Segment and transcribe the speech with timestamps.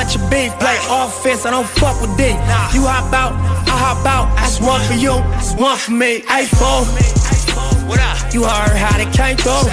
[0.00, 2.32] Bunch of beef, play offense, I don't fuck with D.
[2.72, 3.36] You hop out,
[3.68, 5.12] I hop out, that's one for you,
[5.60, 6.24] one for me.
[6.24, 6.88] A4,
[7.84, 8.16] what up?
[8.32, 9.68] You heard how they came through.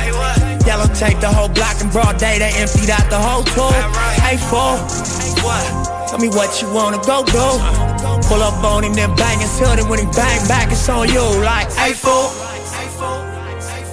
[0.67, 3.47] Yellow take the whole block and broad day, they emptied out the whole.
[4.27, 4.83] A4,
[5.47, 5.63] what?
[6.11, 7.47] Tell me what you wanna go do.
[8.27, 11.07] Pull up on him, then bang his hood, and when he bang back, it's on
[11.07, 11.23] you.
[11.39, 12.66] Like A4.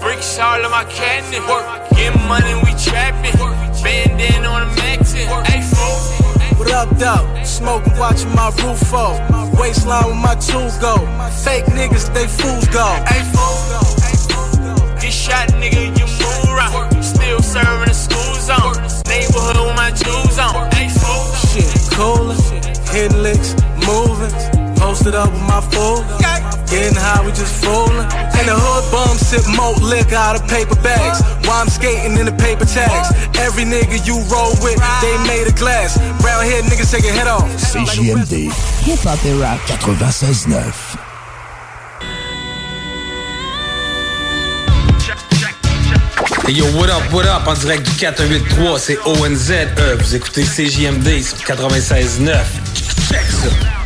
[0.04, 1.40] Bricks all of my cabinet.
[1.48, 1.64] Work.
[1.96, 3.32] Get money, we trapping.
[3.80, 5.24] Bandin on the maxin.
[5.24, 6.58] A4.
[6.58, 7.24] What up, though?
[7.42, 9.16] Smoking, watching my roof fall.
[9.58, 10.96] Waistline with my tool go.
[11.42, 12.84] Fake niggas, they fools go.
[13.16, 15.00] A4.
[15.00, 17.02] Get shot, nigga, you move around.
[17.02, 18.76] Still serving the school zone.
[19.08, 20.70] Neighborhood with my jewels on.
[20.72, 21.32] A4.
[21.48, 22.36] Shit, cooler.
[22.92, 23.63] Hitting licks.
[25.04, 26.00] Posted up with my fool.
[26.72, 28.08] Getting high, we just fooling.
[28.08, 31.20] And the hood bum sip malt liquor out of paper bags.
[31.44, 33.12] While I'm skating in the paper tags.
[33.36, 36.00] Every nigga you roll with, they made of glass.
[36.24, 37.44] Brown hair niggas take your head off.
[37.60, 38.48] CJMD.
[38.88, 40.72] Hip-hop et rap 96.9.
[46.46, 49.52] Hey yo, what up, what up, en direct du 483, c'est ONZE,
[49.98, 52.40] vous écoutez CJMD sur 96.9.
[53.08, 53.83] Check ça.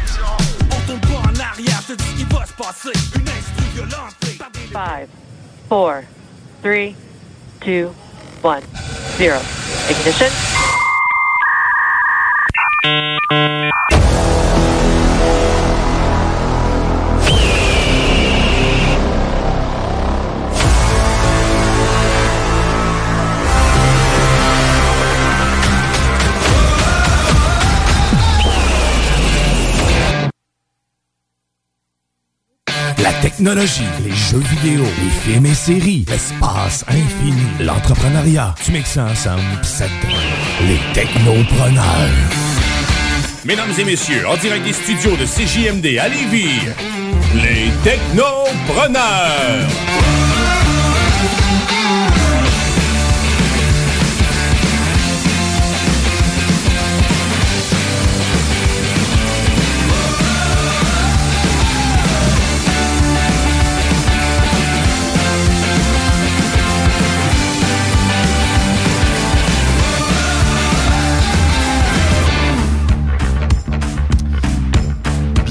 [4.72, 5.08] Five,
[5.68, 6.04] four,
[6.60, 6.96] three,
[7.60, 7.94] two,
[8.42, 8.64] one,
[9.16, 9.40] zero.
[9.88, 10.32] Ignition.
[33.38, 38.52] Technologie, les jeux vidéo, les films et séries, l'espace infini, l'entrepreneuriat.
[38.64, 39.84] Tu mixes ça ensemble ça
[40.66, 41.84] les technopreneurs.
[43.44, 46.66] Mesdames et messieurs, en direct des studios de CJMD à Lévis,
[47.36, 49.68] les technopreneurs.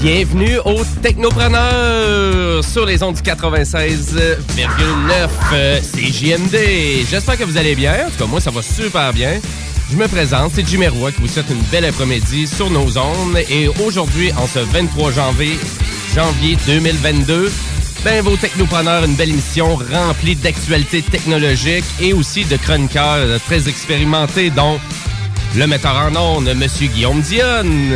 [0.10, 4.40] Bienvenue aux Technopreneurs sur les ondes du 96,9
[5.52, 7.06] euh, CJMD.
[7.10, 8.06] J'espère que vous allez bien.
[8.08, 9.42] En tout cas, moi, ça va super bien.
[9.92, 13.38] Je me présente, c'est Jimmy Roy qui vous souhaite une belle après-midi sur nos ondes.
[13.50, 15.60] Et aujourd'hui, en ce 23 janvier,
[16.16, 17.52] janvier 2022,
[18.06, 24.52] ben, vos technopreneurs, une belle émission remplie d'actualités technologiques et aussi de chroniqueurs très expérimentés,
[24.52, 24.80] dont
[25.58, 27.92] le metteur en ondes, Monsieur Guillaume Dionne.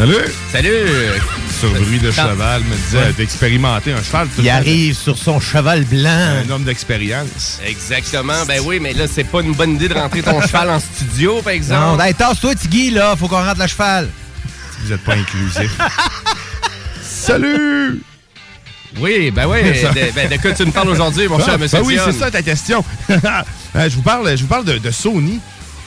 [0.00, 0.14] Salut!
[0.50, 1.20] Salut!
[1.60, 3.12] Sur bruit de cheval me disait Ouais.
[3.12, 4.28] d'expérimenter un cheval.
[4.28, 6.38] tout Il arrive sur son cheval blanc.
[6.46, 7.60] Un homme d'expérience.
[7.66, 8.46] Exactement.
[8.48, 11.42] Ben oui, mais là, c'est pas une bonne idée de rentrer ton cheval en studio,
[11.42, 12.02] par Non, exemple.
[12.02, 13.14] hey, tasse-toi, Tiggy, là.
[13.14, 14.08] Faut qu'on rentre le cheval.
[14.84, 15.70] Vous êtes pas inclusif.
[17.02, 18.00] Salut!
[18.98, 19.62] Oui, ben oui.
[19.62, 22.10] De, ben, de quoi tu me parles aujourd'hui, mon Ah, cher ben monsieur oui, Dionne?
[22.12, 22.82] c'est ça ta question.
[23.76, 25.38] Euh, je vous parle, je vous parle de, de Sony.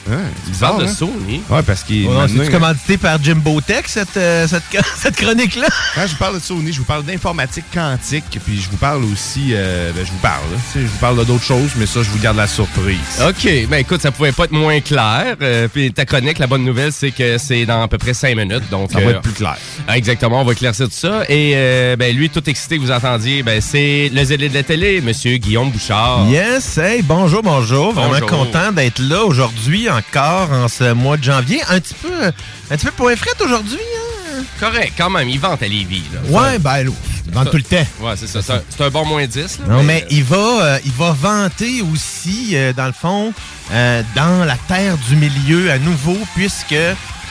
[0.04, 1.42] Tu parles de Sony.
[1.48, 2.06] Ouais, parce qu'il.
[2.06, 4.62] Oh non, maintenant- C'est-tu commandité par Jimbo Tech, cette, euh, cette,
[4.98, 5.66] cette chronique-là?
[5.94, 9.02] Quand je vous parle de Sony, je vous parle d'informatique quantique, puis je vous parle
[9.04, 10.58] aussi, euh, ben, je vous parle, là.
[10.74, 12.98] Je vous parle de d'autres choses, mais ça, je vous garde la surprise.
[13.26, 13.48] OK.
[13.68, 15.36] Ben écoute, ça pouvait pas être moins clair.
[15.40, 18.36] Euh, puis ta chronique, la bonne nouvelle, c'est que c'est dans à peu près cinq
[18.36, 18.68] minutes.
[18.70, 19.56] Donc, Ça va être plus clair.
[19.88, 21.22] ah, Exactement, on va éclaircir tout ça.
[21.28, 24.62] Et euh, ben lui, tout excité que vous entendiez, ben c'est le zélé de la
[24.62, 26.26] télé, Monsieur Guillaume Bouchard.
[26.28, 27.92] Yes, hey, bonjour, bonjour.
[27.92, 28.26] Vraiment Bonjour.
[28.28, 31.60] content d'être là aujourd'hui encore en ce mois de janvier.
[31.68, 34.42] Un petit peu, un petit peu point fret aujourd'hui, hein?
[34.58, 36.02] Correct, quand même, il vante à Lévis.
[36.12, 36.20] Là.
[36.28, 36.90] Ouais, ben, là,
[37.26, 37.86] il vente tout le temps.
[38.00, 38.40] Ouais, c'est ça.
[38.68, 39.60] C'est un, bon moins 10.
[39.60, 43.32] Là, Non, mais il va, euh, il va vanter aussi, euh, dans le fond,
[43.72, 46.74] euh, dans la terre du milieu à nouveau, puisque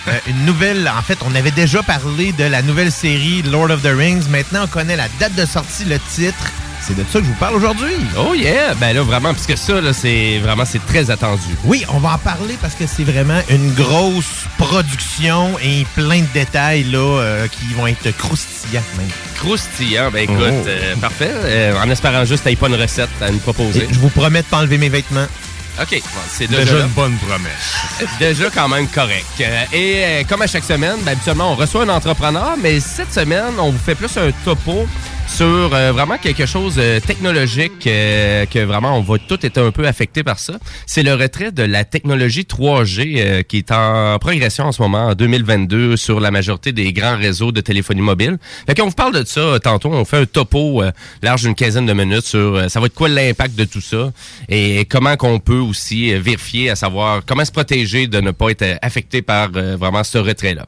[0.07, 0.89] euh, une nouvelle.
[0.89, 4.27] En fait, on avait déjà parlé de la nouvelle série Lord of the Rings.
[4.30, 6.51] Maintenant, on connaît la date de sortie, le titre.
[6.85, 7.94] C'est de ça que je vous parle aujourd'hui.
[8.18, 8.74] Oh yeah!
[8.75, 11.41] Ben là, vraiment, puisque ça, là, c'est vraiment, c'est très attendu.
[11.63, 16.27] Oui, on va en parler parce que c'est vraiment une grosse production et plein de
[16.33, 19.07] détails là, euh, qui vont être croustillants même.
[19.38, 20.68] Croustillant, ben écoute, Oh.
[20.68, 21.31] euh, parfait.
[21.31, 23.83] Euh, en espérant juste que t'aies pas une recette à nous proposer.
[23.89, 25.27] Et je vous promets de pas enlever mes vêtements.
[25.81, 28.09] OK, bon, c'est déjà, une bonne promesse.
[28.19, 29.25] Déjà quand même correct.
[29.41, 33.12] Euh, Et euh, comme à chaque semaine, ben, habituellement, on reçoit un entrepreneur, mais cette
[33.12, 34.88] semaine, on vous fait plus un topo
[35.27, 39.71] sur euh, vraiment quelque chose de technologique euh, que vraiment on va tout être un
[39.71, 40.53] peu affecté par ça.
[40.85, 45.07] C'est le retrait de la technologie 3G euh, qui est en progression en ce moment
[45.07, 48.37] en 2022 sur la majorité des grands réseaux de téléphonie mobile.
[48.67, 50.91] Fait qu'on vous parle de ça euh, tantôt, on fait un topo euh,
[51.21, 54.11] large d'une quinzaine de minutes sur euh, ça va être quoi l'impact de tout ça
[54.49, 58.49] et comment qu'on peut aussi euh, vérifier à savoir comment se protéger de ne pas
[58.49, 60.65] être euh, affecté par euh, vraiment ce retrait-là.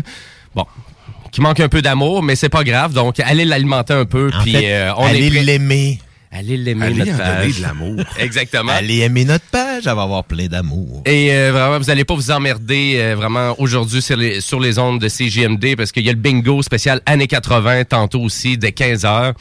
[0.55, 0.67] Bon,
[1.33, 2.93] qui manque un peu d'amour, mais c'est pas grave.
[2.93, 4.31] Donc, allez l'alimenter un peu.
[4.43, 6.01] Puis euh, on allez est l'aimer.
[6.33, 7.57] Allez l'aimer, Allez notre en donner page.
[7.57, 7.97] de l'amour.
[8.19, 8.73] Exactement.
[8.73, 11.03] Allez aimer notre page, elle va avoir plein d'amour.
[11.05, 14.79] Et euh, vraiment, vous allez pas vous emmerder euh, vraiment aujourd'hui sur les, sur les
[14.79, 18.71] ondes de CGMD parce qu'il y a le bingo spécial années 80 tantôt aussi dès
[18.73, 19.35] 15 heures.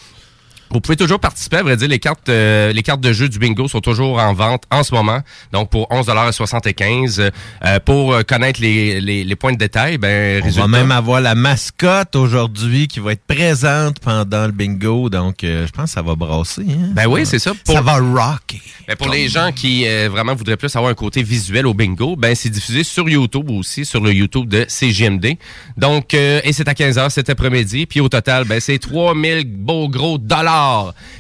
[0.72, 3.40] Vous pouvez toujours participer, à vrai dire, les cartes, euh, les cartes de jeu du
[3.40, 5.20] bingo sont toujours en vente en ce moment,
[5.52, 7.32] donc pour 11,75
[7.66, 10.92] euh, Pour euh, connaître les, les, les points de détail, ben, On résultat, va même
[10.92, 15.86] avoir la mascotte aujourd'hui qui va être présente pendant le bingo, donc euh, je pense
[15.86, 16.62] que ça va brasser.
[16.62, 16.92] Hein?
[16.94, 17.54] Ben oui, c'est ça.
[17.66, 18.62] Ça va rocker.
[18.88, 22.16] Ben pour les gens qui euh, vraiment voudraient plus avoir un côté visuel au bingo,
[22.16, 25.38] ben c'est diffusé sur YouTube aussi, sur le YouTube de CGMD.
[25.78, 27.86] Donc, euh, et c'est à 15h cet après-midi.
[27.86, 30.59] Puis au total, ben c'est 3000 beaux gros dollars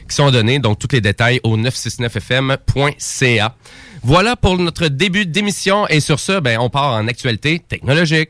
[0.07, 0.59] qui sont donnés.
[0.59, 3.55] Donc, tous les détails au 969fm.ca.
[4.03, 5.87] Voilà pour notre début d'émission.
[5.87, 8.29] Et sur ce, ben on part en actualité technologique.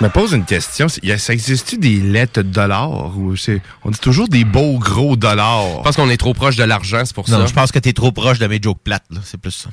[0.00, 0.88] Je me pose une question.
[0.88, 3.60] Ça existe-tu des lettres de dollars ou c'est.
[3.84, 5.64] On dit toujours des beaux gros dollars?
[5.78, 7.46] Je pense qu'on est trop proche de l'argent, c'est pour Non, ça.
[7.46, 9.20] je pense que t'es trop proche de mes jokes plates, là.
[9.24, 9.70] c'est plus ça.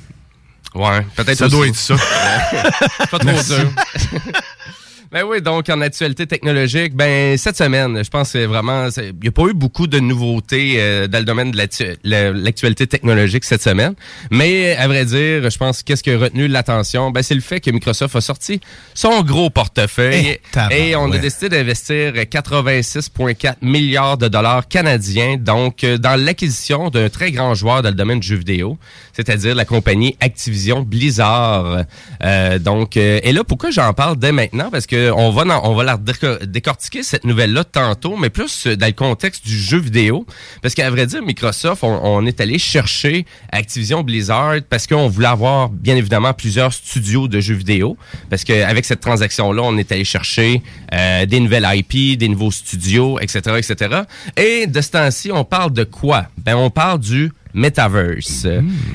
[0.74, 1.56] Ouais, peut-être Ça aussi.
[1.56, 1.94] doit être ça.
[3.10, 3.70] Pas trop dur.
[5.12, 9.12] Ben oui, donc en actualité technologique, ben cette semaine, je pense que c'est vraiment, il
[9.20, 12.86] n'y a pas eu beaucoup de nouveautés euh, dans le domaine de l'actu- la- l'actualité
[12.86, 13.94] technologique cette semaine.
[14.30, 17.58] Mais à vrai dire, je pense qu'est-ce qui a retenu l'attention, ben c'est le fait
[17.58, 18.60] que Microsoft a sorti
[18.94, 20.80] son gros portefeuille Eh, tabarouette.
[20.80, 27.08] et on a décidé d'investir 86,4 milliards de dollars canadiens, donc euh, dans l'acquisition d'un
[27.08, 28.78] très grand joueur dans le domaine du jeu vidéo,
[29.12, 31.84] c'est-à-dire la compagnie Activision Blizzard.
[32.22, 34.70] Euh, donc, euh, et là, pourquoi j'en parle dès maintenant?
[34.70, 35.44] Parce que on va,
[35.84, 40.26] la déco- décortiquer cette nouvelle-là tantôt, mais plus euh, dans le contexte du jeu vidéo.
[40.62, 45.28] Parce qu'à vrai dire, Microsoft, on, on est allé chercher Activision Blizzard parce qu'on voulait
[45.28, 47.96] avoir, bien évidemment, plusieurs studios de jeux vidéo.
[48.28, 53.18] Parce qu'avec cette transaction-là, on est allé chercher euh, des nouvelles IP, des nouveaux studios,
[53.20, 54.02] etc., etc.
[54.36, 56.26] Et de ce temps-ci, on parle de quoi?
[56.38, 58.46] Ben, on parle du Metaverse.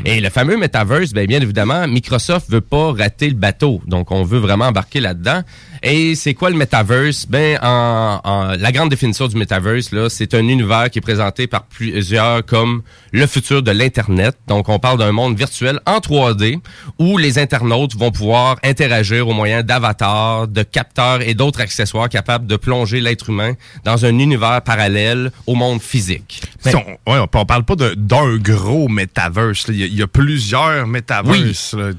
[0.06, 3.82] Et le fameux Metaverse, ben, bien évidemment, Microsoft veut pas rater le bateau.
[3.88, 5.42] Donc, on veut vraiment embarquer là-dedans.
[5.84, 7.28] Et c'est quoi le Metaverse?
[7.28, 11.48] Ben, en, en- la grande définition du Metaverse, là, c'est un univers qui est présenté
[11.48, 12.82] par plusieurs comme
[13.12, 14.36] le futur de l'Internet.
[14.48, 16.60] Donc, on parle d'un monde virtuel en 3D
[17.00, 22.48] où les internautes vont pouvoir interagir au moyen d'avatars, de capteurs et d'autres accessoires capables
[22.48, 26.42] de plonger l'être humain dans un univers parallèle au monde physique.
[26.62, 26.80] Si on,
[27.12, 29.68] ouais, on, on parle pas de- d'un gros metaverse.
[29.68, 29.74] là.
[29.74, 30.86] Il y, y a plusieurs.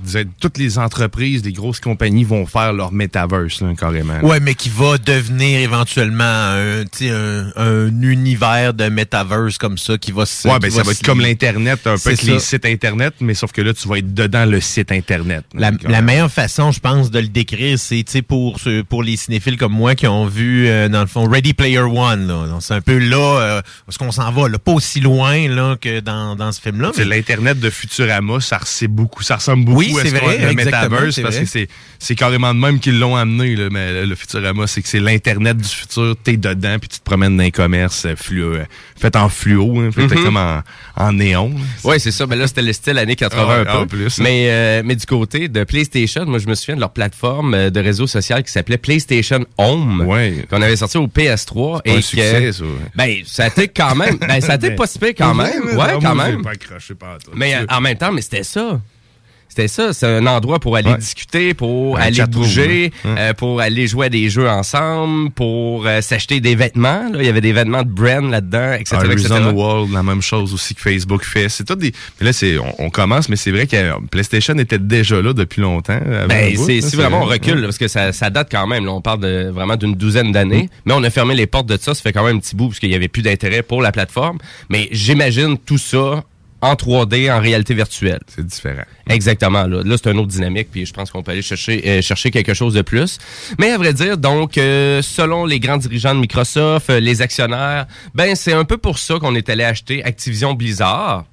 [0.03, 4.21] Disais, Toutes les entreprises, les grosses compagnies vont faire leur metaverse, là, carrément.
[4.21, 10.13] Ouais, mais qui va devenir éventuellement un, un, un univers de metaverse comme ça qui
[10.13, 10.49] va se.
[10.49, 13.53] Qui ben ça va être comme l'Internet, un peu avec les sites Internet, mais sauf
[13.53, 15.45] que là, tu vas être dedans le site Internet.
[15.55, 19.73] La, la meilleure façon, je pense, de le décrire, c'est pour pour les cinéphiles comme
[19.73, 22.33] moi qui ont vu, euh, dans le fond, Ready Player One.
[22.61, 26.01] C'est un peu là, euh, parce qu'on s'en va, là, pas aussi loin là, que
[26.01, 26.93] dans, dans ce film-là.
[26.95, 30.39] C'est mais- l'Internet de Futurama, ça, ressemble beaucoup, ça ressemble beaucoup Oui, à ce vrai,
[30.39, 31.45] le Metaverse, parce vrai.
[31.45, 35.01] que c'est, carrément de même qu'ils l'ont amené, là, mais le Futurama, c'est que c'est
[35.01, 38.65] l'Internet du futur, t'es dedans, puis tu te promènes dans les commerces euh, fluo, euh,
[38.99, 40.63] fait en fluo, hein, fait comme en,
[40.97, 41.53] en néon.
[41.85, 42.27] Oui, c'est ça.
[42.27, 43.79] Mais là, c'était le style années 80 Ah ouais, un peu.
[43.79, 44.23] en plus, hein.
[44.23, 47.71] mais, euh, mais du côté de PlayStation, moi, je me souviens de leur plateforme euh,
[47.71, 50.07] de réseau social qui s'appelait PlayStation Home.
[50.49, 51.81] Qu'on avait sorti au PS3.
[51.85, 52.65] C'est pas un que- succès, ça.
[52.95, 54.17] Ben, ça a été quand même.
[54.17, 55.77] Ben, ça a été Ben, pas si pire quand même.
[55.77, 56.43] Ouais, quand même.
[56.43, 56.95] pas accroché.
[57.35, 58.81] Mais euh, en même temps, mais c'était ça.
[59.49, 60.99] C'était ça, c'est un endroit pour aller Ouais.
[60.99, 63.15] discuter, pour Un aller bouger, hein.
[63.19, 67.09] euh, pour aller jouer à des jeux ensemble, pour euh, s'acheter des vêtements.
[67.11, 67.19] Là.
[67.21, 68.97] Il y avait des vêtements de brand là-dedans, etc.
[69.11, 69.31] etc.
[69.33, 71.49] Horizon World, la même chose aussi que Facebook fait.
[71.49, 71.93] C'est tout des.
[72.21, 75.33] Mais là, c'est, on, on commence, mais c'est vrai que euh, PlayStation était déjà là
[75.33, 75.95] depuis longtemps.
[76.07, 78.85] avant Ben, c'est, si vraiment on recule, là, parce que ça, ça date quand même,
[78.85, 81.79] là, on parle de, vraiment d'une douzaine d'années, mais on a fermé les portes de
[81.81, 83.81] ça, ça fait quand même un petit bout, parce qu'il n'y avait plus d'intérêt pour
[83.81, 84.39] la plateforme.
[84.69, 86.25] Mais j'imagine tout ça
[86.67, 88.21] en 3D, en réalité virtuelle.
[88.27, 88.85] C'est différent.
[89.09, 89.67] Exactement.
[89.67, 92.31] Là, là c'est une autre dynamique, puis je pense qu'on peut aller chercher, euh, chercher
[92.31, 93.19] quelque chose de plus.
[93.59, 97.87] Mais à vrai dire, donc, euh, selon les grands dirigeants de Microsoft, euh, les actionnaires,
[98.15, 101.25] ben c'est un peu pour ça qu'on est allé acheter Activision Blizzard.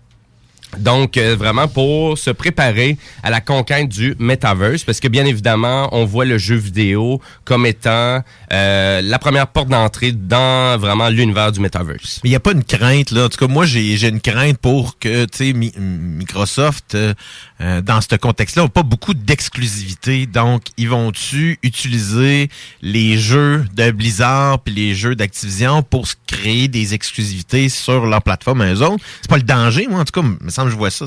[0.77, 5.89] Donc, euh, vraiment pour se préparer à la conquête du metaverse, parce que bien évidemment,
[5.91, 11.51] on voit le jeu vidéo comme étant euh, la première porte d'entrée dans vraiment l'univers
[11.51, 12.21] du metaverse.
[12.23, 13.25] Il n'y a pas une crainte, là.
[13.25, 17.13] En tout cas, moi, j'ai une crainte pour que, tu sais, Mi- Microsoft, euh,
[17.61, 20.25] euh, dans ce contexte-là, n'a pas beaucoup d'exclusivité.
[20.25, 22.49] Donc, ils vont-tu utiliser
[22.81, 28.61] les jeux de Blizzard puis les jeux d'Activision pour créer des exclusivités sur leur plateforme
[28.61, 29.03] à eux autres?
[29.21, 30.27] C'est pas le danger, moi, en tout cas,
[30.65, 31.05] que je vois ça.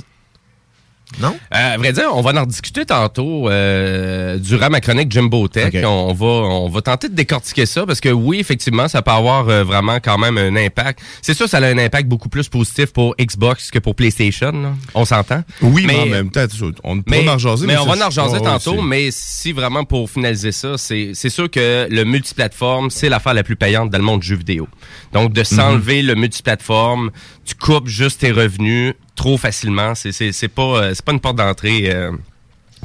[1.21, 1.39] Non?
[1.55, 5.73] Euh, à vrai dire, on va en discuter tantôt euh, durant ma chronique Jumbo Tech.
[5.85, 9.49] On, va, on va tenter de décortiquer ça parce que oui, effectivement, ça peut avoir
[9.49, 11.01] euh, vraiment quand même un impact.
[11.23, 14.51] C'est sûr, ça a un impact beaucoup plus positif pour Xbox que pour PlayStation.
[14.51, 14.73] là.
[14.95, 15.43] On s'entend.
[15.63, 16.45] Oui, mais, en même temps,
[16.83, 17.67] on peut mais, en jaser.
[17.67, 21.49] mais on va en ouais, tantôt, mais si vraiment pour finaliser ça, c'est c'est sûr
[21.51, 24.69] que le multiplateforme, c'est l'affaire la plus payante dans le monde du jeu vidéo.
[25.13, 27.11] Donc, de s'enlever le multiplateforme,
[27.45, 29.95] tu coupes juste tes revenus trop facilement.
[29.95, 32.13] C'est pas, euh, pas une porte d'entrée euh,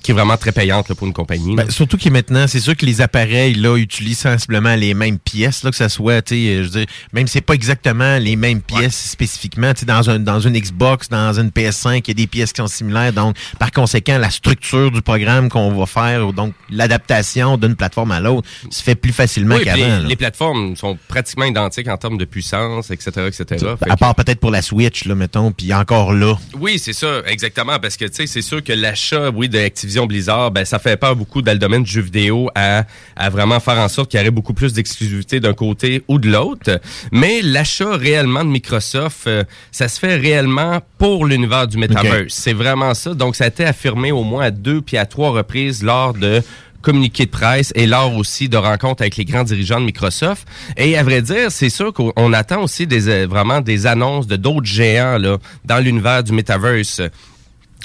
[0.02, 1.56] qui est vraiment très payante là, pour une compagnie.
[1.56, 5.64] Ben, surtout que maintenant, c'est sûr que les appareils là utilisent sensiblement les mêmes pièces,
[5.64, 8.18] là, que ça soit, tu sais, euh, je veux dire, même si c'est pas exactement
[8.18, 12.08] les mêmes pièces spécifiquement, tu sais, dans un dans une Xbox, dans une PS5, il
[12.08, 13.14] y a des pièces qui sont similaires.
[13.14, 18.20] Donc, par conséquent, la structure du programme qu'on va faire, donc l'adaptation d'une plateforme à
[18.20, 20.00] l'autre, se fait plus facilement Oui, qu'avant.
[20.08, 23.66] les, plateformes sont pratiquement identiques en termes de puissance, etc., etc.
[23.82, 26.38] À que- part peut-être pour la Switch, là, mettons, puis encore là.
[26.60, 29.48] Oui, c'est ça, exactement, parce que tu sais, c'est sûr que l'achat, oui,
[29.92, 32.86] Activision Blizzard, ben ça fait peur beaucoup dans le domaine du jeu vidéo à,
[33.18, 36.30] à vraiment faire en sorte qu'il y aurait beaucoup plus d'exclusivité d'un côté ou de
[36.32, 36.80] l'autre.
[37.12, 42.34] Mais l'achat réellement de Microsoft, euh, ça se fait réellement pour l'univers du metaverse.
[42.34, 43.14] C'est vraiment ça.
[43.14, 46.42] Donc, ça a été affirmé au moins à deux puis à trois reprises lors de
[46.82, 50.48] communiqués de presse et lors aussi de rencontres avec les grands dirigeants de Microsoft.
[50.78, 54.26] Et à vrai dire, c'est sûr qu'on on attend aussi des, euh, vraiment des annonces
[54.26, 57.02] de d'autres géants là, dans l'univers du metaverse.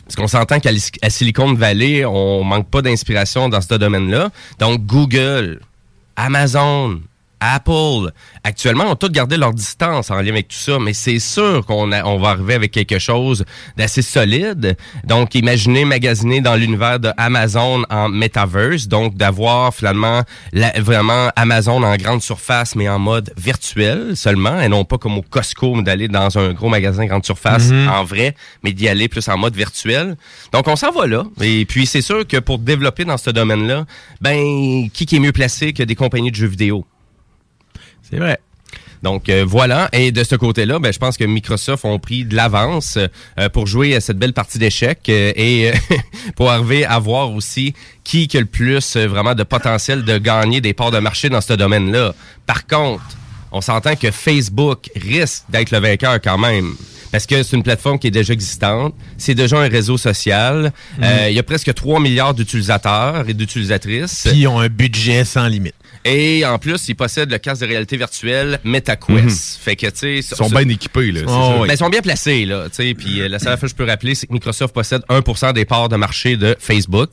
[0.04, 0.70] Parce qu'on s'entend qu'à
[1.10, 4.30] Silicon Valley, on manque pas d'inspiration dans ce domaine-là.
[4.58, 5.60] Donc, Google,
[6.16, 7.00] Amazon,
[7.40, 8.10] Apple,
[8.44, 11.92] actuellement, ont tous gardé leur distance en lien avec tout ça, mais c'est sûr qu'on
[11.92, 13.44] a- on va arriver avec quelque chose
[13.76, 14.76] d'assez solide.
[15.04, 21.82] Donc, imaginez magasiner dans l'univers de Amazon en metaverse, donc d'avoir finalement la- vraiment Amazon
[21.82, 26.08] en grande surface, mais en mode virtuel seulement, et non pas comme au Costco d'aller
[26.08, 27.88] dans un gros magasin grande surface Mhm.
[27.88, 30.16] en vrai, mais d'y aller plus en mode virtuel.
[30.52, 31.24] Donc, on s'en va là.
[31.40, 33.84] Et puis, c'est sûr que pour développer dans ce domaine-là,
[34.20, 36.84] ben, qui, qui est mieux placé que des compagnies de jeux vidéo?
[38.08, 38.38] C'est vrai.
[39.02, 42.34] Donc euh, voilà, et de ce côté-là, ben, je pense que Microsoft ont pris de
[42.34, 42.98] l'avance
[43.38, 45.74] euh, pour jouer à cette belle partie d'échecs euh, et euh,
[46.36, 50.18] pour arriver à voir aussi qui qui a le plus euh, vraiment de potentiel de
[50.18, 52.14] gagner des parts de marché dans ce domaine-là.
[52.46, 53.04] Par contre,
[53.52, 56.74] on s'entend que Facebook risque d'être le vainqueur quand même.
[57.12, 60.72] Parce que c'est une plateforme qui est déjà existante, c'est déjà un réseau social.
[61.02, 64.28] Euh, Il y a presque 3 milliards d'utilisateurs et d'utilisatrices.
[64.34, 65.74] Ils ont un budget sans limite.
[66.06, 69.58] Et en plus, ils possèdent le casque de réalité virtuelle MetaQuest.
[69.60, 70.16] Fait que, tu sais...
[70.18, 71.20] Ils sont bien équipés, là.
[71.26, 72.68] Oh, ben, ils sont bien placés, là.
[72.68, 72.94] tu sais.
[72.94, 75.64] Puis euh, la seule affaire que je peux rappeler, c'est que Microsoft possède 1% des
[75.64, 77.10] parts de marché de Facebook.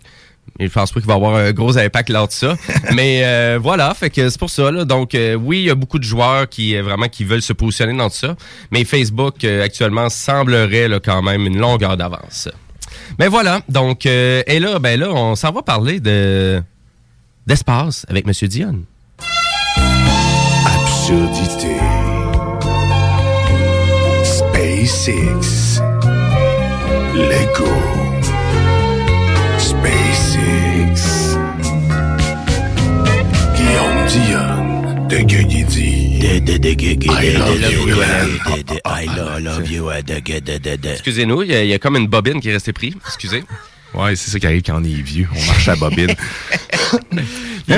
[0.60, 2.56] Et je pense pas qu'il va avoir un gros impact lors de ça.
[2.94, 4.72] Mais euh, voilà, fait que c'est pour ça.
[4.72, 4.86] Là.
[4.86, 7.54] Donc euh, oui, il y a beaucoup de joueurs qui euh, vraiment qui veulent se
[7.54, 8.36] positionner dans tout ça.
[8.72, 12.50] Mais Facebook euh, actuellement semblerait là, quand même une longueur d'avance.
[13.20, 16.62] Mais voilà, donc euh, et là, ben là, on s'en va parler de
[17.48, 18.84] d'espace avec Monsieur Dion.
[20.66, 21.76] Absurdité.
[24.24, 25.82] SpaceX.
[27.14, 27.70] Lego.
[29.58, 31.36] SpaceX.
[33.56, 36.14] Guillaume Dion de Gueugui-Di.
[36.26, 36.40] I
[39.40, 42.96] love you, Excusez-nous, il y, y a comme une bobine qui est restée prise.
[43.06, 43.44] Excusez.
[43.94, 45.28] Ouais, c'est ça qui arrive quand on est vieux.
[45.36, 46.14] On marche à bobine.
[47.68, 47.78] Là,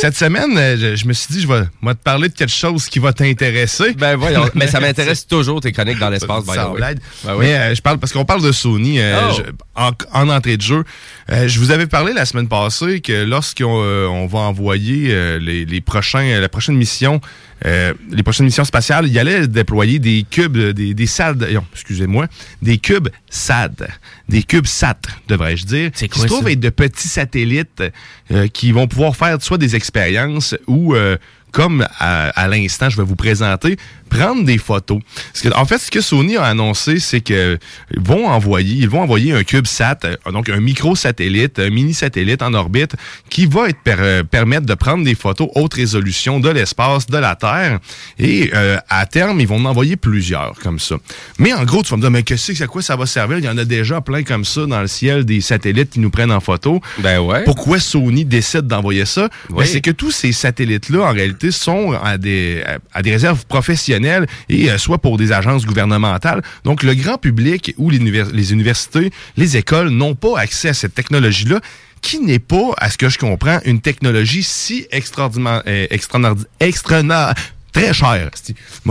[0.00, 2.52] Cette semaine, euh, je, je me suis dit, je vais, moi, te parler de quelque
[2.52, 3.92] chose qui va t'intéresser.
[3.94, 6.52] Ben voyons, mais ça m'intéresse toujours tes chroniques dans l'espace, by.
[6.54, 7.36] Ben oui.
[7.40, 9.34] Mais euh, je parle parce qu'on parle de Sony euh, Oh.
[9.36, 9.42] je-
[9.74, 10.84] en, en entrée de jeu.
[11.32, 15.08] Euh, je vous avais parlé la semaine passée que lorsqu'on on va envoyer
[15.40, 17.20] les, les prochains, la prochaine mission,
[17.66, 21.64] euh, les prochaines missions spatiales, il allait déployer des cubes, euh, des, des SAD, non,
[21.72, 22.26] excusez-moi,
[22.62, 23.88] des cubes SAD,
[24.28, 27.82] des cubes SAT, devrais-je dire, qui quoi se trouvent être de petits satellites
[28.30, 31.16] euh, qui vont pouvoir faire soit des expériences ou euh,
[31.52, 33.76] comme à, à l'instant, je vais vous présenter,
[34.18, 35.00] prendre des photos.
[35.32, 37.58] Parce que, en fait, ce que Sony a annoncé, c'est que
[37.92, 42.54] ils vont envoyer, ils vont envoyer un CubeSat, euh, donc un micro-satellite, un mini-satellite en
[42.54, 42.94] orbite,
[43.28, 47.18] qui va être per- euh, permettre de prendre des photos haute résolution de l'espace, de
[47.18, 47.80] la Terre.
[48.18, 50.96] Et euh, à terme, ils vont en envoyer plusieurs comme ça.
[51.38, 53.06] Mais en gros, tu vas me dire, mais qu'est-ce que c'est, à quoi ça va
[53.06, 53.38] servir?
[53.38, 56.10] Il y en a déjà plein comme ça dans le ciel, des satellites qui nous
[56.10, 56.80] prennent en photo.
[56.98, 57.42] Ben ouais.
[57.44, 59.28] Pourquoi Sony décide d'envoyer ça?
[59.50, 64.03] Ben, c'est que tous ces satellites-là, en réalité, sont à des, à des réserves professionnelles
[64.48, 66.42] et euh, soit pour des agences gouvernementales.
[66.64, 71.60] Donc, le grand public ou les universités, les écoles n'ont pas accès à cette technologie-là
[72.00, 77.34] qui n'est pas, à ce que je comprends, une technologie si extraordinaire, euh, extraordi- extraordinaire-
[77.72, 78.30] très chère.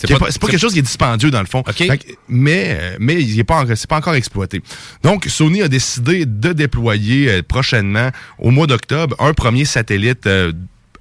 [0.00, 1.62] C'est pas- pas, quelque chose qui est dispendieux dans le fond.
[1.62, 1.72] Que-
[2.28, 4.62] mais euh, mais il est pas encore- c'est pas encore exploité.
[5.02, 10.52] Donc Sony a décidé de déployer euh, prochainement au mois d'octobre un premier satellite euh,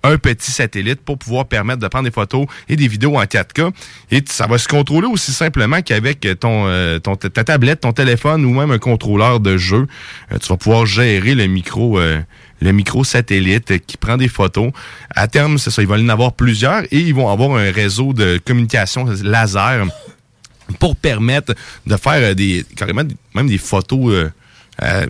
[0.03, 3.71] un petit satellite pour pouvoir permettre de prendre des photos et des vidéos en 4K.
[4.11, 8.53] Et ça va se contrôler aussi simplement qu'avec ton, euh, ta tablette, ton téléphone ou
[8.53, 9.87] même un contrôleur de jeu.
[10.31, 12.19] Euh, tu vas pouvoir gérer le micro euh,
[12.61, 14.71] le micro satellite qui prend des photos.
[15.15, 18.13] À terme, c'est ça, ils vont en avoir plusieurs et ils vont avoir un réseau
[18.13, 19.85] de communication laser
[20.77, 21.55] pour permettre
[21.87, 24.29] de faire euh, des carrément même des photos euh,
[24.83, 25.07] euh,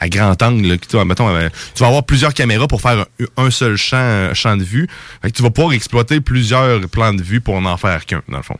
[0.00, 0.66] à grand angle.
[0.66, 3.04] là, tu, vois, mettons, euh, tu vas avoir plusieurs caméras pour faire
[3.38, 4.88] un, un seul champ, un champ de vue.
[5.22, 8.38] Fait que tu vas pouvoir exploiter plusieurs plans de vue pour en faire qu'un, dans
[8.38, 8.56] le fond.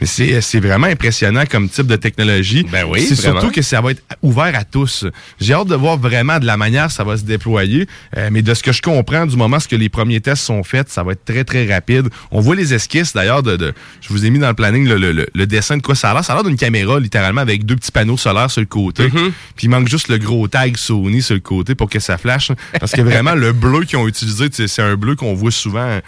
[0.00, 2.66] Mais c'est, c'est vraiment impressionnant comme type de technologie.
[2.70, 5.06] Ben oui, C'est surtout que ça va être ouvert à tous.
[5.40, 7.86] J'ai hâte de voir vraiment de la manière ça va se déployer.
[8.16, 10.88] Euh, mais de ce que je comprends, du moment que les premiers tests sont faits,
[10.88, 12.08] ça va être très, très rapide.
[12.30, 14.96] On voit les esquisses, d'ailleurs, de, de- je vous ai mis dans le planning le,
[14.96, 16.24] le- le- le dessin de quoi ça a l'air.
[16.24, 19.08] Ça a l'air d'une caméra, littéralement, avec deux petits panneaux solaires sur le côté.
[19.08, 19.30] Mm-hmm.
[19.56, 22.50] Puis il manque juste le gros tag Sony sur le côté pour que ça flash.
[22.78, 26.00] Parce que vraiment, le bleu qu'ils ont utilisé, c'est un bleu qu'on voit souvent,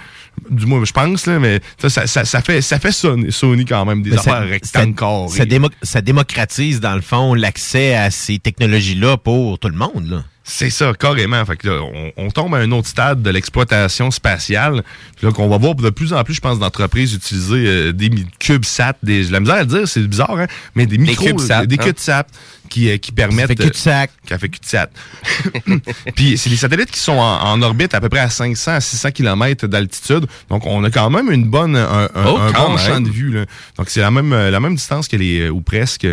[0.51, 4.03] du moins, je pense, là, mais ça, ça, ça fait, ça fait Sony, quand même,
[4.03, 5.29] des Mais affaires rectangles carrés.
[5.29, 10.09] Ça, démo- ça démocratise, dans le fond, l'accès à ces technologies-là pour tout le monde.
[10.09, 10.25] Là.
[10.45, 11.45] C'est ça, carrément.
[11.45, 14.83] Fait que là, on, on tombe à un autre stade de l'exploitation spatiale.
[15.17, 18.11] Puis là, qu'on va voir de plus en plus, je pense, d'entreprises utiliser euh, des
[18.11, 21.53] mi- CubeSat, des, la misère à le dire, c'est bizarre, hein, mais des micros, des
[21.53, 21.67] hein.
[21.67, 22.27] CubeSat
[22.73, 23.49] qui, euh, qui permettent...
[23.49, 24.11] fait cul-de-sac.
[24.11, 24.91] euh, qui a fait cul-de-sac.
[26.17, 28.81] Puis c'est des satellites qui sont en, en orbite à peu près à 500 à
[28.81, 30.27] 600 km d'altitude.
[30.49, 32.79] Donc on a quand même une bonne, un, un- Oh, un bon même.
[32.79, 33.31] champ de vue.
[33.33, 33.45] Là.
[33.77, 36.07] Donc c'est la même, euh, la même distance que les, euh, ou presque,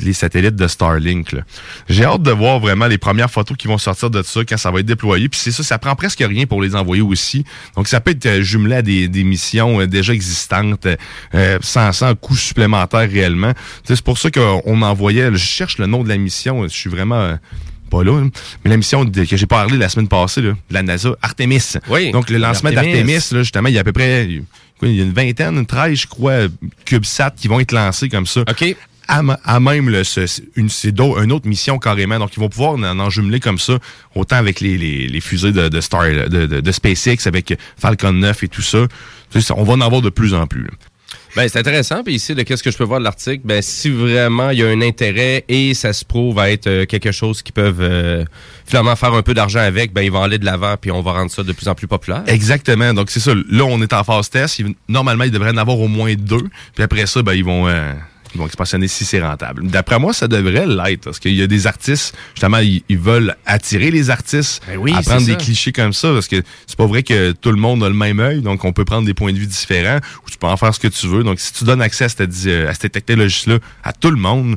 [0.00, 1.34] les satellites de Starlink.
[1.88, 4.70] J'ai hâte de voir vraiment les premières photos qui vont sortir de ça quand ça
[4.70, 5.28] va être déployé.
[5.28, 7.44] Puis c'est ça, ça prend presque rien pour les envoyer aussi.
[7.76, 10.86] Donc ça peut être euh, jumelé à des, des missions euh, déjà existantes
[11.34, 13.52] euh, sans, sans coût supplémentaire réellement.
[13.84, 17.20] C'est pour ça qu'on envoyait, je cherche le nom de la mission, je suis vraiment...
[17.20, 17.36] euh,
[17.88, 18.30] pas là, hein.
[18.64, 21.74] mais la mission de- que j'ai parlé la semaine passée, là, de la NASA, Artemis.
[21.88, 22.10] Oui.
[22.10, 22.92] Donc le lancement Artemis.
[22.94, 24.28] d'Artemis, justement, il y a à peu près
[24.80, 26.34] quoi, il y a une vingtaine, une 13, je crois,
[26.84, 28.40] CubeSat qui vont être lancés comme ça.
[28.40, 28.76] OK.
[29.08, 30.68] À, à même le, ce- une,
[31.22, 32.18] une autre mission carrément.
[32.18, 33.78] Donc, ils vont pouvoir en, en jumeler comme ça,
[34.14, 38.12] autant avec les, les, les fusées de, de Star, de, de, de SpaceX, avec Falcon
[38.12, 38.86] 9 et tout ça.
[39.56, 40.62] On va en avoir de plus en plus.
[40.64, 40.70] là.
[41.36, 42.02] Ben, c'est intéressant.
[42.02, 44.62] Puis ici, de qu'est-ce que je peux voir de l'article, ben, si vraiment il y
[44.62, 48.24] a un intérêt et ça se prouve à être euh, quelque chose qui peuvent euh,
[48.64, 51.12] finalement faire un peu d'argent avec, ben, ils vont aller de l'avant puis on va
[51.12, 52.22] rendre ça de plus en plus populaire.
[52.26, 52.94] Exactement.
[52.94, 53.34] Donc, c'est ça.
[53.34, 54.62] Là, on est en phase test.
[54.88, 56.48] Normalement, ils devraient en avoir au moins deux.
[56.74, 57.68] Puis après ça, ben, ils vont...
[57.68, 57.92] euh,
[58.36, 59.66] ils vont expansionner si c'est rentable.
[59.66, 63.34] D'après moi, ça devrait l'être parce qu'il y a des artistes, justement, ils, ils veulent
[63.46, 65.38] attirer les artistes Ben oui, à prendre des ça.
[65.38, 68.20] clichés comme ça parce que c'est pas vrai que tout le monde a le même
[68.20, 70.74] œil, donc on peut prendre des points de vue différents ou tu peux en faire
[70.74, 71.24] ce que tu veux.
[71.24, 74.56] Donc, si tu donnes accès à cette, à cette technologie-là à tout le monde,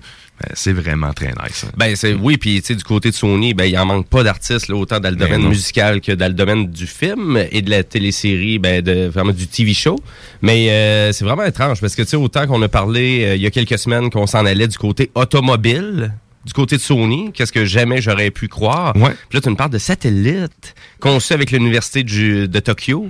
[0.54, 1.65] c'est vraiment très nice.
[1.67, 1.71] hein.
[1.78, 4.23] Ben c'est oui, puis tu sais du côté de Sony, ben il en manque pas
[4.23, 7.62] d'artistes là, autant dans le Ben domaine musical que dans le domaine du film et
[7.62, 9.97] de la télésérie, ben de vraiment du TV show.
[10.41, 13.41] Mais euh, c'est vraiment étrange parce que tu sais autant qu'on a parlé euh, il
[13.41, 16.13] y a quelques semaines qu'on s'en allait du côté automobile.
[16.45, 18.95] Du côté de Sony, qu'est-ce que jamais j'aurais pu croire.
[18.95, 19.12] Ouais.
[19.28, 23.10] Puis là, tu me parles de satellites conçus avec l'université du- de Tokyo.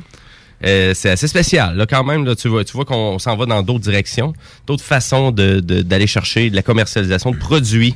[0.66, 2.26] Euh, c'est assez spécial, là, quand même.
[2.26, 4.34] Là, tu vois, tu vois qu'on s'en va dans d'autres directions,
[4.68, 7.96] d'autres façons de- de- d'aller chercher de la commercialisation de produits.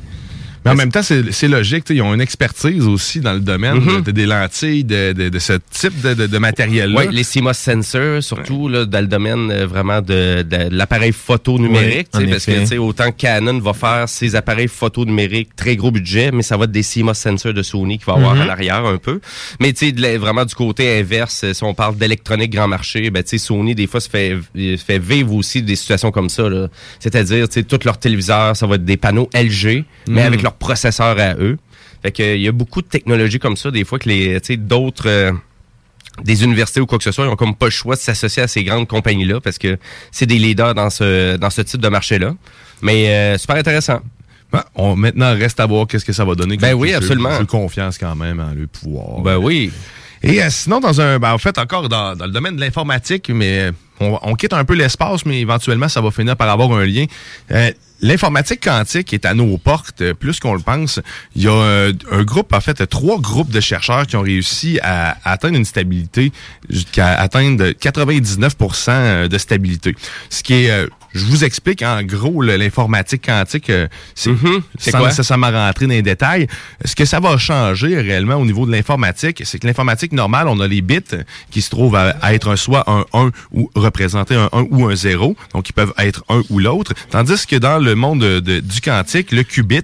[0.65, 1.85] Mais en même temps, c'est c'est logique.
[1.89, 5.53] Ils ont une expertise aussi dans le domaine de- des lentilles, de, de- de ce
[5.71, 7.01] type de, de- de matériel-là.
[7.07, 11.57] Oui, les CMOS sensors, surtout là, dans le domaine euh, vraiment de, de l'appareil photo
[11.59, 12.07] numérique.
[12.13, 12.61] En parce que effet.
[12.61, 16.55] tu sais, autant Canon va faire ses appareils photo numériques très gros budget, mais ça
[16.57, 18.41] va être des CMOS sensors de Sony qui va avoir Mhm.
[18.41, 19.19] en arrière un peu.
[19.59, 23.21] Mais tu sais, vraiment du côté inverse, euh, si on parle d'électronique grand marché, ben
[23.23, 26.43] tu sais, Sony des fois se fait, euh, fait vivre aussi des situations comme ça.
[26.99, 30.27] C'est-à-dire, tu sais, tous leurs téléviseurs, ça va être des panneaux LG, mais Mhm.
[30.27, 31.57] avec leur processeur à eux.
[32.01, 35.07] Fait que il y a beaucoup de technologies comme ça, des fois que les, d'autres
[35.07, 35.31] euh,
[36.23, 38.43] des universités ou quoi que ce soit, ils ont comme pas le choix de s'associer
[38.43, 39.77] à ces grandes compagnies-là parce que
[40.11, 42.35] c'est des leaders dans ce dans ce type de marché-là.
[42.81, 44.01] Mais euh, super intéressant.
[44.51, 46.57] Ben, on, maintenant, reste à voir qu'est-ce que ça va donner.
[46.57, 47.31] Ben oui, absolument.
[47.39, 49.21] J'ai confiance quand même en le pouvoir.
[49.21, 49.71] Ben oui.
[50.21, 53.29] Et euh, sinon, dans un, ben, en fait, encore dans, dans le domaine de l'informatique,
[53.29, 57.05] mais on, quitte un peu l'espace, mais éventuellement, ça va finir par avoir un lien.
[57.51, 60.99] Euh, L'informatique quantique est à nos portes, euh, plus qu'on le pense.
[61.37, 64.77] Il y a euh, un groupe, en fait, trois groupes de chercheurs qui ont réussi
[64.83, 66.33] à, atteindre une stabilité
[66.69, 69.95] jusqu'à atteindre 99% de stabilité.
[70.29, 74.31] Ce qui est, je vous explique en gros l'informatique quantique, euh, c'est
[74.79, 75.07] C'est sans quoi?
[75.09, 76.47] nécessairement rentrer dans les détails.
[76.85, 80.59] Ce que ça va changer réellement au niveau de l'informatique, c'est que l'informatique normale, on
[80.59, 80.99] a les bits
[81.51, 84.85] qui se trouvent à, à être un, soit un 1 ou représenter un 1 ou
[84.87, 85.35] un 0.
[85.53, 86.93] Donc, ils peuvent être un ou l'autre.
[87.09, 89.81] Tandis que dans le monde de- de- du quantique, le qubit,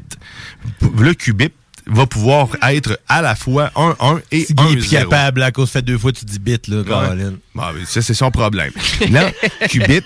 [1.00, 1.50] le qubit
[1.88, 5.10] va pouvoir être à la fois un 1 et un Guy est plus 0.
[5.10, 7.38] capable, à cause fait deux fois, tu dis bit, là, Caroline.
[7.56, 8.72] Bon, mais ça, c'est son problème.
[9.10, 9.32] Là,
[9.70, 10.04] qubit,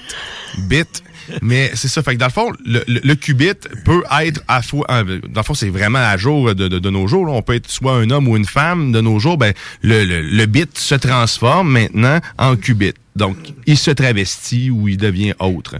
[0.59, 1.03] bit,
[1.41, 2.01] mais c'est ça.
[2.03, 3.53] Fait que dans le fond, le, le- le qubit
[3.85, 4.85] peut être à fois.
[4.91, 7.27] euh, Dans le fond, c'est vraiment à jour de, de- de nos jours.
[7.31, 8.91] On peut être soit un homme ou une femme.
[8.91, 12.93] De nos jours, ben, le, le- le bit se transforme maintenant en qubit.
[13.15, 15.75] Donc, il se travestit ou il devient autre.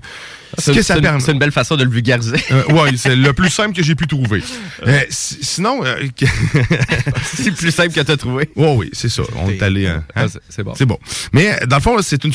[0.58, 1.20] Ce que ça permet.
[1.20, 2.36] c'est une belle façon de le vulgariser?
[2.52, 4.44] Euh, ouais, c'est le plus simple que j'ai pu trouver.
[4.86, 5.96] Euh, si- sinon, euh,
[7.24, 8.50] c'est le plus simple que tu as trouvé.
[8.56, 9.24] Ouais, oui, c'est ça.
[9.38, 9.88] On est allé.
[9.88, 10.74] hein, Ah, c'est- c'est bon.
[10.76, 11.00] C'est bon.
[11.32, 12.34] Mais euh, dans le fond, c'est une,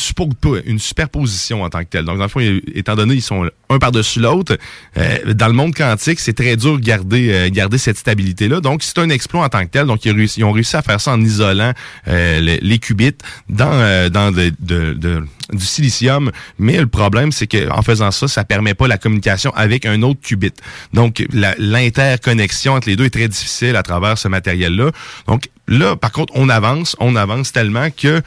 [0.79, 2.05] superposition en tant que telle.
[2.05, 2.41] Donc, dans le fond,
[2.75, 4.57] étant donné ils sont un par-dessus l'autre,
[4.97, 8.61] euh, dans le monde quantique, c'est très dur de garder, euh, garder cette stabilité-là.
[8.61, 9.87] Donc, c'est un exploit en tant que tel.
[9.87, 11.73] Donc, ils, ont réussi, ils ont réussi à faire ça en isolant
[12.09, 13.13] euh, les, les qubits
[13.49, 16.31] dans, euh, dans de- de- de- du silicium.
[16.59, 20.21] Mais le problème, c'est qu'en faisant ça, ça permet pas la communication avec un autre
[20.21, 20.53] qubit.
[20.93, 24.91] Donc, l'interconnexion entre les deux est très difficile à travers ce matériel-là.
[25.27, 28.23] Donc, là, par contre, on avance, on avance tellement que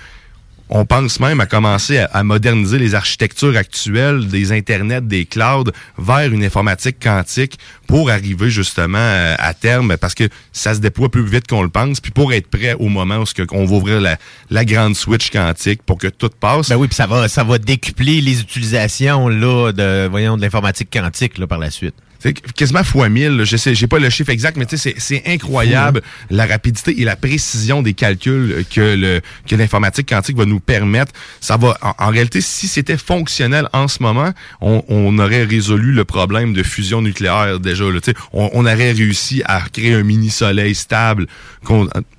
[0.72, 6.32] on pense même à commencer à, moderniser les architectures actuelles des internets, des clouds vers
[6.32, 11.26] une informatique quantique pour arriver justement euh, à terme parce que ça se déploie plus
[11.26, 14.18] vite qu'on le pense puis pour être prêt au moment où on va ouvrir la,
[14.50, 16.70] la grande switch quantique pour que tout passe.
[16.70, 20.90] Ben oui, puis ça va, ça va décupler les utilisations là, de, voyons, de l'informatique
[20.92, 21.96] quantique là, par la suite.
[22.22, 23.38] C'est quasiment fois 1000.
[23.38, 23.44] là.
[23.46, 27.04] Je sais, j'ai pas le chiffre exact, mais tu sais, c'est- incroyable la rapidité et
[27.04, 31.12] la précision des calculs que le que l'informatique quantique va nous permettre.
[31.40, 34.32] Ça va, en, en réalité, si c'était fonctionnel en ce moment,
[34.62, 37.86] on, on aurait résolu le problème de fusion nucléaire déjà.
[37.86, 38.00] Là,
[38.34, 41.28] on, on aurait réussi à créer un mini soleil stable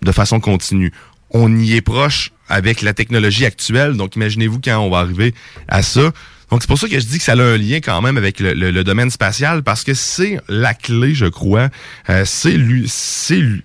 [0.03, 0.93] de façon continue.
[1.31, 3.97] On y est proche avec la technologie actuelle.
[3.97, 5.35] Donc, imaginez-vous quand on va arriver
[5.69, 6.13] à ça.
[6.53, 8.39] Donc, c'est pour ça que je dis que ça a un lien quand même avec
[8.39, 11.69] le, le- le domaine spatial, parce que c'est la clé, je crois.
[12.11, 13.63] Euh, c'est lui, c'est lui-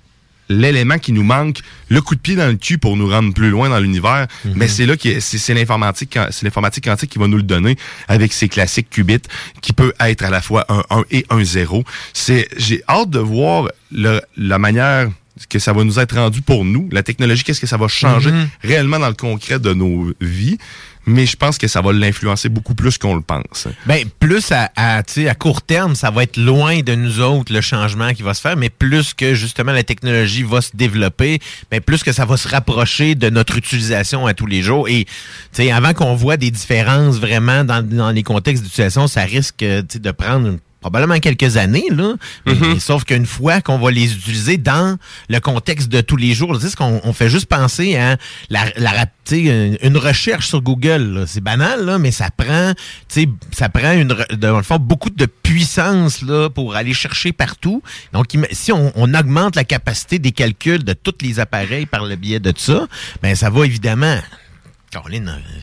[0.50, 3.50] l'élément qui nous manque, le coup de pied dans le cul pour nous rendre plus
[3.50, 4.28] loin dans l'univers.
[4.56, 7.76] Mais c'est là que c'est l'informatique, c'est l'informatique quantique qui va nous le donner
[8.08, 9.20] avec ses classiques qubits,
[9.62, 11.84] qui peut être à la fois un 1 et un 0.
[12.14, 15.10] C'est, j'ai hâte de voir le- la manière
[15.50, 18.32] que ça va nous être rendu pour nous, la technologie, qu'est-ce que ça va changer
[18.32, 18.48] Mhm.
[18.64, 20.58] réellement dans le concret de nos vies.
[21.08, 23.68] Mais je pense que ça va l'influencer beaucoup plus qu'on le pense.
[23.86, 27.62] Ben, plus à, à, à court terme, ça va être loin de nous autres le
[27.62, 31.40] changement qui va se faire, mais plus que justement la technologie va se développer,
[31.72, 34.88] ben, plus que ça va se rapprocher de notre utilisation à tous les jours.
[34.90, 35.08] Et
[35.72, 40.58] avant qu'on voit des différences vraiment dans, dans les contextes d'utilisation, ça risque de prendre
[40.90, 42.14] probablement quelques années, là.
[42.46, 42.80] Mais- Mhm.
[42.80, 44.98] Sauf qu'une fois qu'on va les utiliser dans
[45.30, 48.18] le contexte de tous les jours, tu sais, ce qu'on on fait juste penser à
[48.50, 51.26] la, la une, recherche sur Google.
[51.28, 52.74] C'est banal, là, mais ça prend,
[53.52, 57.82] ça prend une, dans le fond, beaucoup de puissance là, pour aller chercher partout.
[58.14, 62.16] Donc, si on, on augmente la capacité des calculs de tous les appareils par le
[62.16, 62.88] biais de ça,
[63.22, 64.18] ben ça va évidemment.
[64.92, 65.60] Caroline, euh,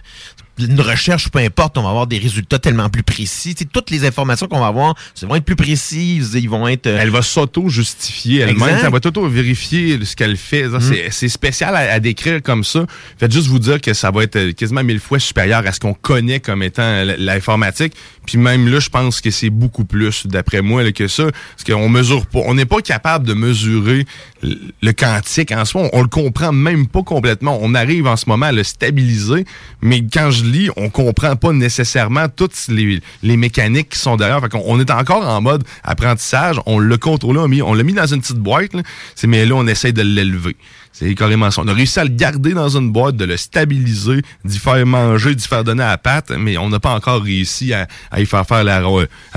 [0.58, 3.54] une recherche, peu importe, on va avoir des résultats tellement plus précis.
[3.54, 6.68] Tu sais, toutes les informations qu'on va avoir, elles vont être plus précises, ils vont
[6.68, 6.86] être...
[6.86, 8.78] euh, Elle va s'auto-justifier elle-même.
[8.84, 10.70] Elle va auto-vérifier ce qu'elle fait.
[10.70, 11.10] Ça, Mm.
[11.10, 12.86] C'est spécial à, à décrire comme ça.
[13.18, 15.80] Faites juste vous dire que ça va être euh, quasiment mille fois supérieur à ce
[15.80, 17.94] qu'on connaît comme étant l- l'informatique.
[18.26, 21.24] Puis même là, je pense que c'est beaucoup plus, d'après moi, là, que ça.
[21.24, 22.40] Parce qu'on mesure pas.
[22.46, 24.06] On n'est pas capable de mesurer
[24.42, 25.88] le quantique en soi.
[25.92, 27.58] On, on le comprend même pas complètement.
[27.60, 29.44] On arrive en ce moment à le stabiliser.
[29.82, 34.40] Mais quand je lis, on comprend pas nécessairement toutes les, les mécaniques qui sont derrière.
[34.40, 36.60] Fait qu'on on est encore en mode apprentissage.
[36.66, 38.70] On l'a contrôlé, on, l'a mis dans une petite boîte.
[39.14, 40.56] C'est- Mais là, on essaie de l'élever.
[40.92, 41.62] C'est carrément ça.
[41.64, 45.34] On a réussi à le garder dans une boîte, de le stabiliser, d'y faire manger,
[45.34, 48.26] d'y faire donner à la pâte, mais on n'a pas encore réussi à, à y
[48.26, 48.80] faire faire la, à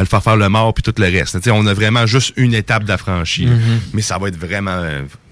[0.02, 1.40] le faire faire le mort puis tout le reste.
[1.52, 3.48] On a vraiment juste une étape d'affranchi.
[3.48, 3.60] Mhm.
[3.94, 4.84] Mais ça va être vraiment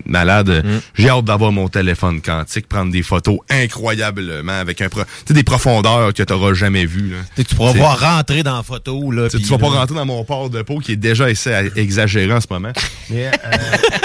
[0.05, 0.63] malade.
[0.95, 5.33] J'ai hâte d'avoir mon téléphone quantique, prendre des photos incroyablement avec un pro- tu sais,
[5.33, 7.11] des profondeurs que tu n'auras jamais vues.
[7.11, 7.43] là.
[7.43, 9.11] Tu pourras voir rentrer dans la photo.
[9.11, 12.31] Là, tu vas pas rentrer dans mon port de peau qui est déjà assez exagéré
[12.33, 12.71] en ce moment.
[13.09, 13.31] Mais euh,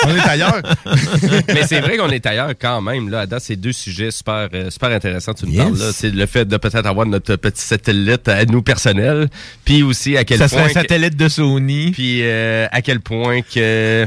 [0.07, 0.61] on est ailleurs.
[1.49, 3.09] Mais c'est vrai qu'on est ailleurs quand même.
[3.09, 5.35] Là, Adam, c'est deux sujets super, euh, super intéressants.
[5.35, 5.63] Tu nous Yes.
[5.65, 5.91] parles là.
[5.93, 9.29] C'est le fait de peut-être avoir notre petit satellite à nous personnel,
[9.65, 10.59] puis aussi à quel Ça point.
[10.59, 11.91] serait un que- satellite de Sony.
[11.93, 14.07] Puis euh, à quel point que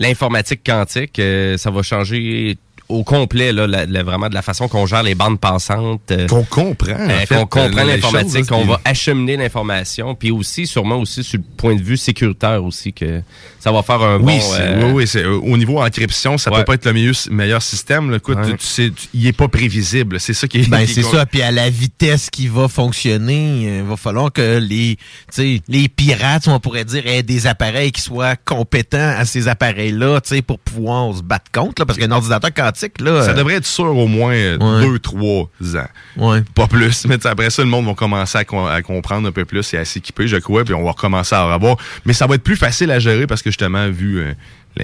[0.00, 2.58] l'informatique quantique, euh, ça va changer
[2.90, 6.10] au complet, là, la- la- vraiment de la façon qu'on gère les bandes passantes.
[6.10, 6.92] euh, Qu'on comprend.
[6.94, 10.96] en euh, fait, qu'on comprend euh, les l'informatique, qu'on va acheminer l'information, puis aussi, sûrement
[10.96, 13.22] aussi sur le point de vue sécuritaire aussi, que
[13.58, 14.54] ça va faire un Oui, bon...
[14.58, 16.58] euh, oui, oui, c'est- euh, au niveau encryption, ça Ouais.
[16.58, 18.10] peut pas être le meilleur, meilleur système.
[18.10, 18.16] là.
[18.18, 18.50] Écoute, Ouais.
[18.52, 20.18] tu, tu sais, tu- il est pas prévisible.
[20.20, 20.68] C'est ça qui est.
[20.68, 21.26] Ben, c'est ça.
[21.26, 25.88] Puis à la vitesse qui va fonctionner, il va falloir que les, tu sais, les
[25.88, 30.42] pirates, on pourrait dire, aient des appareils qui soient compétents à ces appareils-là, tu sais,
[30.42, 32.52] pour pouvoir se battre contre, là, parce qu'un ordinateur
[33.00, 33.22] là.
[33.22, 34.86] Ça euh, devrait être sûr au moins euh, Ouais.
[34.86, 35.88] deux, trois ans.
[36.16, 36.42] Ouais.
[36.54, 37.04] Pas plus.
[37.08, 39.78] Mais après ça, le monde va commencer à, com- à comprendre un peu plus et
[39.78, 41.76] à s'équiper, je crois, puis on va recommencer à en avoir.
[42.04, 44.32] Mais ça va être plus facile à gérer parce que justement, vu euh,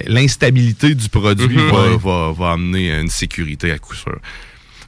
[0.05, 1.97] l'instabilité du produit va, Ouais.
[1.97, 4.17] va, va amener une sécurité à coup sûr.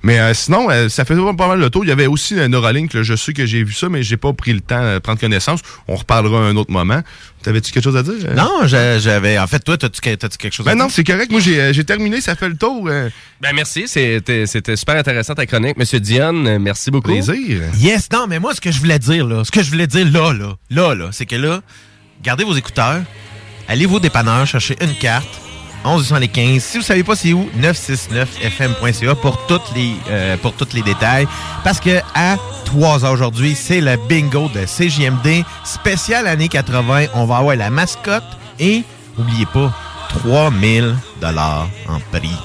[0.02, 1.84] Mais euh, sinon, euh, ça fait pas mal le tour.
[1.84, 2.94] Il y avait aussi un Neuralink.
[2.94, 3.04] là.
[3.04, 5.60] je sais que j'ai vu ça, mais j'ai pas pris le temps de prendre connaissance.
[5.90, 7.02] On reparlera à un autre moment.
[7.44, 8.14] T'avais-tu quelque chose à dire?
[8.26, 8.34] euh?
[8.34, 9.38] Non, j'a- j'avais.
[9.38, 10.84] En fait, toi, t'as-tu quelque chose à Ben dire?
[10.86, 11.32] non, c'est correct.
[11.32, 12.22] Moi, j'ai euh, terminé.
[12.22, 12.88] Ça fait le tour.
[12.90, 13.10] euh.
[13.42, 16.46] Ben merci, c'était c'était super intéressant ta chronique, Monsieur Dion.
[16.46, 17.10] euh, Merci beaucoup.
[17.12, 17.62] Plaisir.
[17.78, 20.06] Yes, non, mais moi, ce que je voulais dire, là, ce que je voulais dire
[20.12, 21.62] là, là, là, là, c'est que là,
[22.24, 23.02] gardez vos écouteurs,
[23.68, 25.28] allez vos dépanneurs, cherchez une carte,
[25.86, 26.62] 1115.
[26.62, 29.40] Si vous savez pas c'est où, 969fm.ca pour
[30.10, 31.28] euh, pour tous les détails.
[31.64, 37.06] Parce que à 3 heures aujourd'hui, c'est le bingo de CJMD spécial années 80.
[37.16, 38.24] On va avoir la mascotte
[38.60, 38.84] et,
[39.18, 39.74] n'oubliez pas,
[40.10, 42.36] 3000 dollars en prix.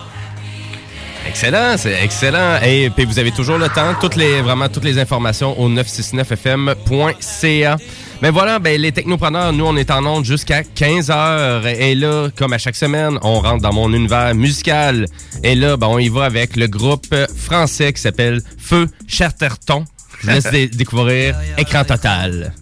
[1.27, 2.59] Excellent, c'est excellent.
[2.63, 7.77] Et puis vous avez toujours le temps, toutes les vraiment toutes les informations au 969fm.ca.
[8.25, 12.31] Mais voilà, ben les technopreneurs, nous on est en onde jusqu'à 15 heures et là
[12.39, 15.05] comme à chaque semaine, on rentre dans mon univers musical
[15.43, 19.85] et là ben on y va avec le groupe français qui s'appelle Feu Charterton.
[20.23, 22.55] Je vous laisse dé- découvrir Écran total.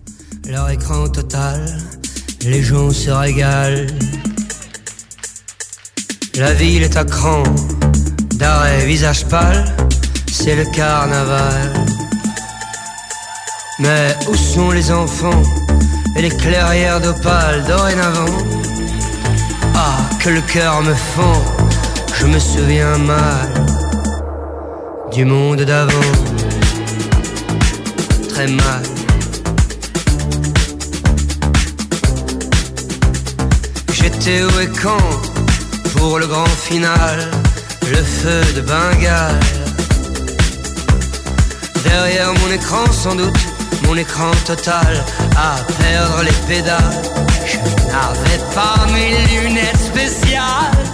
[0.48, 1.64] Leur écran total,
[2.44, 3.87] les gens se régalent.
[6.35, 7.44] La ville est à cran,
[8.35, 9.64] d'arrêt visage pâle,
[10.27, 11.72] c'est le carnaval.
[13.79, 15.43] Mais où sont les enfants
[16.17, 18.37] et les clairières d'opale dorénavant
[19.75, 21.43] Ah, que le cœur me fend,
[22.15, 23.49] je me souviens mal
[25.13, 26.11] du monde d'avant.
[28.29, 28.83] Très mal.
[33.93, 35.33] J'étais où et quand
[35.97, 37.31] pour le grand final,
[37.91, 39.41] le feu de Bengale.
[41.85, 43.39] Derrière mon écran sans doute,
[43.87, 45.05] mon écran total,
[45.37, 47.03] à perdre les pédales.
[47.47, 47.59] Je
[47.90, 50.85] n'avais pas mes lunettes spéciales.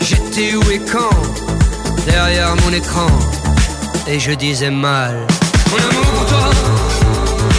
[0.00, 1.16] J'étais où et quand
[2.06, 3.06] Derrière mon écran,
[4.06, 5.26] et je disais mal.
[5.70, 6.50] Mon amour pour toi,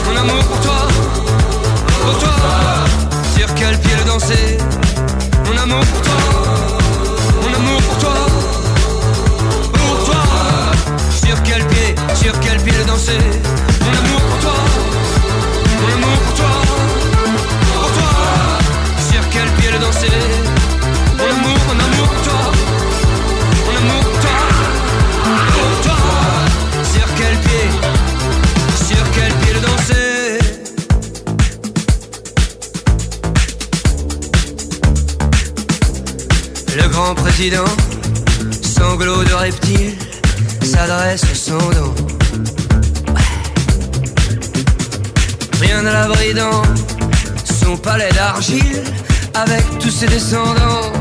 [0.06, 0.88] mon amour pour toi,
[2.02, 2.36] pour toi.
[3.36, 4.58] Sur quel pied le danser?
[5.46, 6.14] Mon amour pour toi,
[7.42, 8.16] mon amour pour toi,
[9.74, 10.24] pour toi.
[11.26, 13.65] Sur quel pied, sur quel pied le danser?
[37.06, 37.72] Grand président,
[38.64, 39.96] sanglot de reptile,
[40.64, 41.94] s'adresse au sang d'eau.
[45.62, 46.64] Rien à l'abri dans
[47.62, 48.82] son palais d'argile,
[49.36, 50.92] avec tous ses descendants.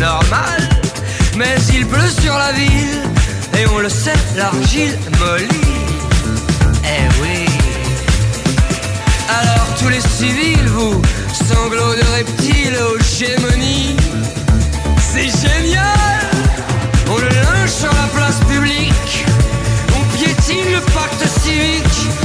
[0.00, 0.60] Normal,
[1.36, 3.02] mais il pleut sur la ville,
[3.58, 5.68] et on le sait, l'argile mollit.
[6.94, 7.46] Eh oui.
[9.28, 11.00] Alors tous les civils, vous,
[11.48, 13.96] sanglots de reptiles aux gémonies,
[15.12, 16.30] c'est génial.
[17.10, 19.26] On le linge sur la place publique.
[19.94, 22.21] On piétine le pacte civique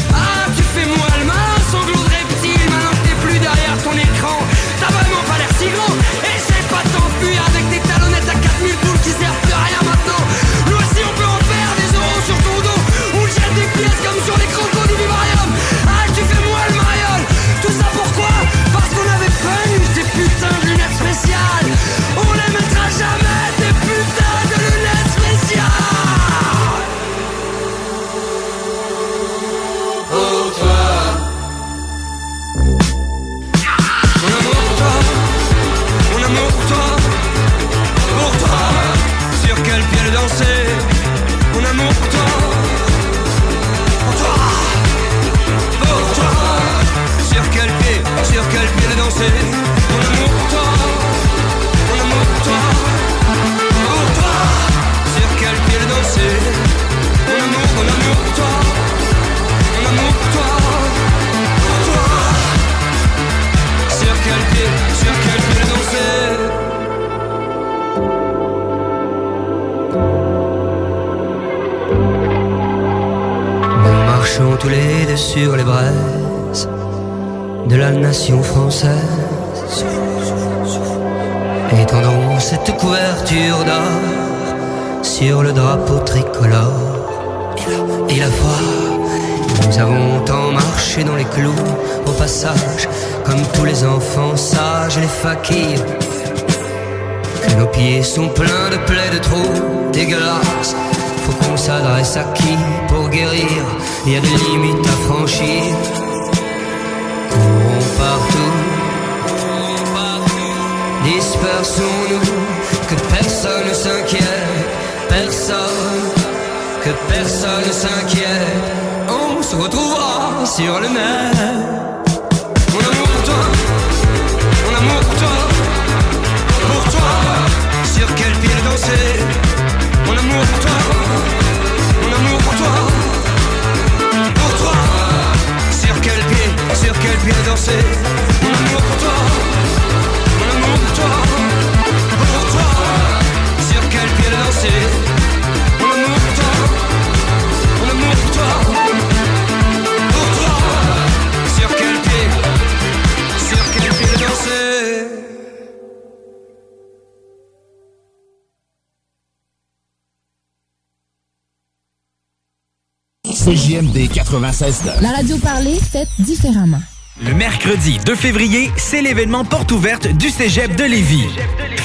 [165.02, 166.82] La radio parlée, faite différemment.
[167.26, 170.47] Le mercredi 2 février, c'est l'événement porte ouverte du Cégep.
[170.65, 171.28] Cégep de Lévis.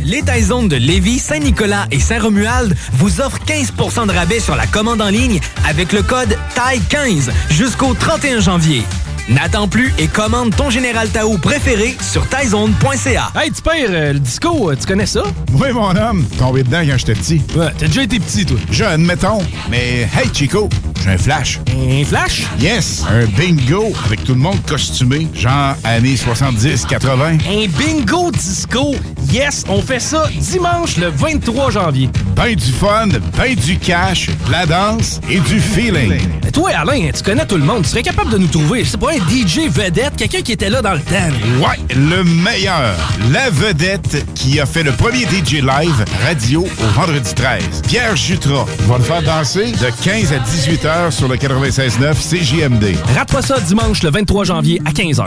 [0.00, 5.00] Les Taizones de Lévis, Saint-Nicolas et Saint-Romuald vous offrent 15% de rabais sur la commande
[5.02, 8.82] en ligne avec le code TAI15 jusqu'au 31 janvier.
[9.28, 13.30] N'attends plus et commande ton Général Tao préféré sur taizone.ca.
[13.36, 15.22] Hey, tu pères, euh, le disco, euh, tu connais ça?
[15.52, 16.24] Oui, mon homme.
[16.38, 17.42] Tombé dedans quand j'étais petit.
[17.54, 18.56] Ouais, t'as déjà été petit, toi.
[18.70, 19.40] Jeune, mettons.
[19.68, 20.70] Mais hey, Chico,
[21.04, 21.60] j'ai un flash.
[21.76, 22.44] Un flash?
[22.58, 27.40] Yes, un bingo avec tout le monde costumé, genre années 70-80.
[27.46, 28.94] Un bingo disco?
[29.30, 32.08] Yes, on fait ça dimanche le 23 janvier.
[32.34, 36.18] Ben du fun, ben du cash, de la danse et du feeling.
[36.42, 37.82] Mais toi, Alain, tu connais tout le monde.
[37.82, 40.70] Tu serais capable de nous trouver, je sais pas, un DJ vedette, quelqu'un qui était
[40.70, 41.14] là dans le temps.
[41.60, 42.94] Ouais, le meilleur.
[43.30, 47.82] La vedette qui a fait le premier DJ live radio au vendredi 13.
[47.86, 49.72] Pierre Jutras va le faire danser?
[49.72, 52.96] De 15 à 18 heures sur le 96.9 CJMD.
[53.14, 55.26] Rate pas ça dimanche le 23 janvier à 15h.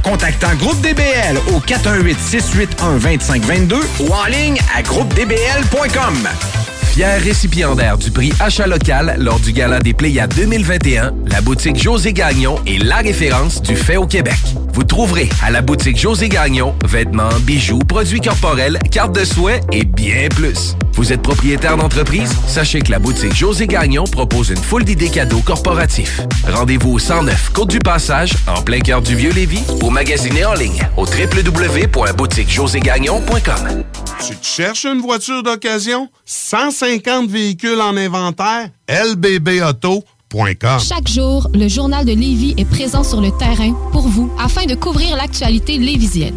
[0.00, 6.28] contactant Groupe DBL au 418-681-2522 ou en ligne à groupedbl.com.
[6.94, 12.12] Fier récipiendaire du prix Achat local lors du Gala des Pléiades 2021, la boutique José
[12.12, 14.38] Gagnon est la référence du fait au Québec.
[14.72, 19.84] Vous trouverez à la boutique José Gagnon vêtements, bijoux, produits corporels, cartes de soins et
[19.84, 20.76] bien plus.
[20.96, 22.30] Vous êtes propriétaire d'entreprise?
[22.46, 26.20] Sachez que la boutique José Gagnon propose une foule d'idées cadeaux corporatifs.
[26.48, 30.86] Rendez-vous au 109 Côte du Passage, en plein cœur du Vieux-Lévis, ou magasinez en ligne
[30.96, 33.82] au www.boutiquejoségagnon.com.
[34.24, 36.08] Tu te cherches une voiture d'occasion?
[36.26, 38.68] 150 véhicules en inventaire?
[38.88, 44.66] lbbauto.com Chaque jour, le journal de Lévis est présent sur le terrain pour vous afin
[44.66, 46.36] de couvrir l'actualité lévisienne.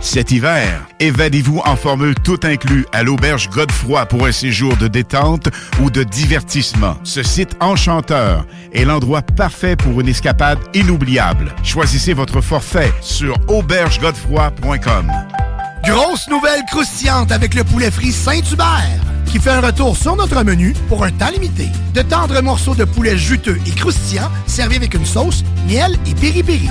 [0.00, 5.48] Cet hiver, évadez-vous en formule tout inclus à l'auberge Godefroy pour un séjour de détente
[5.82, 6.96] ou de divertissement.
[7.02, 11.54] Ce site enchanteur est l'endroit parfait pour une escapade inoubliable.
[11.62, 15.12] Choisissez votre forfait sur aubergegodefroy.com.
[15.84, 20.72] Grosse nouvelle croustillante avec le poulet frit Saint-Hubert qui fait un retour sur notre menu
[20.88, 21.68] pour un temps limité.
[21.94, 26.70] De tendres morceaux de poulet juteux et croustillants servis avec une sauce, miel et piri-piri.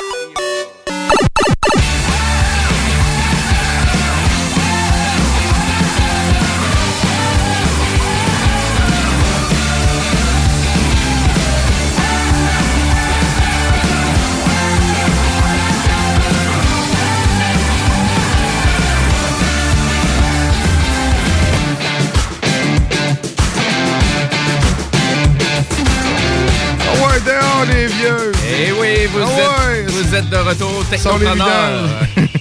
[27.25, 28.31] Dehors, les vieux!
[28.49, 31.89] Eh oui, vous, Ah êtes, vous êtes de retour, technopreneur.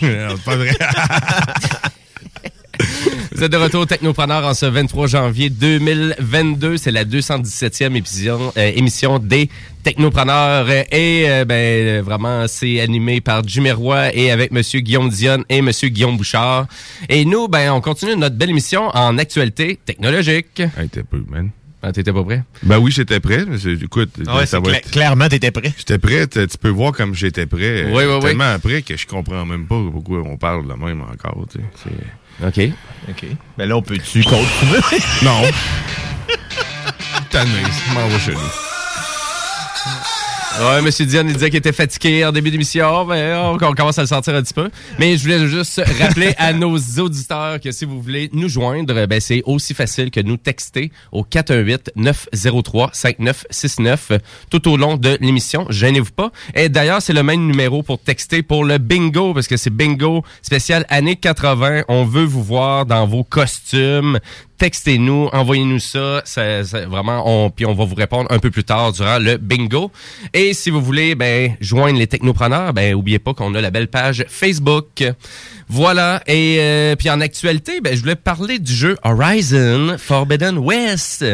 [0.03, 0.70] Non, pas vrai.
[3.33, 6.76] Vous êtes de retour Technopreneur en ce 23 janvier 2022.
[6.76, 9.49] C'est la 217e émission, euh, émission des
[9.83, 10.68] Technopreneurs.
[10.68, 15.89] Et euh, ben, vraiment, c'est animé par Jumérois et avec Monsieur Guillaume Dionne et Monsieur
[15.89, 16.66] Guillaume Bouchard.
[17.09, 20.61] Et nous, ben, on continue notre belle émission en actualité technologique.
[20.78, 21.51] Hey, t'es peu, man.
[21.83, 22.45] Ah, t'étais pas prêt?
[22.62, 23.45] Ben oui, j'étais prêt.
[23.83, 25.72] Écoute, Ah ouais, ça va cla- être- clairement, t'étais prêt.
[25.78, 26.26] J'étais prêt.
[26.26, 27.85] Tu peux voir comme j'étais prêt.
[27.91, 28.20] Oui, oui, oui.
[28.20, 31.47] Tellement prêt que je comprends même pas pourquoi on parle de même encore.
[31.51, 31.64] tu sais.
[31.83, 32.72] C'est- OK.
[33.09, 33.26] OK.
[33.57, 34.81] Ben là, on peut-tu continuer?
[35.22, 35.43] Non.
[37.31, 37.51] Tanné,
[37.89, 38.41] je m'en vais chez nous.
[40.59, 43.07] Ouais, Monsieur Dion, il disait qu'il était fatigué en début d'émission.
[43.07, 44.68] Ben, on, on commence à le sentir un petit peu.
[44.98, 49.20] Mais je voulais juste rappeler à nos auditeurs que si vous voulez nous joindre, ben,
[49.20, 54.18] c'est aussi facile que nous texter au 418-903-5969
[54.51, 55.66] tout au long de l'émission.
[55.70, 56.32] Gênez-vous pas.
[56.55, 60.24] Et d'ailleurs, c'est le même numéro pour texter pour le bingo, parce que c'est bingo
[60.42, 61.84] spécial années 80.
[61.88, 64.18] On veut vous voir dans vos costumes.
[64.61, 68.92] Textez-nous, envoyez-nous ça, ça- vraiment, on, puis on va vous répondre un peu plus tard
[68.92, 69.90] durant le bingo.
[70.34, 73.88] Et si vous voulez ben, joindre les technopreneurs, ben oubliez pas qu'on a la belle
[73.88, 75.02] page Facebook.
[75.72, 76.20] Voilà.
[76.26, 81.24] Et euh, puis en actualité, ben, je voulais parler du jeu Horizon Forbidden West.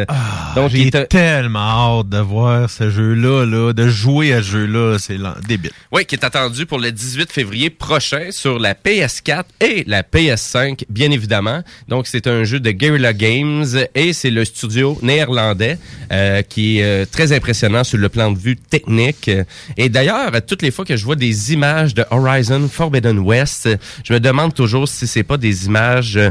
[0.55, 4.99] Donc, j'ai tellement hâte de voir ce jeu-là, là, de jouer à ce jeu-là.
[4.99, 5.16] C'est
[5.49, 5.70] débile.
[5.91, 10.84] Oui, qui est attendu pour le 18 février prochain sur la PS4 et la PS5,
[10.91, 11.62] bien évidemment.
[11.89, 13.64] Donc, c'est un jeu de Guerrilla Games
[13.95, 15.78] et c'est le studio néerlandais
[16.12, 19.30] euh, qui est euh, très impressionnant sur le plan de vue technique.
[19.78, 23.66] Et d'ailleurs, toutes les fois que je vois des images de Horizon Forbidden West,
[24.05, 26.16] je me demande toujours si c'est pas des images...
[26.16, 26.31] euh,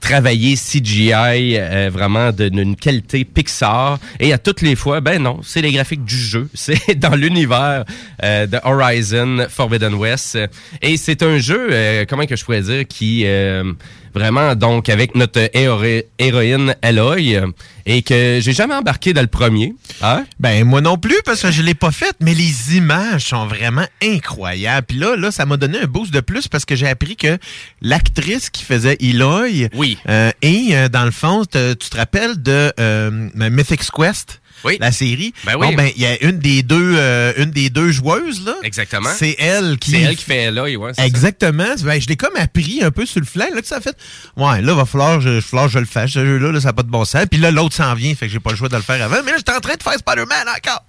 [0.00, 3.98] travailler CGI euh, vraiment d'une qualité Pixar.
[4.20, 6.48] Et à toutes les fois ben non c'est les graphiques du jeu.
[6.54, 7.84] C'est dans l'univers
[8.22, 10.38] euh, de Horizon Forbidden West.
[10.82, 13.24] Et c'est un jeu euh, comment que je pourrais dire qui
[14.16, 17.46] vraiment donc avec notre héro- héroïne Aloy euh,
[17.84, 20.24] et que j'ai jamais embarqué dans le premier hein?
[20.40, 23.86] Ben moi non plus parce que je l'ai pas fait, mais les images sont vraiment
[24.02, 24.86] incroyables.
[24.86, 27.38] Puis là, là, ça m'a donné un boost de plus parce que j'ai appris que
[27.82, 29.98] l'actrice qui faisait Eloy, oui,
[30.42, 34.40] et euh, dans le fond, te- tu te rappelles de euh, Mythic's Quest?
[34.66, 34.76] Oui.
[34.80, 35.32] La série.
[35.44, 35.68] Ben oui.
[35.68, 38.54] Bon, ben, il y a une des deux, euh, une des deux joueuses, là.
[38.62, 39.92] exactement C'est elle qui.
[39.92, 41.04] c'est elle qui fait ouais ça.
[41.06, 41.64] Exactement.
[41.84, 43.96] Ben, je l'ai comme appris un peu sur le flanc, là, que ça a fait.
[44.36, 46.68] Ouais, là, va falloir, je, va falloir que je le fasse, ce jeu-là, là, ça
[46.68, 47.26] n'a pas de bon sens.
[47.30, 49.16] Puis là, l'autre s'en vient, fait que j'ai pas le choix de le faire avant.
[49.24, 50.84] Mais là, j'étais en train de faire Spider-Man encore.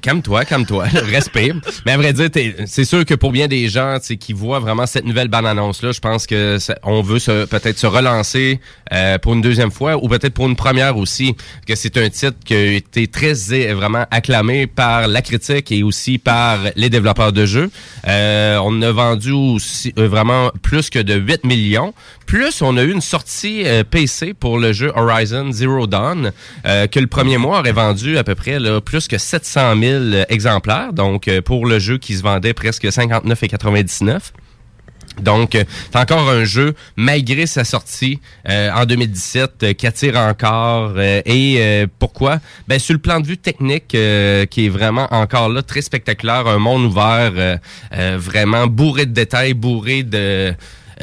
[0.00, 1.54] Calme-toi, calme-toi, respire.
[1.86, 2.28] Mais à vrai dire,
[2.66, 6.26] c'est sûr que pour bien des gens qui voient vraiment cette nouvelle bande-annonce-là, je pense
[6.26, 8.60] que ça- on veut peut-être se relancer
[8.92, 11.34] euh, pour une deuxième fois ou peut-être pour une première aussi,
[11.66, 13.34] que c'est un titre qui a été très
[13.72, 17.70] vraiment acclamé par la critique et aussi par les développeurs de jeux.
[18.06, 21.92] Euh, on a vendu aussi euh, vraiment plus que de 8 millions.
[22.26, 26.32] Plus, on a eu une sortie euh, PC pour le jeu Horizon Zero Dawn,
[26.64, 30.92] que le premier mois aurait vendu à peu près plus que 700 000 exemplaires.
[30.92, 34.32] Donc, pour le jeu qui se vendait presque 59,99.
[35.22, 40.16] Donc, euh, c'est encore un jeu, malgré sa sortie euh, en 2017, euh, qui attire
[40.16, 40.92] encore.
[40.96, 42.40] euh, et euh, pourquoi?
[42.66, 46.46] Ben, sur le plan de vue technique, euh, qui est vraiment encore là, très spectaculaire,
[46.46, 47.56] un monde ouvert, euh,
[47.94, 50.52] euh, vraiment bourré de détails, bourré de...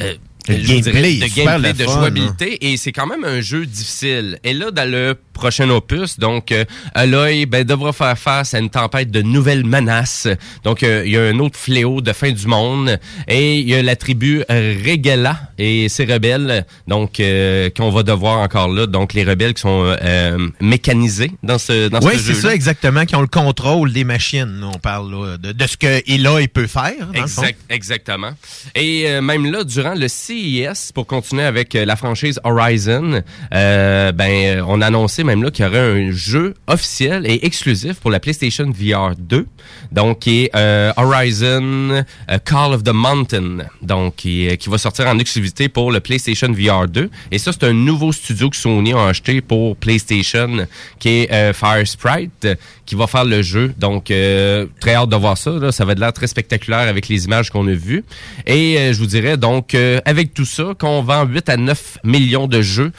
[0.00, 0.14] euh,
[0.48, 4.38] Le dirais gameplay, de gameplay, de fun, jouabilité, et c'est quand même un jeu difficile.
[4.44, 6.64] Et là, dans le prochain opus, donc, euh,
[6.94, 10.28] Aloy ben, devra faire face à une tempête de nouvelles menaces.
[10.64, 13.74] Donc, euh, il y a un autre fléau de fin du monde, et il y
[13.74, 19.12] a la tribu Regala et ses rebelles, donc, euh, qu'on va devoir encore là, donc
[19.14, 23.14] les rebelles qui sont euh, mécanisés dans ce, dans Oui, ce c'est ça, exactement, qui
[23.16, 24.62] ont le contrôle des machines.
[24.74, 26.94] On parle là, de, de ce que Eloy peut faire.
[27.14, 27.42] Dans le fond.
[27.42, 28.30] Exact, exactement.
[28.74, 33.22] Et euh, même là, durant le CES, pour continuer avec euh, la franchise Horizon,
[33.54, 37.96] euh, ben, on a annoncé même là qu'il y aurait un jeu officiel et exclusif
[37.96, 39.46] pour la PlayStation VR 2,
[39.92, 44.78] donc qui est euh, Horizon euh, Call of the Mountain, donc qui, euh, qui va
[44.78, 47.10] sortir en exclusivité pour le PlayStation VR 2.
[47.30, 50.66] Et ça, c'est un nouveau studio que Sony a acheté pour PlayStation,
[50.98, 52.48] qui est Fire Sprite,
[52.86, 53.74] qui va faire le jeu.
[53.76, 55.72] Donc, euh, très hâte de voir ça.
[55.72, 58.04] Ça va de l'air très spectaculaire avec les images qu'on a vues.
[58.46, 61.98] Et euh, je vous dirais donc, euh, avec tout ça, qu'on vend 8 à 9
[62.04, 62.92] millions de jeux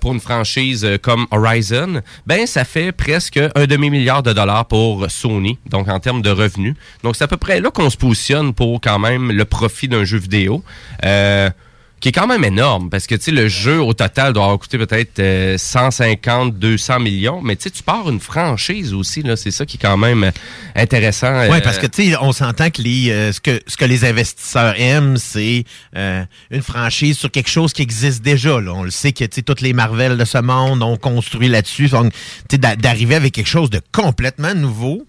[0.00, 5.58] pour une franchise comme Horizon, ben ça fait presque un demi-milliard de dollars pour Sony,
[5.68, 6.76] donc en termes de revenus.
[7.02, 10.04] Donc, c'est à peu près là qu'on se positionne pour quand même le profit d'un
[10.04, 10.62] jeu vidéo.
[12.04, 14.58] Qui est quand même énorme parce que tu sais le jeu au total doit avoir
[14.58, 19.36] coûté peut-être euh, 150 200 millions mais tu sais tu pars une franchise aussi là
[19.36, 20.30] c'est ça qui est quand même euh,
[20.76, 23.78] intéressant Oui, euh, parce que tu sais, on s'entend que les euh, ce que ce
[23.78, 25.64] que les investisseurs aiment, c'est
[25.96, 28.60] euh, une franchise sur quelque chose qui existe déjà.
[28.60, 28.74] Là.
[28.74, 31.88] On le sait que tu sais, toutes les Marvel de ce monde ont construit là-dessus.
[31.88, 32.18] Donc, tu
[32.50, 35.06] sais, d'a- d'arriver avec quelque chose de complètement nouveau.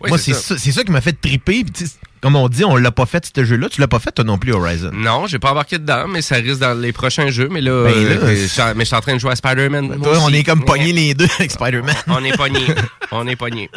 [0.00, 0.72] Oui, Moi, c'est c'est ça.
[0.72, 1.62] ça, qui m'a fait triper.
[1.62, 1.86] Puis,
[2.22, 3.68] Comme on dit, on l'a pas fait ce jeu-là.
[3.68, 4.90] Tu l'as pas fait toi non plus, Horizon?
[4.94, 7.92] non j'ai pas embarqué dedans mais ça risque dans les prochains jeux mais là, Ben
[7.94, 10.18] euh, là, je suis en- mais je suis en train de jouer à Spider-Man Toi,
[10.22, 10.64] on est comme Ouais.
[10.66, 11.94] pognés les deux avec Spider-Man.
[12.08, 12.60] On est pognés.
[13.14, 13.68] On est pognés.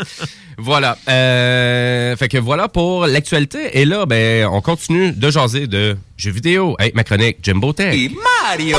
[0.58, 0.98] Voilà.
[1.10, 3.80] Euh, fait que voilà pour l'actualité.
[3.80, 7.94] Et là, ben, on continue de jaser de jeux vidéo avec ma chronique Jimbo Tech.
[8.44, 8.78] Mario.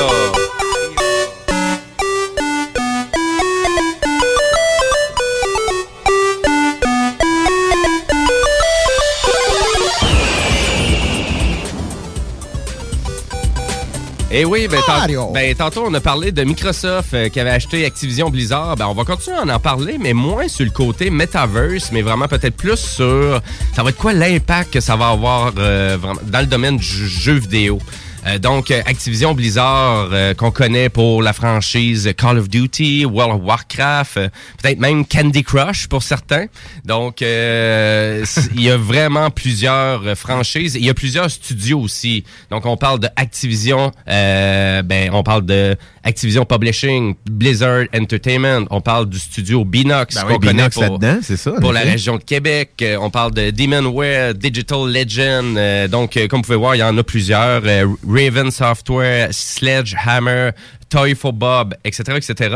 [14.39, 14.93] Et oui, ben, tant-
[15.33, 18.75] ben, tantôt, on a parlé de Microsoft euh, qui avait acheté Activision Blizzard.
[18.75, 22.27] Ben, on va continuer à en parler, mais moins sur le côté metaverse, mais vraiment
[22.27, 23.41] peut-être plus sur
[23.75, 27.07] ça va être quoi l'impact que ça va avoir euh, vraiment dans le domaine du
[27.07, 27.79] jeu vidéo?
[28.27, 33.35] Euh, donc, euh, Activision Blizzard, euh, qu'on connaît pour la franchise Call of Duty, World
[33.35, 34.15] of Warcraft,
[34.61, 36.45] peut-être même Candy Crush pour certains.
[36.83, 40.75] Donc, il y a vraiment plusieurs franchises.
[40.75, 42.23] Il y a plusieurs studios aussi.
[42.49, 45.75] Donc, on parle de Activision, ben, on parle de
[46.07, 48.65] Activision Publishing, Blizzard Entertainment.
[48.69, 52.71] On parle du studio Binox Ben oui, connaît pour, ça, la région de Québec.
[52.81, 55.57] Euh, on parle de Demonware, Digital Legend.
[55.57, 57.61] Euh, donc, euh, comme vous pouvez voir, il y en a plusieurs.
[57.65, 60.51] Euh, Raven Software, Sledgehammer,
[60.89, 62.55] Toy for Bob, etc., etc.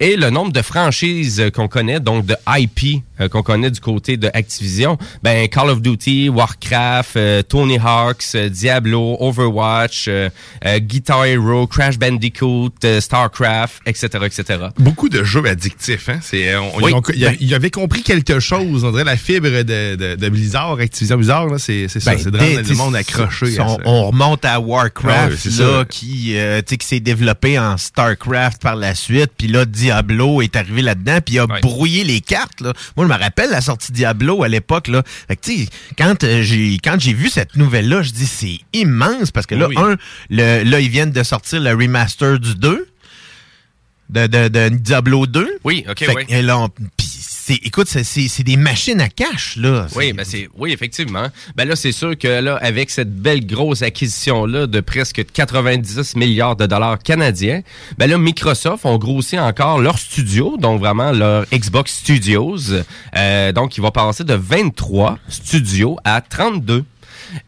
[0.00, 3.80] Et le nombre de franchises euh, qu'on connaît, donc de IP euh, qu'on connaît du
[3.80, 10.28] côté de Activision, ben Call of Duty, Warcraft, euh, Tony Hawks, euh, Diablo, Overwatch, euh,
[10.64, 12.70] euh, Guitar Hero, Crash Bandicoot,
[13.00, 14.58] Starcraft, etc., etc.
[14.78, 16.18] Beaucoup de jeux addictifs, hein?
[16.22, 16.90] C'est, on, Oui.
[16.90, 18.84] ils ont- il, Ben- il avait compris quelque chose.
[18.84, 22.12] On dirait la fibre de, de, de Blizzard, Activision Blizzard, là, c'est, c'est ça.
[22.14, 23.58] Ben, C'est rendre le monde accroché.
[23.60, 25.84] on, on remonte à Warcraft, Ah ouais, c'est là, ça.
[25.88, 26.36] qui,
[26.78, 31.34] qui s'est développé en Starcraft par la suite, puis là, Diablo est arrivé là-dedans, puis
[31.34, 32.60] il a brouillé les cartes.
[32.60, 32.72] Là.
[32.96, 34.88] Moi, je me rappelle la sortie Diablo à l'époque.
[34.88, 35.02] Là.
[35.28, 35.68] Fait que, tu sais,
[35.98, 39.68] quand euh, j'ai quand j'ai vu cette nouvelle-là, je dis c'est immense, parce que là,
[39.68, 39.74] Oui.
[39.78, 39.96] un,
[40.30, 42.86] le, là, ils viennent de sortir le remaster du 2,
[44.10, 45.58] de, de, de Diablo 2.
[45.64, 46.26] Oui, ok, Fait oui.
[46.26, 46.68] que, là, on-
[47.44, 49.88] c'est, écoute, c'est, c'est c'est des machines à cash, là.
[49.96, 51.26] Oui, ben c'est oui effectivement.
[51.56, 56.14] Ben là c'est sûr que là avec cette belle grosse acquisition là de presque 90
[56.14, 57.62] milliards de dollars canadiens,
[57.98, 62.58] ben là Microsoft ont grossi encore leur studio, donc vraiment leur Xbox Studios.
[63.16, 66.84] Euh, donc il va passer de 23 studios à 32.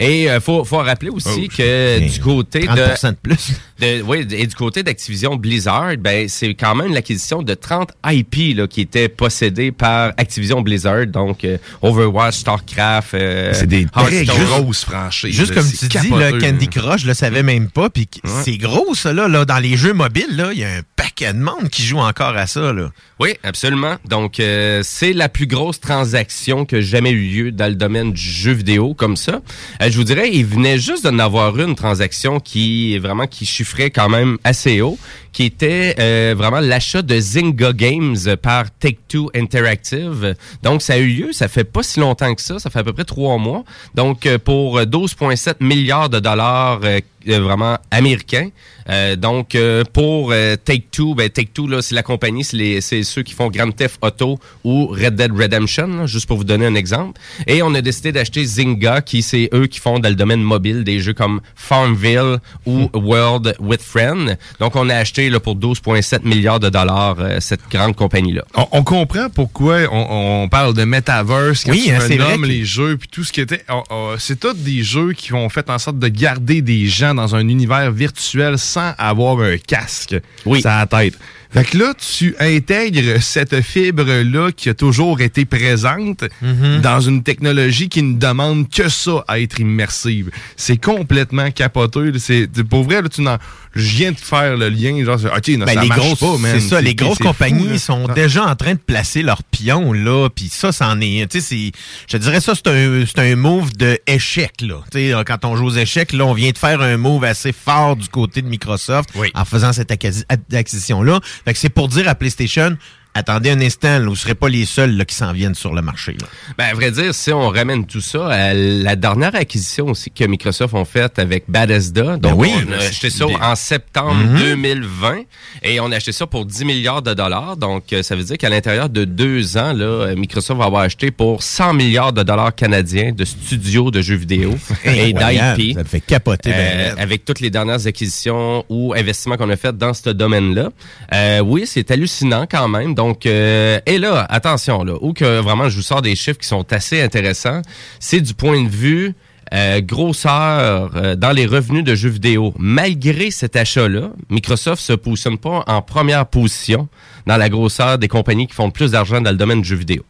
[0.01, 3.53] Et euh, faut faut rappeler aussi Oh, que du côté de 30% de plus.
[3.80, 8.57] de- oui, et du côté d'Activision Blizzard, ben c'est quand même l'acquisition de 30 IP
[8.57, 13.14] là, qui étaient possédés par Activision Blizzard, donc euh, Overwatch, Starcraft.
[13.14, 15.35] euh, C'est des très grosses franchises.
[15.35, 16.70] Juste là, comme tu dis, là, Candy là.
[16.70, 17.91] Crush, je le savais même pas.
[17.91, 18.09] Puis
[18.45, 19.45] c'est gros, ça, là, là.
[19.45, 20.80] Dans les jeux mobiles, là, il y a un
[21.15, 22.91] paquet de monde qui joue encore à ça, là.
[23.21, 23.97] Oui, absolument.
[24.05, 28.21] Donc, euh, c'est la plus grosse transaction que jamais eu lieu dans le domaine du
[28.21, 29.41] jeu vidéo comme ça.
[29.81, 33.91] Euh, je vous dirais, il venait juste d'en avoir une transaction qui vraiment qui chiffrait
[33.91, 34.99] quand même assez haut,
[35.35, 40.37] qui était euh, vraiment l'achat de Zynga Games par Take-Two Interactive.
[40.62, 42.85] Donc, ça a eu lieu, ça fait pas si longtemps que ça, ça fait à
[42.85, 43.65] peu près trois mois.
[43.95, 48.49] Donc, euh, pour 12,7 milliards de dollars euh, vraiment américains.
[48.91, 53.03] Euh, donc, euh, pour euh, Take-Two, ben, Take-Two, là, c'est la compagnie, c'est, les- c'est
[53.03, 56.66] ceux qui font Grand Theft Auto ou Red Dead Redemption, là, juste pour vous donner
[56.66, 57.18] un exemple.
[57.47, 60.85] Et on a décidé d'acheter Zynga, qui c'est eux qui font dans le domaine mobile
[60.85, 64.37] des jeux comme Farmville ou World with Friend.
[64.61, 68.45] Donc, on a acheté là, pour 12,7 milliards de dollars euh, cette grande compagnie-là.
[68.55, 72.33] On, on comprend pourquoi on, on parle de metaverse quand Oui, hein, me c'est vrai
[72.33, 73.64] nommes que- les jeux puis tout ce qui était.
[73.70, 77.14] on- on- c'est tous des jeux qui ont fait en sorte de garder des gens
[77.15, 80.61] dans un univers virtuel sans avoir un casque oui.
[80.61, 81.19] sur la tête.
[81.55, 86.81] Fait que là, tu intègres cette fibre-là qui a toujours été présente Mm-hmm.
[86.81, 90.31] dans une technologie qui ne demande que ça à être immersive.
[90.57, 92.13] C'est complètement capoteux.
[92.19, 93.39] C'est, pour vrai, là, tu n'en-
[93.75, 95.05] je viens de faire le lien.
[95.05, 97.79] Genre, OK, non, Ben, ça les marche grosses, pas, c'est ça, les grosses fou, compagnies
[97.79, 98.13] sont Ah.
[98.15, 101.73] déjà en train de placer leurs pions là, puis ça, c'en est, tu sais, c'est,
[102.09, 104.77] je te dirais ça, c'est un, c'est un move de échec là.
[104.93, 107.53] Tu sais, quand on joue aux échecs, là, on vient de faire un move assez
[107.53, 111.21] fort du côté de Microsoft en faisant cette acquisi- acquisition là.
[111.45, 112.76] Fait que c'est pour dire à PlayStation,
[113.15, 115.83] attendez un instant, là, vous serez pas les seuls là, qui s'en viennent sur le
[115.83, 116.17] marché.
[116.21, 116.27] Là.
[116.59, 120.25] Ben, à vrai dire, si on ramène tout ça à la dernière acquisition aussi que
[120.25, 124.15] Microsoft ont faite avec Bethesda, donc Ben oui, on a acheté ça des- en septembre
[124.15, 124.39] Mhm.
[124.39, 125.23] 2020
[125.62, 127.57] et on a acheté ça pour 10 milliards de dollars.
[127.57, 130.83] Donc, euh, ça veut dire qu'à l'intérieur de deux ans, là, euh, Microsoft va avoir
[130.83, 134.55] acheté pour 100 milliards de dollars canadiens de studios de jeux vidéo
[134.85, 135.75] et d'IP.
[135.77, 136.51] Ça fait capoter.
[136.51, 136.95] ben, Euh, raide.
[136.99, 140.71] avec toutes les dernières acquisitions ou investissements qu'on a fait dans ce domaine-là.
[141.12, 142.95] Euh, oui, c'est hallucinant quand même.
[142.95, 146.49] Donc, euh, et là, attention, là, où que vraiment je vous sors des chiffres qui
[146.49, 147.63] sont assez intéressants,
[148.01, 149.15] c'est du point de vue
[149.53, 152.55] euh, grosseur euh, dans les revenus de jeux vidéo.
[152.59, 156.89] Malgré cet achat-là, Microsoft se positionne pas en première position
[157.27, 159.77] dans la grosseur des compagnies qui font le plus d'argent dans le domaine du jeu
[159.77, 160.05] vidéo.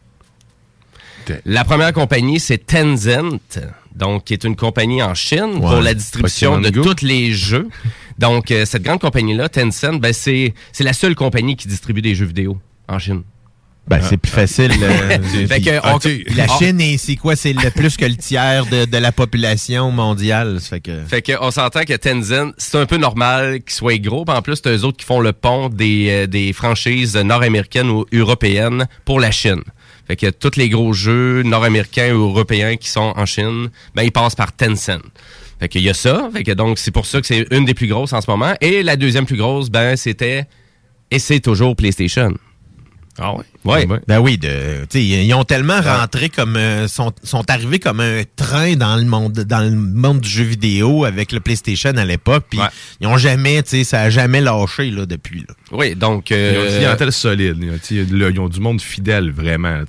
[1.45, 3.59] La première compagnie, c'est Tencent,
[3.95, 7.67] donc qui est une compagnie en Chine pour la distribution de tous les jeux.
[8.17, 12.25] Donc, euh, cette grande compagnie-là, Tencent, ben, c'est la seule compagnie qui distribue des jeux
[12.25, 13.23] vidéo en Chine.
[13.87, 14.71] Ben, c'est plus facile.
[14.81, 17.35] euh, Fait puis- que, on- la on- Chine, est- c'est quoi?
[17.35, 20.59] C'est le plus que le tiers de, de la population mondiale.
[20.59, 21.03] Fait que...
[21.05, 24.25] Fait que on s'entend que Tencent, c'est un peu normal qu'ils soient gros.
[24.25, 27.91] Puis en plus, c'est eux autres qui font le pont des, euh, des franchises nord-américaines
[27.91, 29.61] ou européennes pour la Chine.
[30.07, 34.11] Fait que tous les gros jeux nord-américains ou européens qui sont en Chine, ben ils
[34.11, 34.99] passent par Tencent.
[35.59, 36.27] Fait qu'il y a ça.
[36.33, 38.55] Fait que donc, c'est pour ça que c'est une des plus grosses en ce moment.
[38.61, 40.45] Et la deuxième plus grosse, ben, c'était,
[41.11, 42.33] et c'est toujours PlayStation.
[43.17, 43.43] Ah ouais?
[43.63, 43.87] Ouais.
[44.07, 48.75] Ben oui, de, ils ont tellement rentré comme euh, sont, sont arrivés comme un train
[48.75, 52.59] dans le monde dans le monde du jeu vidéo avec le PlayStation à l'époque, puis
[53.01, 55.55] ils ont jamais, tu sais, ça a jamais lâché là depuis là.
[55.71, 57.57] Oui, donc Ils ont euh, une clientèle solide.
[57.61, 59.81] Ils ont, tu sais, là, ils ont du monde fidèle, vraiment.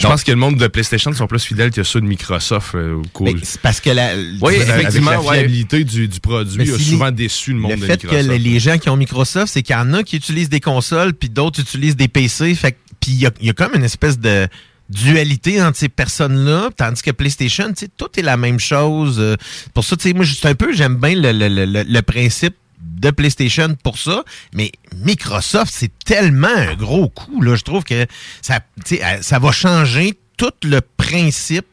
[0.00, 2.74] Je pense que le monde de PlayStation sont plus fidèles que ceux de Microsoft.
[2.74, 6.76] euh, au c'est parce que la, Oui, effectivement, la la fiabilité du, du produit a
[6.78, 8.28] si- souvent déçu le monde le de fait que Microsoft.
[8.30, 11.14] les- les gens qui ont Microsoft, c'est qu'il y en a qui utilisent des consoles,
[11.14, 12.54] puis d'autres utilisent des PC.
[12.54, 12.73] Fait que-
[13.04, 14.48] puis il y y a comme une espèce de
[14.88, 19.16] dualité entre ces personnes-là, tandis que PlayStation, tout est la même chose.
[19.18, 19.36] Euh,
[19.72, 22.54] Pour ça, tu sais, moi, juste un peu, j'aime bien le, le- le- le- principe
[22.80, 24.24] de PlayStation pour ça,
[24.54, 27.56] mais Microsoft, c'est tellement un gros coup, là.
[27.56, 28.06] Je trouve que
[28.42, 28.60] ça,
[29.22, 31.66] ça va changer tout le principe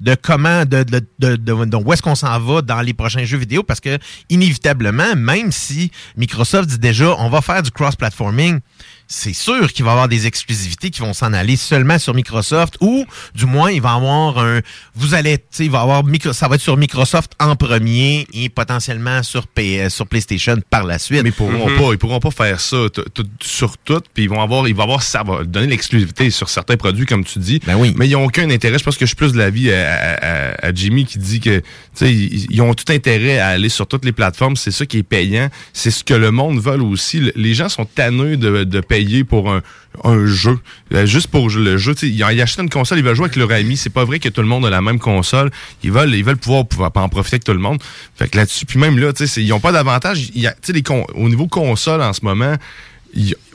[0.00, 3.38] de comment, de, de, de- de où est-ce qu'on s'en va dans les prochains jeux
[3.38, 3.98] vidéo, parce que
[4.28, 8.60] inévitablement, même si Microsoft dit déjà, on va faire du cross-platforming,
[9.08, 12.74] c'est sûr qu'il va y avoir des exclusivités qui vont s'en aller seulement sur Microsoft,
[12.80, 13.04] ou
[13.34, 14.60] du moins, il va y avoir un,
[14.94, 17.54] vous allez, tu sais, il va y avoir micro, ça va être sur Microsoft en
[17.56, 21.22] premier et potentiellement sur, P- sur PlayStation par la suite.
[21.22, 24.28] Mais ils pourront pas, ils pourront pas faire ça t- t- sur tout, puis ils
[24.30, 27.60] vont avoir, ils vont avoir, ça va donner l'exclusivité sur certains produits, comme tu dis.
[27.66, 27.94] Ben oui.
[27.96, 28.78] Mais ils ont aucun intérêt.
[28.78, 31.40] Je pense que je suis plus de l'avis à, à, à- à Jimmy qui dit
[31.40, 34.56] que, tu sais, ils, ils ont tout intérêt à aller sur toutes les plateformes.
[34.56, 35.48] C'est ça qui est payant.
[35.72, 37.20] C'est ce que le monde veut aussi.
[37.20, 40.58] Le- Les gens sont tannés de, de payer pour un, jeu,
[40.92, 41.94] Euh, juste pour le jeu.
[42.02, 43.76] Ils, achètent une console, ils veulent jouer avec leur ami.
[43.76, 45.50] C'est pas vrai que tout le monde a la même console.
[45.82, 47.82] Ils veulent, ils veulent pouvoir, pouvoir en profiter avec tout le monde.
[48.14, 50.30] Fait que là-dessus, puis même là, ils ont pas d'avantage.
[51.14, 52.54] Au niveau console en ce moment,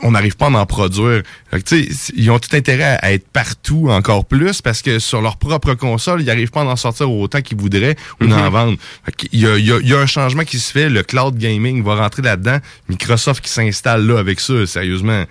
[0.01, 1.23] on n'arrive pas à en produire.
[1.51, 1.75] Fait que,
[2.15, 5.73] ils ont tout intérêt à, à être partout encore plus parce que sur leur propre
[5.75, 8.49] console, ils n'arrivent pas à en sortir autant qu'ils voudraient ou d'en Mhm.
[8.49, 8.77] vendre.
[9.31, 10.89] Y, il y y a un changement qui se fait.
[10.89, 12.57] Le cloud gaming va rentrer là-dedans.
[12.89, 15.25] Microsoft qui s'installe là avec ça, sérieusement.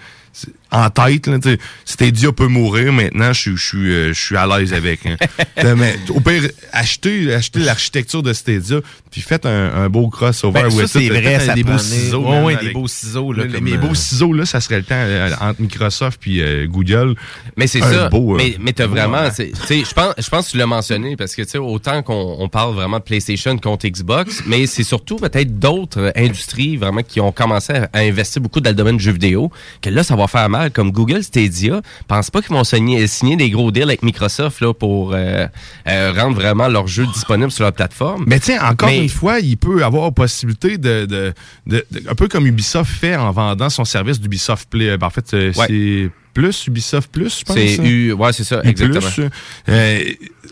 [0.73, 1.39] En tête, là,
[1.85, 5.01] Stadia peut mourir maintenant, je suis- euh, je suis à l'aise avec.
[5.07, 5.17] hein.
[5.77, 8.79] Mais au pire, achetez, achetez l'architecture de Stadia,
[9.11, 10.63] puis faites un, un beau crossover.
[10.63, 12.23] Ben, ça, c'est vrai, ça des beaux ciseaux.
[12.23, 14.47] Ouais, man, ouais, des avec- beaux ciseaux, là, Mais comme, les beaux euh, ciseaux, là,
[14.47, 17.15] ça serait le temps euh, entre Microsoft puis euh, Google.
[17.57, 18.09] Mais c'est ça.
[18.09, 21.43] beau, mais mais t'as vraiment, je pense, je pense que tu l'as mentionné parce que
[21.43, 25.59] tu sais, autant qu'on on parle vraiment de PlayStation contre Xbox, mais c'est surtout peut-être
[25.59, 29.13] d'autres industries vraiment qui ont commencé à, à investir beaucoup dans le domaine du jeu
[29.13, 29.51] vidéo.
[29.83, 30.60] Que là, ça va faire mal.
[30.69, 34.75] Comme Google Stadia, pense pas qu'ils vont signer, signer des gros deals avec Microsoft là
[34.75, 35.47] pour euh,
[35.89, 38.25] euh, rendre vraiment leurs jeux disponibles sur leur plateforme.
[38.27, 41.33] Mais tiens, encore Mais- une fois, il peut avoir possibilité de, de,
[41.67, 44.97] de- de- un peu comme Ubisoft fait en vendant son service d'Ubisoft Play.
[44.99, 45.67] Ben, en fait, euh, Ouais.
[45.69, 47.57] c'est plus Ubisoft Plus, je pense.
[47.57, 47.85] C'est hein?
[47.85, 49.29] U- ouais, c'est ça, U+, exactement.
[49.69, 50.01] euh,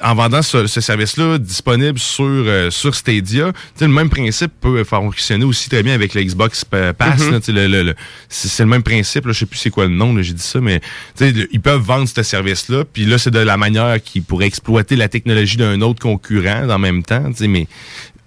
[0.02, 5.44] en vendant ce, ce service-là disponible sur, euh, sur Stadia, le même principe peut fonctionner
[5.44, 7.20] aussi très bien avec le Xbox Pa- Pass.
[7.20, 7.32] Mhm.
[7.32, 7.94] là, tu sais, le- le- le-
[8.28, 9.26] c'est le même principe.
[9.26, 10.80] Là, je sais plus c'est quoi le nom, j'ai dit ça, mais
[11.20, 12.84] ils peuvent vendre ce service-là.
[12.92, 16.78] Puis là, c'est de la manière qu'ils pourraient exploiter la technologie d'un autre concurrent en
[16.78, 17.30] même temps.
[17.40, 17.66] Mais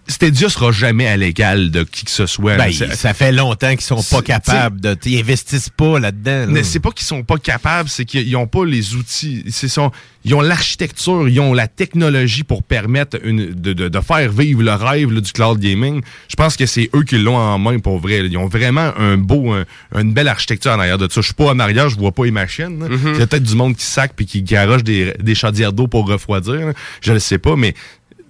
[0.08, 2.58] Stadia sera jamais à l'égal de qui que ce soit.
[2.58, 4.98] Ben, ça fait longtemps qu'ils sont pas capables de.
[5.06, 6.40] Ils investissent pas là-dedans.
[6.42, 6.46] là.
[6.48, 9.46] mais c'est pas qu'ils sont pas capables, c'est qu'ils ont pas les outils.
[9.52, 9.92] Son,
[10.26, 14.64] ils ont l'architecture, ils ont la technologie pour permettre une, de, de, de faire vivre
[14.64, 16.02] le rêve là, du cloud gaming.
[16.30, 18.22] Je pense que c'est eux qui l'ont en main pour vrai.
[18.22, 18.28] là.
[18.30, 19.66] Ils ont vraiment un beau, un-
[20.02, 21.22] une belle architecture en arrière de ça.
[21.22, 22.78] Je suis pas en arrière, je vois pas les machines.
[22.78, 23.00] Mhm.
[23.14, 25.88] Il y a peut-être du monde qui sac puis qui garoche des, des chaudières d'eau
[25.88, 26.54] pour refroidir.
[26.68, 26.74] là.
[27.02, 27.74] Je le sais pas, mais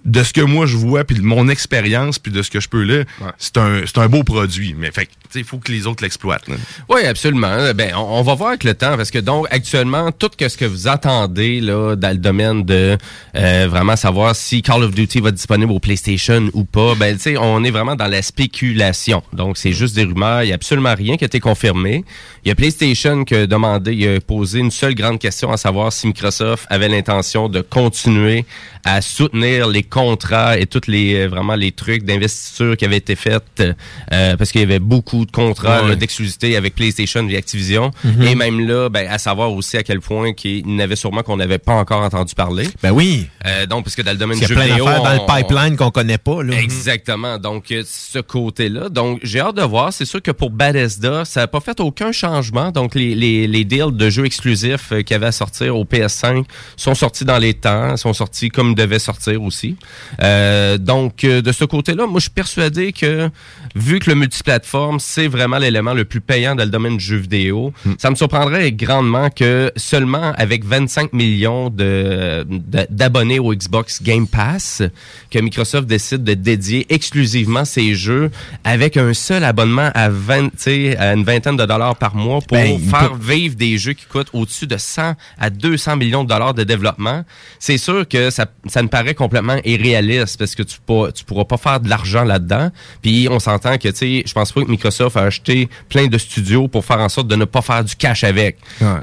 [0.04, 2.68] de ce que moi je vois, puis de mon expérience, puis de ce que je
[2.68, 3.04] peux là,
[3.38, 4.74] c'est un, c'est un beau produit.
[4.76, 6.44] Mais fait, il faut que les autres l'exploitent.
[6.88, 7.72] Oui, absolument.
[7.74, 10.88] Ben, on, va voir avec le temps parce que donc actuellement tout ce que vous
[10.88, 12.96] attendez là dans le domaine de
[13.36, 17.16] euh, vraiment savoir si Call of Duty va être disponible au PlayStation ou pas, ben
[17.16, 19.22] tu sais, on est vraiment dans la spéculation.
[19.32, 22.04] Donc c'est juste des rumeurs, il y a absolument rien qui a été confirmé.
[22.44, 25.56] Il y a PlayStation qui a demandé, il a posé une seule grande question à
[25.56, 28.44] savoir si Microsoft avait l'intention de continuer
[28.84, 33.14] à soutenir les contrats et tous les euh, vraiment les trucs d'investiture qui avaient été
[33.14, 35.96] faits euh, parce qu'il y avait beaucoup de contrats Ouais.
[35.96, 38.22] d'exclusivité avec PlayStation et Activision Mhm.
[38.22, 41.58] et même là ben, à savoir aussi à quel point qu'il n'avait sûrement qu'on n'avait
[41.58, 42.68] pas encore entendu parler.
[42.82, 43.26] Ben oui.
[43.46, 45.02] Euh, donc parce que dans le domaine Il y a du jeu plein vidéo d'affaires
[45.02, 46.42] dans le pipeline qu'on connaît pas.
[46.42, 46.58] Là.
[46.60, 47.38] Exactement.
[47.38, 48.88] Donc, euh, ce côté-là.
[48.88, 49.92] Donc, j'ai hâte de voir.
[49.92, 52.70] C'est sûr que pour Bethesda, ça n'a pas fait aucun changement.
[52.70, 56.44] Donc, les, les, les deals de jeux exclusifs euh, qui avaient à sortir au PS5
[56.76, 59.76] sont sortis dans les temps, sont sortis comme ils devaient sortir aussi.
[60.22, 63.30] Euh, donc, de ce côté-là, moi, je suis persuadé que,
[63.74, 67.16] vu que le multiplateforme, c'est vraiment l'élément le plus payant dans le domaine du jeu
[67.16, 72.46] vidéo, ça me surprendrait grandement que seulement avec 25 millions de
[72.90, 74.82] d'abonnés au Xbox Game Pass,
[75.30, 78.30] que Microsoft décide de dédier exclusivement ses jeux
[78.64, 82.40] avec un seul abonnement à 20, tu sais, à une vingtaine de dollars par mois
[82.40, 86.24] pour Ben, faire peut- vivre des jeux qui coûtent au-dessus de 100 à 200 millions
[86.24, 87.24] de dollars de développement.
[87.58, 90.76] C'est sûr que ça, ça me paraît complètement irréaliste parce que tu
[91.14, 92.70] tu pourras pas faire de l'argent là-dedans.
[93.02, 96.18] Puis on s'entend que, tu sais, je pense pas que Microsoft a acheté plein de
[96.18, 98.56] studios pour faire en sorte de ne pas faire du cash avec.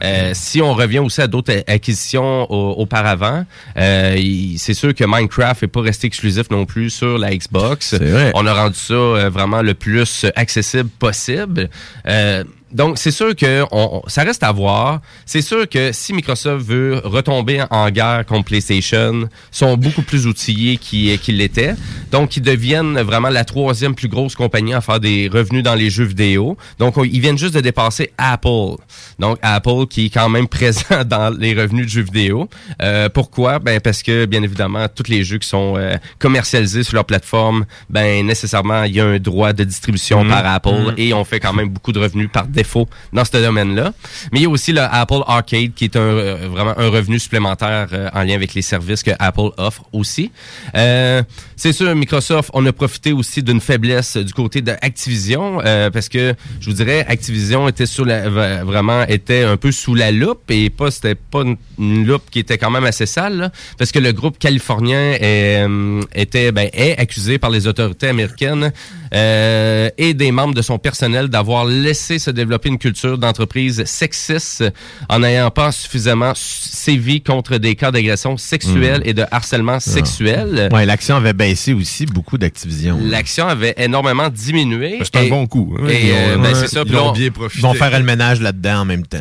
[0.04, 3.46] Euh, si on revient aussi à d'autres acquisitions au- auparavant,
[3.78, 4.18] euh,
[4.58, 7.96] c'est sûr que Minecraft est pas resté exclusif non plus sur la Xbox.
[8.36, 11.70] On a rendu ça euh, vraiment le plus accessible possible.
[12.08, 15.02] Euh, donc, c'est sûr que on, on- ça reste à voir.
[15.26, 20.78] C'est sûr que si Microsoft veut retomber en guerre contre PlayStation, sont beaucoup plus outillés
[20.78, 21.76] qu'ils qu'ils l'étaient.
[22.12, 25.90] Donc, ils deviennent vraiment la troisième plus grosse compagnie à faire des revenus dans les
[25.90, 26.58] jeux vidéo.
[26.80, 28.76] Donc, on- ils viennent juste de dépasser Apple.
[29.20, 32.50] Donc, Apple qui est quand même présent dans les revenus de jeux vidéo.
[32.82, 33.60] Euh, pourquoi?
[33.60, 37.66] Ben, parce que, bien évidemment, tous les jeux qui sont euh, commercialisés sur leur plateforme,
[37.90, 40.30] ben, nécessairement, il y a un droit de distribution Mhm.
[40.30, 40.94] par Apple Mhm.
[40.98, 43.94] et on fait quand même beaucoup de revenus par défaut dans ce domaine-là.
[44.32, 47.18] Mais il y a aussi le Apple Arcade qui est un, euh, vraiment un revenu
[47.20, 50.32] supplémentaire euh, en lien avec les services que Apple offre aussi.
[50.76, 51.24] Euh,
[51.56, 56.10] c'est sûr, Microsoft, on a profité aussi d'une faiblesse du côté de Activision euh, parce
[56.10, 58.30] que je vous dirais, Activision était sur la,
[58.64, 62.58] vraiment était un peu sous la loupe et pas c'était pas une, loupe qui était
[62.58, 65.66] quand même assez sale parce que le groupe californien est,
[66.14, 68.72] était ben, est accusé par les autorités américaines
[69.12, 74.64] et des membres de son personnel d'avoir laissé se développer une culture d'entreprise sexiste
[75.10, 80.70] en n'ayant pas suffisamment sévi contre des cas d'agression sexuelle et de harcèlement sexuel.
[80.72, 83.00] Ouais, l'action avait baissé aussi beaucoup d'Activision.
[83.02, 84.98] L'action avait énormément diminué.
[85.00, 85.88] Ben, c'est un Et- bon coup, hein.
[85.88, 86.82] Et, ont- euh, ben, ouais, c'est ça.
[86.86, 89.18] ils Puis ont on- bien Ils vont faire le ménage là-dedans en même temps.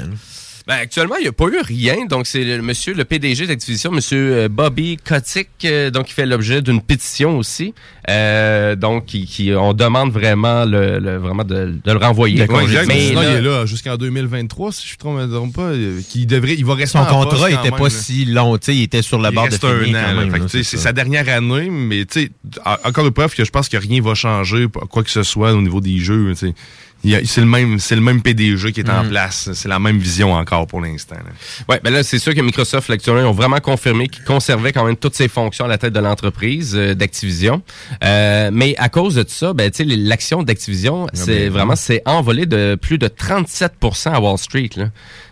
[0.68, 2.04] Ben, actuellement, il n'y a pas eu rien.
[2.10, 6.26] Donc, c'est le monsieur, le PDG d'Activision, monsieur euh, Bobby Kotick, euh, donc, qui fait
[6.26, 7.72] l'objet d'une pétition aussi.
[8.10, 12.42] Euh, donc, qui, qui- on demande vraiment le, le- vraiment de, de le renvoyer.
[12.46, 15.54] Ouais, exact, mais sinon, là- il est là jusqu'en 2023, si je ne me trompe
[15.56, 15.62] pas.
[15.70, 18.58] euh, Qui devrait, il va rester Son en contrat quand était même, pas si long.
[18.58, 19.70] tu sais, Il était sur Il bord de un
[20.12, 20.14] an.
[20.20, 22.30] même, là, c'est sa dernière année, mais tu sais,
[22.66, 25.54] en- encore une preuve que je pense que rien va changer, quoi que ce soit
[25.54, 26.34] au niveau des jeux.
[27.04, 29.10] C'est le même, c'est le même PDG qui est en Mhm.
[29.10, 29.50] place.
[29.54, 31.16] C'est la même vision encore pour l'instant.
[31.68, 34.84] Ouais, ben là, c'est sûr que Microsoft, actuellement, ils ont vraiment confirmé qu'ils conservaient quand
[34.84, 37.62] même toutes ses fonctions à la tête de l'entreprise euh, d'Activision.
[38.04, 41.76] Euh, mais à cause de tout ça, ben, tu sais, l'action d'Activision, c'est ben, vraiment,
[41.76, 44.86] c'est envolé de plus de 37% à Wall Street, là.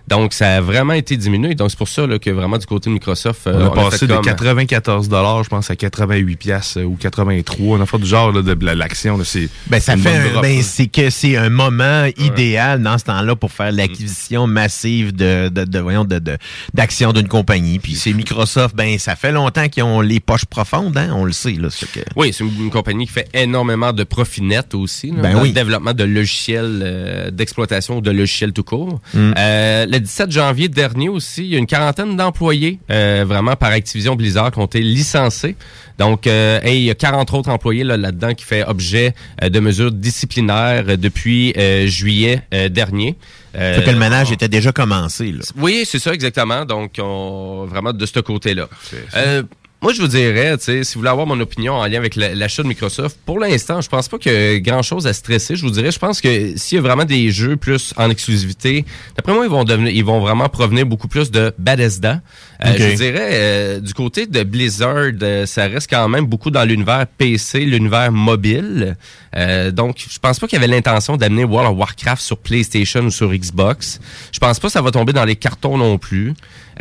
[0.08, 1.54] Donc, ça a vraiment été diminué.
[1.54, 3.72] Donc, c'est pour ça là, que vraiment du côté de Microsoft, euh, On a on
[3.72, 5.08] a passé fait de comme- 94
[5.44, 7.78] je pense, à 88 piastres, euh, ou 83.
[7.78, 9.16] On a fait du genre là, de la- l'action.
[9.16, 13.04] là, C'est Ben, ça fait un- ben, c'est que c'est un moment idéal dans ce
[13.04, 16.38] temps-là pour faire l'acquisition massive de, de, de- voyons, de, de-
[16.74, 17.78] d'actions d'une compagnie.
[17.78, 21.32] Puis c'est Microsoft, ben, ça fait longtemps qu'ils ont les poches profondes, hein, on le
[21.32, 21.68] sait, là.
[21.70, 25.22] c'est que- Oui, c'est une, une compagnie qui fait énormément de profit net aussi, là,
[25.22, 25.48] Ben dans oui.
[25.48, 29.00] le développement de logiciels euh, d'exploitation ou de logiciels tout court.
[29.14, 29.32] Mm.
[29.38, 33.70] Euh, le 17 janvier dernier aussi, il y a une quarantaine d'employés euh, vraiment par
[33.70, 35.56] Activision Blizzard qui ont été licenciés.
[35.98, 39.48] Donc, euh, et il y a 40 autres employés là, là-dedans qui fait objet euh,
[39.48, 43.16] de mesures disciplinaires euh, depuis euh, juillet euh, dernier.
[43.54, 45.40] Euh, que le ménage était déjà commencé, là.
[45.56, 46.66] oui, c'est ça exactement.
[46.66, 48.68] Donc, on, vraiment de ce côté-là.
[49.16, 49.42] Euh,
[49.82, 52.16] moi, je vous dirais, tu sais, si vous voulez avoir mon opinion en lien avec
[52.16, 55.54] la- l'achat de Microsoft, pour l'instant, je pense pas qu'il y a grand-chose à stresser.
[55.54, 58.84] Je vous dirais, je pense que s'il y a vraiment des jeux plus en exclusivité,
[59.16, 62.20] d'après moi, ils vont devenir, ils vont vraiment provenir beaucoup plus de Bethesda.
[62.64, 62.78] Euh, Ok.
[62.78, 66.64] Je vous dirais, euh, du côté de Blizzard, euh, ça reste quand même beaucoup dans
[66.64, 68.96] l'univers PC, l'univers mobile.
[69.36, 73.02] Euh, donc, je pense pas qu'il y avait l'intention d'amener World of Warcraft sur PlayStation
[73.02, 74.00] ou sur Xbox.
[74.32, 76.32] Je pense pas que ça va tomber dans les cartons non plus.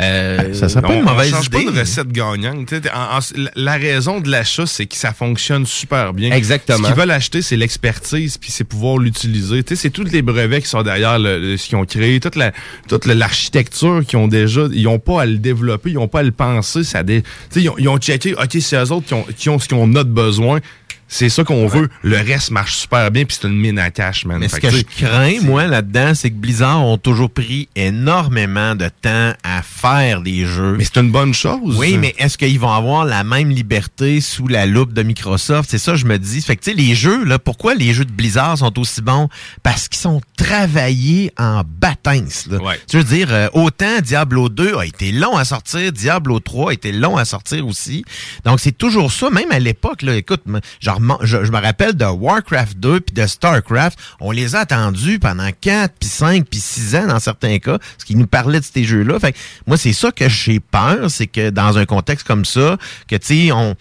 [0.02, 1.64] Euh, Ça serait pas On- une mauvaise on change idée.
[1.66, 2.74] pas de recette gagnante.
[2.94, 6.32] En- en- la- raison de l'achat, c'est que ça fonctionne super bien.
[6.32, 6.80] Exactement.
[6.80, 9.64] Ce qu'ils veulent acheter, c'est l'expertise, puis c'est pouvoir l'utiliser.
[9.64, 12.20] Tu sais, c'est tous les brevets qui sont derrière le, le- ce qu'ils ont créé,
[12.20, 12.52] toute la
[12.90, 14.68] toute le- l'architecture qu'ils ont déjà.
[14.74, 16.84] Ils ont pas à le développer, ils ont pas à le penser.
[16.84, 17.24] Ça dé-
[17.56, 19.96] ils, ont, ils ont checké, ok, c'est eux autres qui ont, qui ont ce qu'on
[19.96, 20.60] a de besoin.
[21.08, 21.90] C'est ça qu'on veut.
[22.02, 24.40] Le reste marche super bien, puis c'est une mine à cash, man.
[24.40, 28.90] Mais ce que je crains, moi, là-dedans, c'est que Blizzard ont toujours pris énormément de
[29.02, 30.76] temps à faire des jeux.
[30.78, 31.76] Mais c'est une bonne chose.
[31.78, 35.70] Oui, mais est-ce qu'ils vont avoir la même liberté sous la loupe de Microsoft?
[35.70, 36.42] C'est ça, je me dis.
[36.42, 39.30] Fait que, tu sais, les jeux, là, pourquoi les jeux de Blizzard sont aussi bons?
[39.62, 42.58] Parce qu'ils sont travaillés en bâtince, là.
[42.90, 46.74] Tu veux dire, euh, autant Diablo 2 a été long à sortir, Diablo 3 a
[46.74, 48.04] été long à sortir aussi.
[48.44, 50.16] Donc, c'est toujours ça, même à l'époque, là.
[50.16, 50.44] Écoute,
[50.80, 53.98] genre, je, je me rappelle de Warcraft 2 puis de Starcraft.
[54.20, 58.06] On les a attendus pendant 4 puis 5 puis 6 ans dans certains cas, ce
[58.06, 59.20] qui nous parlait de ces jeux-là.
[59.20, 59.38] Fait que
[59.68, 62.78] moi, c'est ça que j'ai peur, c'est que dans un contexte comme ça,
[63.08, 63.76] que, tu sais, on...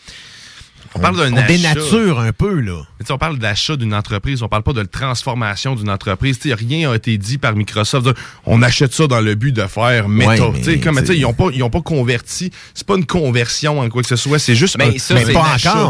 [0.96, 2.82] On parle d'un dénature un peu, là.
[3.09, 6.38] Mais on parle d'achat d'une entreprise, on parle pas de transformation d'une entreprise.
[6.44, 8.09] Rien n'a été dit par Microsoft.
[8.46, 10.30] On achète ça dans le but de faire méta.
[10.46, 12.50] Ouais, mais Tu sais, comme, ils ont pas, ils ont pas converti.
[12.74, 14.38] C'est pas une conversion en quoi que ce soit.
[14.38, 15.14] C'est juste Mais un, ça,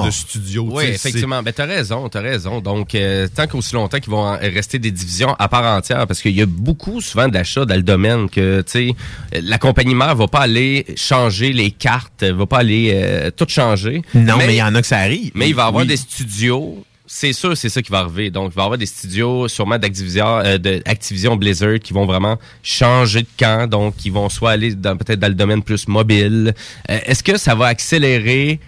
[0.04, 0.68] de studio.
[0.70, 1.42] Oui, effectivement.
[1.42, 2.60] Ben, t'as raison, t'as raison.
[2.60, 6.32] Donc, euh, tant qu'aussi longtemps qu'ils vont rester des divisions à part entière, parce qu'il
[6.32, 10.28] y a beaucoup souvent d'achats dans le domaine que, tu sais, la compagnie mère va
[10.28, 14.02] pas aller changer les cartes, va pas aller euh, tout changer.
[14.14, 15.30] Non, mais il y en a que ça arrive.
[15.34, 15.88] Mais il va y avoir Oui.
[15.88, 16.84] des studios.
[17.06, 18.30] C'est sûr, c'est ça qui va arriver.
[18.30, 22.06] Donc, il va y avoir des studios, sûrement d'Activision, euh, de Activision Blizzard, qui vont
[22.06, 23.68] vraiment changer de camp.
[23.68, 26.54] Donc, qui vont soit aller dans- peut-être dans le domaine plus mobile.
[26.90, 28.58] Euh, Est-ce que ça va accélérer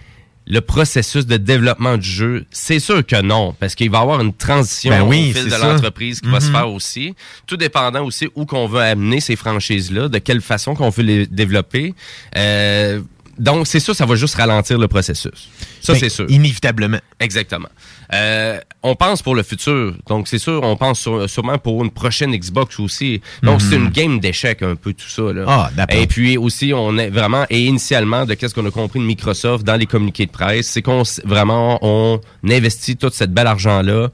[0.45, 2.45] le processus de développement du jeu?
[2.51, 5.45] C'est sûr que non, parce qu'il va y avoir une transition Ben oui, au fil
[5.45, 5.57] de ça.
[5.73, 6.51] l'entreprise qui va se Mhm.
[6.53, 7.15] faire aussi.
[7.47, 11.25] Tout dépendant aussi où qu'on veut amener ces franchises-là, de quelle façon qu'on veut les
[11.25, 11.95] développer.
[12.37, 13.01] Euh,
[13.39, 15.49] donc, c'est sûr, ça va juste ralentir le processus.
[15.81, 16.25] Ça, Ben, c'est sûr.
[16.29, 16.99] Inévitablement.
[17.19, 17.69] Exactement.
[18.13, 19.93] Euh, on pense pour le futur.
[20.07, 23.21] Donc, c'est sûr, on pense sur- sûrement pour une prochaine Xbox aussi.
[23.43, 23.69] Donc, Mhm.
[23.69, 25.33] c'est une game d'échecs un peu tout ça.
[25.33, 25.43] Là.
[25.47, 25.99] Ah, d'accord.
[25.99, 29.65] Et puis aussi, on est vraiment, et initialement, de qu'est-ce qu'on a compris de Microsoft
[29.65, 34.09] dans les communiqués de presse, c'est qu'on vraiment, on investit tout cet bel argent-là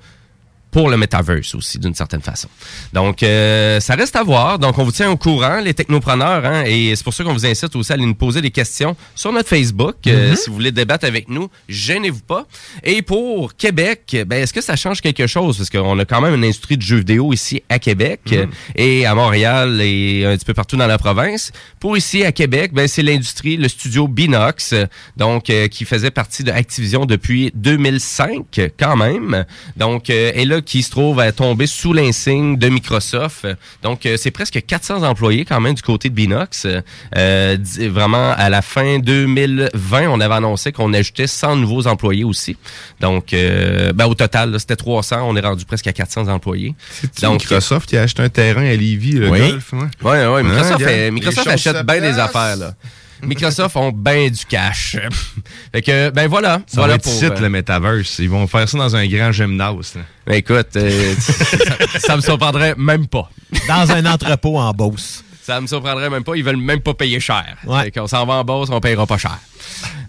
[0.74, 2.50] pour le metaverse aussi, d'une certaine façon.
[2.92, 4.60] Donc, euh, ça reste à voir.
[4.60, 7.46] Donc, on vous tient au courant, les technopreneurs, hein, et c'est pour ça qu'on vous
[7.46, 9.96] incite aussi à aller nous poser des questions sur notre Facebook.
[10.08, 10.36] Euh, Mhm.
[10.36, 12.46] si vous voulez débattre avec nous, gênez-vous pas.
[12.84, 15.58] Et pour Québec, ben, est-ce que ça change quelque chose?
[15.58, 19.06] Parce qu'on a quand même une industrie de jeux vidéo ici à Québec euh, et
[19.06, 21.52] à Montréal et un petit peu partout dans la province.
[21.80, 24.74] Pour ici à Québec, ben, c'est l'industrie, le studio Binox,
[25.18, 29.46] donc euh, qui faisait partie de Activision depuis 2005 euh, quand même.
[29.78, 33.46] Donc, euh, et là, qui se trouve à tomber sous l'insigne de Microsoft.
[33.82, 36.68] Donc, euh, c'est presque 400 employés quand même du côté de Binox.
[37.16, 37.58] Euh,
[37.90, 42.58] vraiment, à la fin 2020, on avait annoncé qu'on ajoutait 100 nouveaux employés aussi.
[43.00, 45.22] Donc, euh, ben, au total, c'était 300.
[45.28, 46.76] On est rendu presque à 400 employés.
[47.14, 49.40] C'est Microsoft qui a acheté un terrain à Lévis, le Oui.
[49.40, 49.74] golf.
[49.74, 51.12] Ouais, Ouais, ouais, Microsoft, Hein, fait-?
[51.12, 52.74] Microsoft achète bien des affaires, là.
[53.24, 54.98] Microsoft ont bien du cash.
[55.72, 56.62] fait que, ben voilà.
[56.68, 57.14] Ça voilà va être pour.
[57.14, 58.20] site, euh, le Metaverse.
[58.20, 59.94] Ils vont faire ça dans un grand gymnase.
[59.96, 60.02] là.
[60.26, 63.30] ben écoute, euh, ça, ça me surprendrait même pas.
[63.68, 65.24] Dans un entrepôt en Beauce.
[65.44, 66.36] Ça me surprendrait même pas.
[66.36, 67.44] Ils veulent même pas payer cher.
[67.66, 67.84] Ouais.
[67.84, 69.38] Fait qu'on s'en va en bourse, on payera pas cher.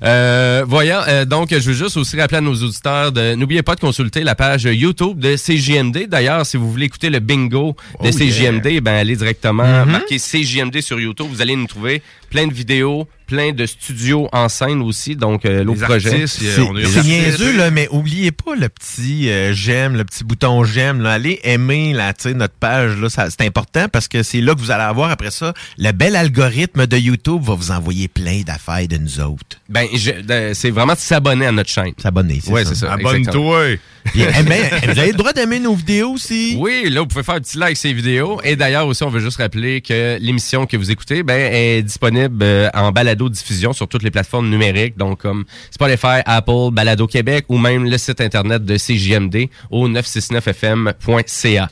[0.03, 3.75] Euh, voyons, euh, donc je veux juste aussi rappeler à nos auditeurs de n'oubliez pas
[3.75, 6.07] de consulter la page YouTube de CJMD.
[6.09, 9.91] D'ailleurs, si vous voulez écouter le bingo de Oh, CJMD, ben allez directement Mhm.
[9.93, 11.27] marquer CJMD sur YouTube.
[11.31, 12.03] Vous allez nous trouver
[12.35, 15.15] plein de vidéos, plein de studios en scène aussi.
[15.15, 16.27] Donc euh, l'autre projet.
[16.27, 21.01] C'est niaiseux, là, mais oubliez pas le petit euh, j'aime, le petit bouton j'aime.
[21.01, 21.13] là.
[21.13, 22.97] Allez aimer là, notre page.
[23.01, 25.55] là, ça- C'est important parce que c'est là que vous allez avoir après ça.
[25.79, 29.61] Le bel algorithme de YouTube va vous envoyer plein d'affaires de nous autres.
[29.69, 31.93] Ben, je- c'est vraiment de s'abonner à notre chaîne.
[32.03, 32.71] S'abonner, c'est Ouais, ça.
[32.71, 32.93] c'est ça.
[32.95, 33.77] Abonne-toi.
[34.15, 36.57] Eh ben, vous avez le droit d'aimer nos vidéos aussi.
[36.59, 38.41] Oui, là, vous pouvez faire un petit like les vidéos.
[38.45, 42.43] Et d'ailleurs, aussi, on veut juste rappeler que l'émission que vous écoutez ben, est disponible
[42.43, 47.59] euh, en balado-diffusion sur toutes les plateformes numériques, donc comme Spotify, Apple, Balado Québec ou
[47.59, 51.69] même le site Internet de CJMD au 969fm.ca.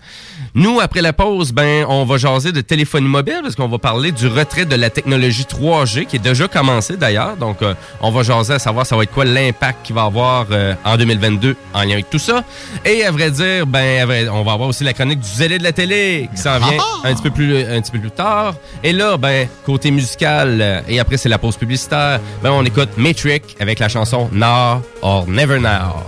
[0.55, 4.12] Nous, après la pause, ben, on va jaser de téléphonie mobile parce qu'on va parler
[4.12, 7.38] du retrait de la technologie 3G qui est déjà commencé d'ailleurs.
[7.38, 7.72] Donc, euh,
[8.03, 10.98] on va jaser à savoir ça va être quoi l'impact qu'il va avoir euh, en
[10.98, 12.44] 2022 en lien avec tout ça.
[12.84, 15.62] Et à vrai dire, ben, vrai- on va avoir aussi la chronique du zélé de
[15.64, 18.55] la télé qui s'en vient un petit peu plus, un petit peu plus tard.
[18.84, 22.90] Et là, ben, côté musical, euh, et après c'est la pause publicitaire, ben, on écoute
[22.98, 26.05] Matrix avec la chanson Now or Never Now.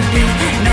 [0.00, 0.69] Be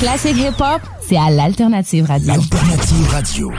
[0.00, 2.32] Les classiques hip-hop, c'est à l'Alternative Radio.
[2.32, 3.52] Alternative Radio.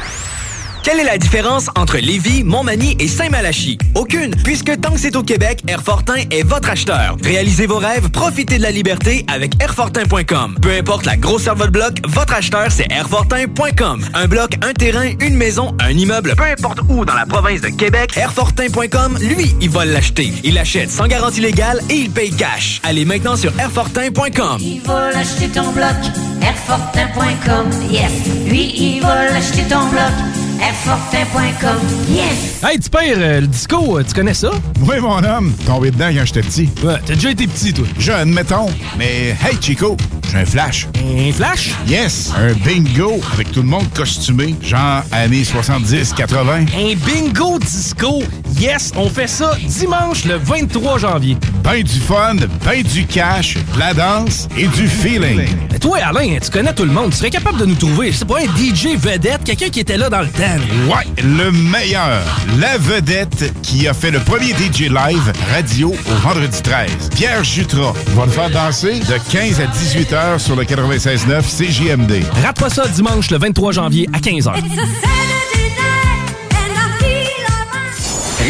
[0.83, 3.77] Quelle est la différence entre Lévis, Montmagny et Saint-Malachie?
[3.93, 7.15] Aucune, puisque tant que c'est au Québec, Airfortin est votre acheteur.
[7.23, 10.57] Réalisez vos rêves, profitez de la liberté avec Airfortin.com.
[10.59, 14.03] Peu importe la grosseur de votre bloc, votre acheteur, c'est Airfortin.com.
[14.15, 17.69] Un bloc, un terrain, une maison, un immeuble, peu importe où dans la province de
[17.69, 20.33] Québec, Airfortin.com, lui, il va l'acheter.
[20.43, 22.81] Il achète sans garantie légale et il paye cash.
[22.83, 24.57] Allez maintenant sur Airfortin.com.
[24.59, 25.93] Il va l'acheter ton bloc,
[26.41, 28.11] Airfortin.com, yes.
[28.47, 30.11] Lui, il va l'acheter ton bloc,
[30.59, 31.77] Airfortin.com,
[32.09, 32.63] yes.
[32.63, 34.51] Hey, tu pères, euh, le disco, euh, tu connais ça?
[34.81, 35.53] Oui, mon homme.
[35.65, 36.69] Tombé dedans quand j'étais petit.
[36.83, 37.85] Ouais, t'as déjà été petit, toi.
[37.97, 38.67] Jeune, mettons.
[38.97, 39.95] Mais hey, Chico,
[40.31, 40.87] j'ai un flash.
[40.95, 41.71] Un flash?
[41.87, 46.67] Yes, un bingo avec tout le monde costumé, genre années 70-80.
[46.75, 48.23] Un bingo disco.
[48.59, 51.37] Yes, on fait ça dimanche le 23 janvier.
[51.63, 52.35] Ben du fun,
[52.65, 55.47] ben du cash, de la danse et du feeling.
[55.71, 57.11] Mais toi, Alain, tu connais tout le monde.
[57.11, 60.09] Tu serais capable de nous trouver, c'est pas un DJ vedette, quelqu'un qui était là
[60.09, 60.41] dans le temps.
[60.87, 62.21] Ouais, le meilleur.
[62.59, 67.09] La vedette qui a fait le premier DJ live radio au vendredi 13.
[67.15, 68.99] Pierre Jutras va le faire danser?
[68.99, 72.23] De 15 à 18 heures sur le 96.9 CJMD.
[72.43, 74.53] Rate pas ça dimanche le 23 janvier à 15h.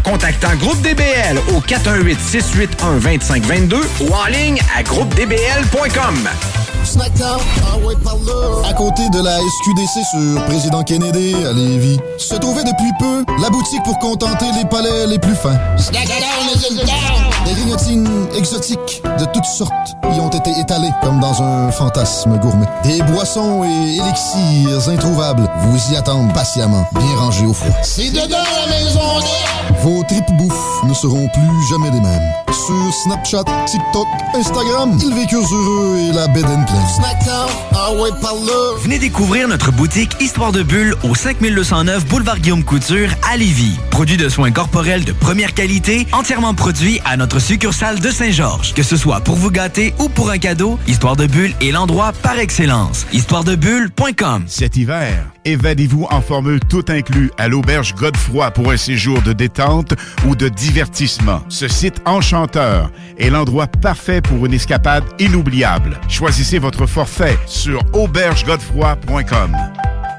[0.00, 6.28] contactant Groupe DBL au 418-681-2522 ou en ligne à groupedbl.com.
[6.84, 8.68] Snackdown, ah ouais, par là.
[8.68, 13.50] À côté de la SQDC sur Président Kennedy à Lévis, se trouvait depuis peu la
[13.50, 15.58] boutique pour contenter les palais les plus fins.
[17.44, 19.72] Des grignotines exotiques de toutes sortes
[20.14, 22.66] y ont été étalées comme dans un fantasme gourmet.
[22.82, 27.76] Des boissons et élixirs introuvables vous y attendent patiemment, bien rangés au froid.
[27.82, 29.00] C'est dedans la maison
[29.82, 32.32] Vos tripes bouffe ne seront plus jamais les mêmes.
[32.48, 37.46] Sur Snapchat, TikTok, Instagram, ils vécurent heureux et la bed and pleine.
[37.72, 38.76] ah ouais, par là.
[38.82, 43.78] Venez découvrir notre boutique Histoire de Bulle au 5209 Boulevard Guillaume Couture à Lévis.
[43.90, 48.74] Produit de soins corporels de première qualité, entièrement produit à notre succursale de Saint-Georges.
[48.74, 52.12] Que ce soit pour vous gâter ou pour un cadeau, Histoire de Bulle est l'endroit
[52.22, 53.06] par excellence.
[53.12, 59.32] Histoiredebulle.com Cet hiver, évadez-vous en formule tout inclus à l'auberge Godefroy pour un séjour de
[59.32, 59.94] détente
[60.26, 61.42] ou de divertissement.
[61.48, 65.98] Ce site enchanteur est l'endroit parfait pour une escapade inoubliable.
[66.08, 69.56] Choisissez votre forfait sur aubergegodefroy.com.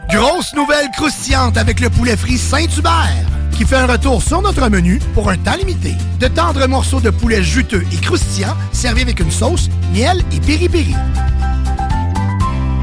[0.10, 5.00] Grosse nouvelle croustillante avec le poulet frit Saint-Hubert qui fait un retour sur notre menu
[5.14, 5.94] pour un temps limité.
[6.20, 10.96] De tendres morceaux de poulet juteux et croustillants servis avec une sauce, miel et piri-piri.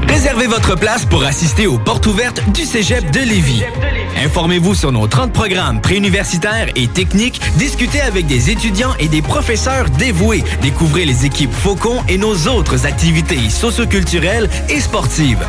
[0.09, 3.63] Réservez votre place pour assister aux portes ouvertes du Cégep de Lévis.
[4.25, 9.87] Informez-vous sur nos 30 programmes préuniversitaires et techniques, discutez avec des étudiants et des professeurs
[9.91, 15.45] dévoués, découvrez les équipes Faucon et nos autres activités socioculturelles et sportives.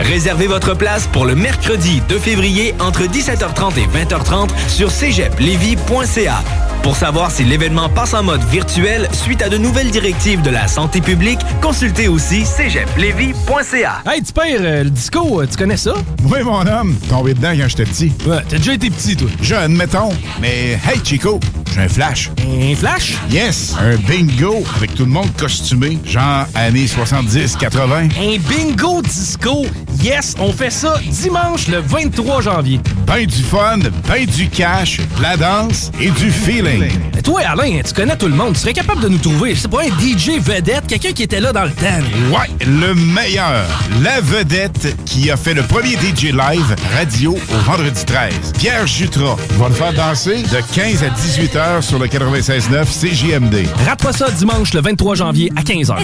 [0.00, 6.42] Réservez votre place pour le mercredi 2 février entre 17h30 et 20h30 sur cégeplevy.ca.
[6.82, 10.66] Pour savoir si l'événement passe en mode virtuel suite à de nouvelles directives de la
[10.66, 14.02] santé publique, consultez aussi cégeplevy.ca.
[14.04, 15.94] Hey, tu pères, euh, le disco, euh, tu connais ça?
[16.24, 16.96] Oui, mon homme.
[17.08, 18.12] Tombé dedans quand j'étais petit.
[18.26, 19.28] Ouais, t'as déjà été petit, toi.
[19.40, 20.10] Jeune, mettons.
[20.40, 21.38] Mais hey, Chico,
[21.72, 22.30] j'ai un flash.
[22.40, 23.14] Un flash?
[23.30, 28.10] Yes, un bingo avec tout le monde costumé, genre années 70-80.
[28.18, 29.64] Un bingo disco.
[30.02, 32.80] Yes, on fait ça dimanche le 23 janvier.
[33.06, 33.78] Ben du fun,
[34.08, 36.71] ben du cash, de la danse et du feeling.
[36.78, 38.54] Mais toi, Alain, tu connais tout le monde.
[38.54, 41.52] Tu serais capable de nous trouver, c'est pas un DJ vedette, quelqu'un qui était là
[41.52, 41.84] dans le temps.
[42.30, 43.66] Ouais, le meilleur.
[44.02, 48.52] La vedette qui a fait le premier DJ live radio au vendredi 13.
[48.58, 50.42] Pierre Jutras va le faire danser?
[50.42, 53.66] De 15 à 18 heures sur le 96.9 CJMD.
[53.86, 55.96] Rate-toi ça dimanche le 23 janvier à 15h.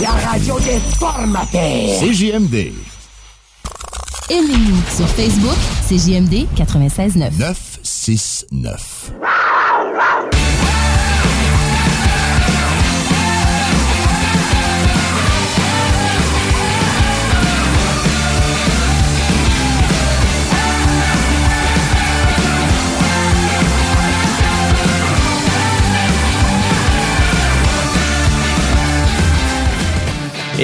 [0.00, 2.00] La radio des formateurs.
[2.00, 2.72] CJMD.
[4.30, 7.38] Aimez-nous sur Facebook, c'est JMD 96.9.
[7.38, 9.12] 969.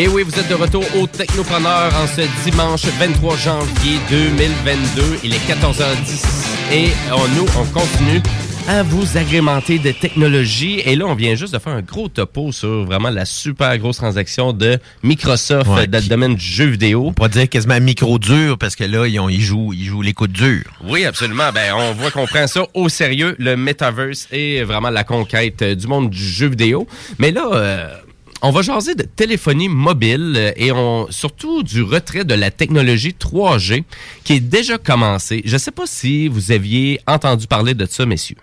[0.01, 5.03] Et oui, vous êtes de retour au Technopreneur en ce dimanche 23 janvier 2022.
[5.25, 8.23] Il est 14h10 et on, nous, on continue
[8.69, 10.81] à vous agrémenter de technologie.
[10.85, 13.97] Et là, on vient juste de faire un gros topo sur vraiment la super grosse
[13.97, 17.07] transaction de Microsoft Ouais, dans le domaine du jeu vidéo.
[17.09, 20.03] On pourrait dire quasiment micro dur parce que là, ils, ont- ils jouent, ils jouent
[20.03, 20.63] les coups durs.
[20.85, 21.51] Oui, absolument.
[21.53, 25.75] Ben, on voit qu'on prend ça au sérieux, le metaverse et vraiment la conquête euh,
[25.75, 26.87] du monde du jeu vidéo.
[27.19, 27.89] Mais là, euh,
[28.43, 33.15] on va jaser de téléphonie mobile euh, et on, surtout du retrait de la technologie
[33.19, 33.85] 3G
[34.25, 35.43] qui est déjà commencé.
[35.45, 38.37] Je ne sais pas si vous aviez entendu parler de ça, messieurs.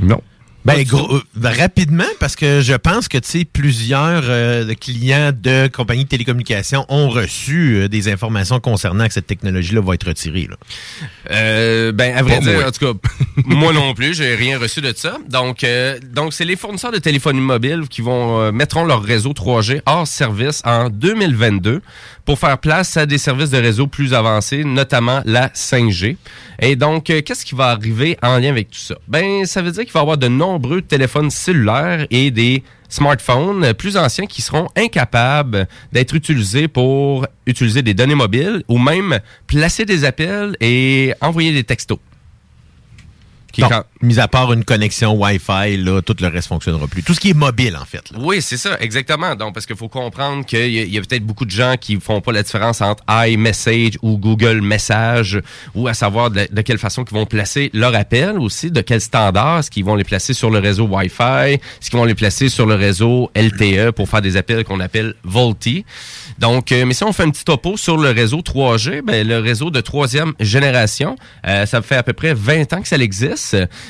[0.00, 0.20] Non.
[0.64, 5.66] Ben, gros, euh, rapidement, parce que je pense que, tu sais, plusieurs euh, clients de
[5.66, 10.48] compagnies de télécommunications ont reçu euh, des informations concernant que cette technologie-là va être retirée.
[10.48, 10.56] Là.
[11.32, 12.68] Euh, ben, à vrai Pas dire, moi.
[12.68, 13.08] en tout cas,
[13.44, 15.18] moi non plus, j'ai rien reçu de ça.
[15.28, 15.66] Donc,
[16.14, 20.62] donc c'est les fournisseurs de téléphonie mobile qui vont mettront leur réseau 3G hors service
[20.64, 21.82] en 2022
[22.24, 26.16] pour faire place à des services de réseau plus avancés, notamment la 5G.
[26.60, 28.94] Et donc, qu'est-ce qui va arriver en lien avec tout ça?
[29.08, 30.51] Ben, ça veut dire qu'il va y avoir de nombreux
[30.88, 37.94] téléphones cellulaires et des smartphones plus anciens qui seront incapables d'être utilisés pour utiliser des
[37.94, 41.98] données mobiles ou même placer des appels et envoyer des textos.
[43.52, 47.02] Qui Donc, quand- mis à part une connexion Wi-Fi, là, tout le reste fonctionnera plus.
[47.02, 48.10] Tout ce qui est mobile, en fait.
[48.10, 48.18] là.
[48.20, 49.34] Oui, c'est ça, exactement.
[49.36, 51.74] Donc, parce qu'il faut comprendre qu'il y a, il y a peut-être beaucoup de gens
[51.80, 55.40] qui font pas la différence entre iMessage ou Google Message,
[55.74, 59.00] ou à savoir de, de quelle façon ils vont placer leur appel aussi, de quel
[59.00, 62.48] standard, est-ce qu'ils vont les placer sur le réseau Wi-Fi, est-ce qu'ils vont les placer
[62.48, 65.84] sur le réseau LTE pour faire des appels qu'on appelle VoLTE.
[66.38, 69.38] Donc, euh, mais si on fait un petit topo sur le réseau 3G, ben, le
[69.38, 71.16] réseau de troisième génération,
[71.46, 73.41] euh, ça fait à peu près 20 ans que ça existe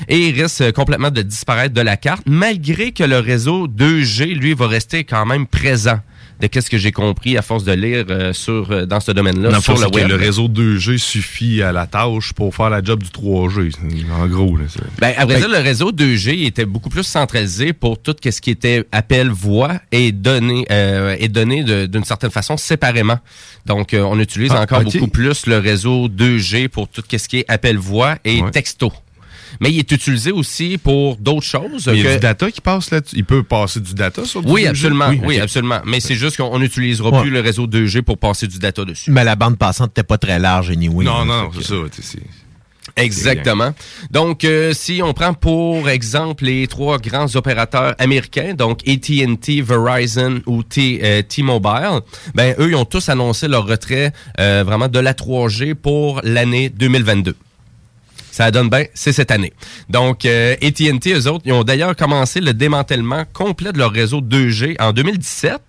[0.08, 4.54] et il risque complètement de disparaître de la carte, malgré que le réseau 2G, lui,
[4.54, 6.00] va rester quand même présent.
[6.40, 9.50] De qu'est-ce que j'ai compris à force de lire euh, sur euh, dans ce domaine-là
[9.50, 10.08] le sur fond, le c'est que web.
[10.08, 13.70] le réseau 2G suffit à la tâche pour faire la job du 3G.
[14.12, 14.64] En gros, là,
[14.98, 18.50] Ben, à vrai dire, le réseau 2G était beaucoup plus centralisé pour tout ce qui
[18.50, 23.20] était appel voix et donné euh, et donné de- d'une certaine façon séparément.
[23.66, 27.38] Donc, euh, on utilise Ah, encore beaucoup plus le réseau 2G pour tout ce qui
[27.40, 28.50] est appel voix et Ouais.
[28.50, 28.92] texto.
[29.60, 31.88] Mais il est utilisé aussi pour d'autres choses.
[31.92, 33.16] Il y a que- du data qui passe là-dessus.
[33.16, 34.68] Il peut passer du data sur du Oui, 2G?
[34.68, 35.10] absolument.
[35.24, 35.80] Oui, absolument.
[35.84, 37.20] Mais c'est juste qu'on n'utilisera Ouais.
[37.22, 39.10] plus le réseau 2G pour passer du data dessus.
[39.10, 41.04] Mais la bande passante n'était pas très large, anyway.
[41.04, 41.74] Non, non, c'est que- ça.
[42.02, 42.18] c'est-
[42.96, 43.72] Exactement.
[44.10, 50.42] Donc, euh, si on prend pour exemple les trois grands opérateurs américains, donc AT&T, Verizon
[50.46, 52.00] ou T- euh, T-Mobile,
[52.34, 56.68] ben eux, ils ont tous annoncé leur retrait euh, vraiment de la 3G pour l'année
[56.68, 57.34] 2022.
[58.32, 59.52] Ça donne bien, c'est cette année.
[59.90, 64.22] Donc, euh, AT&T, eux autres, ils ont d'ailleurs commencé le démantèlement complet de leur réseau
[64.22, 65.60] 2G en 2017.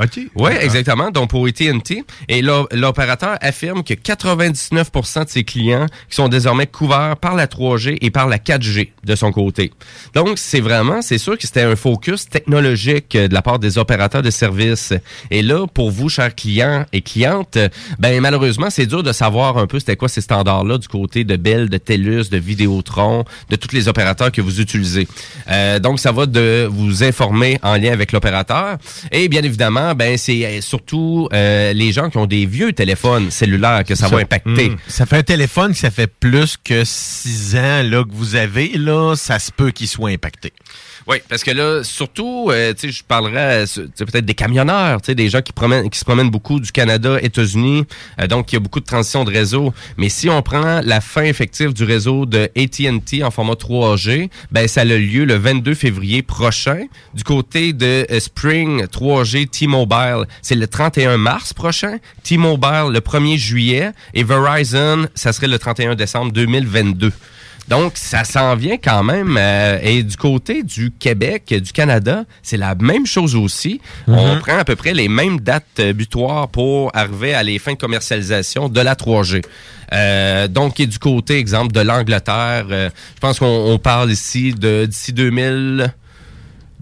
[0.00, 0.20] OK.
[0.36, 1.10] Oui, exactement.
[1.10, 2.04] Donc, pour AT&T.
[2.28, 4.90] Et l'o- l'opérateur affirme que 99
[5.24, 9.14] de ses clients qui sont désormais couverts par la 3G et par la 4G de
[9.16, 9.72] son côté.
[10.14, 13.78] Donc, c'est vraiment, c'est sûr que c'était un focus technologique euh, de la part des
[13.78, 14.92] opérateurs de services.
[15.30, 17.58] Et là, pour vous, chers clients et clientes,
[17.98, 21.36] ben malheureusement, c'est dur de savoir un peu c'était quoi ces standards-là du côté de
[21.36, 25.08] Bell, de TELUS, de Vidéotron, de tous les opérateurs que vous utilisez.
[25.50, 28.76] Euh, donc, ça va de vous informer en lien avec l'opérateur.
[29.10, 33.30] Et bien évidemment, ben c'est euh, surtout euh, les gens qui ont des vieux téléphones
[33.30, 34.68] cellulaires que ça, va impacter.
[34.68, 34.76] Mm.
[34.88, 38.72] Ça fait un téléphone que ça fait plus que six ans là, que vous avez,
[38.76, 40.52] là, ça se peut qu'il soit impacté.
[41.06, 45.06] Oui, parce que là, surtout, euh, tu sais, je parlerais euh, peut-être des camionneurs, tu
[45.06, 47.84] sais, des gens qui, promènent, qui se promènent beaucoup du Canada, États-Unis,
[48.20, 49.74] euh, donc il y a beaucoup de transition de réseau.
[49.96, 54.68] Mais si on prend la fin effective du réseau de AT&T en format 3G, ben
[54.68, 56.86] ça a lieu le 22 février prochain.
[57.14, 61.98] Du côté de euh, Spring 3G T-Mobile, c'est le 31 mars prochain.
[62.22, 67.12] T-Mobile le 1er juillet et Verizon, ça serait le 31 décembre 2022.
[67.68, 69.36] Donc, ça s'en vient quand même.
[69.38, 73.80] euh, et du côté du Québec, du Canada, c'est la même chose aussi.
[74.08, 77.74] On prend à peu près les mêmes dates euh, butoirs pour arriver à les fins
[77.74, 79.42] de commercialisation de la 3G.
[79.92, 84.52] Euh, donc, et du côté, exemple, de l'Angleterre, euh, je pense qu'on on parle ici
[84.52, 85.92] de d'ici 2000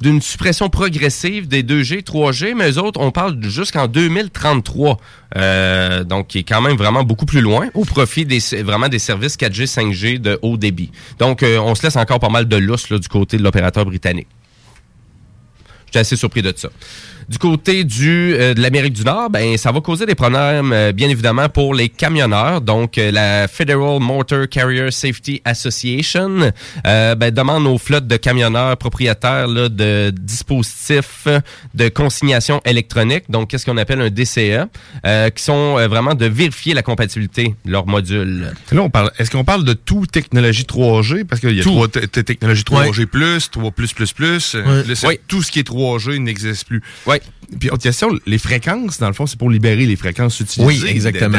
[0.01, 4.99] d'une suppression progressive des 2G, 3G, mais eux autres, on parle jusqu'en 2033.
[5.37, 8.99] Euh, donc, qui est quand même vraiment beaucoup plus loin au profit des vraiment des
[8.99, 10.91] services 4G, 5G de haut débit.
[11.19, 13.85] Donc, euh, on se laisse encore pas mal de lousse là, du côté de l'opérateur
[13.85, 14.27] britannique.
[15.87, 16.71] J'étais assez surpris de ça.
[17.31, 20.91] Du côté du euh, de l'Amérique du Nord, ben ça va causer des problèmes euh,
[20.91, 22.61] bien évidemment pour les camionneurs.
[22.61, 26.51] Donc euh, la Federal Motor Carrier Safety Association
[26.87, 31.29] euh, ben, demande aux flottes de camionneurs propriétaires là, de dispositifs
[31.75, 34.67] de consignation électronique, donc qu'est-ce qu'on appelle un DCE,
[35.07, 38.53] euh, qui sont euh, vraiment de vérifier la compatibilité de leurs modules.
[38.73, 39.13] Là, on parle.
[39.21, 41.71] Est-ce qu'on parle de tout technologie 3G parce qu'il y a Tout.
[41.71, 44.57] trois te- te- technologies 3G plus, 3 plus plus plus.
[45.29, 46.83] Tout ce qui est 3G n'existe plus.
[47.07, 47.19] Oui.
[47.59, 50.85] Puis autre question, les fréquences, dans le fond, c'est pour libérer les fréquences utilisées.
[50.85, 51.39] Oui, exactement.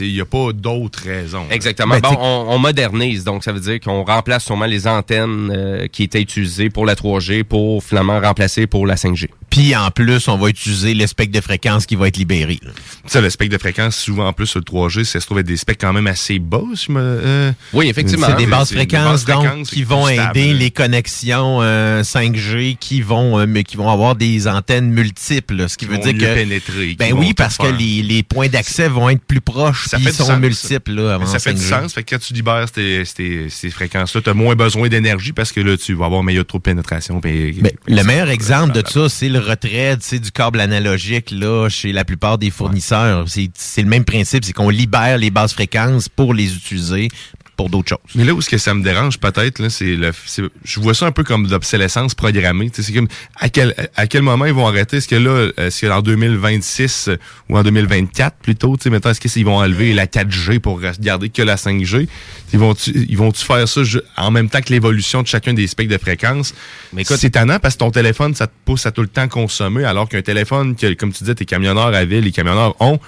[0.00, 1.44] Il n'y a pas d'autres raisons.
[1.50, 1.98] Exactement.
[1.98, 6.02] Ben, bon, on modernise, donc ça veut dire qu'on remplace sûrement les antennes euh, qui
[6.02, 9.28] étaient utilisées pour la 3G pour finalement remplacer pour la 5G.
[9.54, 12.58] Puis en plus, on va utiliser le spectre de fréquence qui va être libéré.
[13.06, 15.46] Ça, le spectre de fréquence, souvent en plus sur le 3G, ça se trouve être
[15.46, 16.60] des specs quand même assez bas.
[16.74, 18.26] si je me- euh, Oui, effectivement.
[18.28, 22.76] C'est des basses des fréquences, donc, fréquences, qui vont stable, aider les connexions euh, 5G
[22.80, 26.14] qui vont euh, mais qui vont avoir des antennes multiples, ce qui, Qui veut dire
[26.14, 29.98] que pénétrer, ben oui parce que les, les points d'accès vont être plus proches, Ça
[29.98, 30.40] puis fait ils sont sens.
[30.40, 31.68] multiples là avant ça fait du 5G.
[31.82, 31.94] sens.
[31.94, 35.52] Fait que quand tu libères ces, ces, ces fréquences-là, tu as moins besoin d'énergie parce
[35.52, 37.20] que là, tu vas avoir meilleur trop de pénétration.
[37.20, 41.30] puis- Ben, le meilleur exemple de ça, c'est le retrait tu sais, du câble analogique
[41.30, 43.28] là, chez la plupart des fournisseurs.
[43.28, 47.08] C'est C'est le même principe, c'est qu'on libère les basses fréquences pour les utiliser
[47.56, 47.98] pour d'autres choses.
[48.14, 50.94] Mais là où ce que ça me dérange peut-être, là, c'est le, c'est- je vois
[50.94, 52.70] ça un peu comme de l'obsolescence programmée.
[52.72, 54.96] C'est comme à quel à quel moment ils vont arrêter?
[54.98, 57.16] Est-ce que là, est-ce que en 2026 euh,
[57.48, 61.42] ou en 2024 plutôt, tu maintenant est-ce qu'ils vont enlever la 4G pour garder que
[61.42, 62.08] la 5G
[62.52, 63.80] Ils vont ils vont tu faire ça
[64.16, 66.54] en même temps que l'évolution de chacun des spectres de fréquence?
[66.92, 69.28] Mais écoute- c'est tannant parce que ton téléphone ça te pousse à tout le temps
[69.28, 72.98] consommer alors qu'un téléphone que comme tu disais tes camionneurs avaient, les camionneurs ont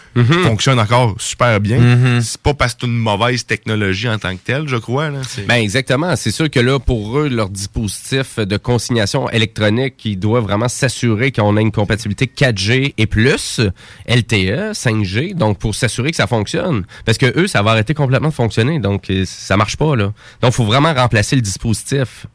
[0.44, 1.78] fonctionne encore super bien.
[1.78, 2.20] Mhm.
[2.22, 5.10] C'est pas parce que c'est une mauvaise technologie en tant que telle, je crois
[5.46, 6.16] Ben exactement.
[6.16, 11.32] C'est sûr que là, pour eux, leur dispositif de consignation électronique, ils doivent vraiment s'assurer
[11.32, 13.60] qu'on a une compatibilité 4G et plus,
[14.08, 16.84] LTE, 5G, donc pour s'assurer que ça fonctionne.
[17.04, 20.12] Parce que eux, ça va arrêter complètement de fonctionner, donc euh, ça marche pas là.
[20.40, 22.26] Donc, faut vraiment remplacer le dispositif.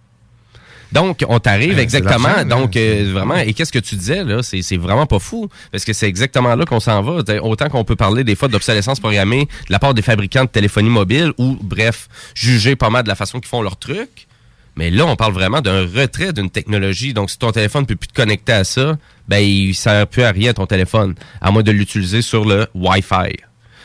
[0.91, 2.43] Donc, on t'arrive exactement.
[2.45, 4.43] Donc, euh, vraiment, et qu'est-ce que tu disais, là?
[4.43, 5.49] C'est c'est vraiment pas fou.
[5.71, 7.23] Parce que c'est exactement là qu'on s'en va.
[7.41, 10.89] Autant qu'on peut parler des fois d'obsolescence programmée de la part des fabricants de téléphonie
[10.89, 14.27] mobile ou, bref, juger pas mal de la façon qu'ils font leurs trucs.
[14.75, 17.13] Mais là, on parle vraiment d'un retrait d'une technologie.
[17.13, 18.97] Donc, si ton téléphone ne peut plus te connecter à ça,
[19.27, 23.35] ben, il sert plus à rien ton téléphone, à moins de l'utiliser sur le Wi-Fi.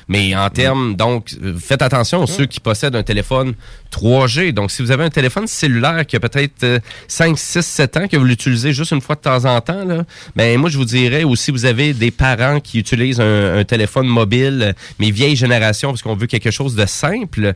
[0.09, 3.55] Mais en termes, donc, euh, faites attention aux ceux qui possèdent un téléphone
[3.91, 4.53] 3G.
[4.53, 6.79] Donc, si vous avez un téléphone cellulaire qui a peut-être euh,
[7.09, 10.05] 5, 6, 7 ans, que vous l'utilisez juste une fois de temps en temps, là,
[10.37, 13.65] ben, moi, je vous dirais, ou si vous avez des parents qui utilisent un, un
[13.65, 17.55] téléphone mobile, euh, mais vieille génération, parce qu'on veut quelque chose de simple,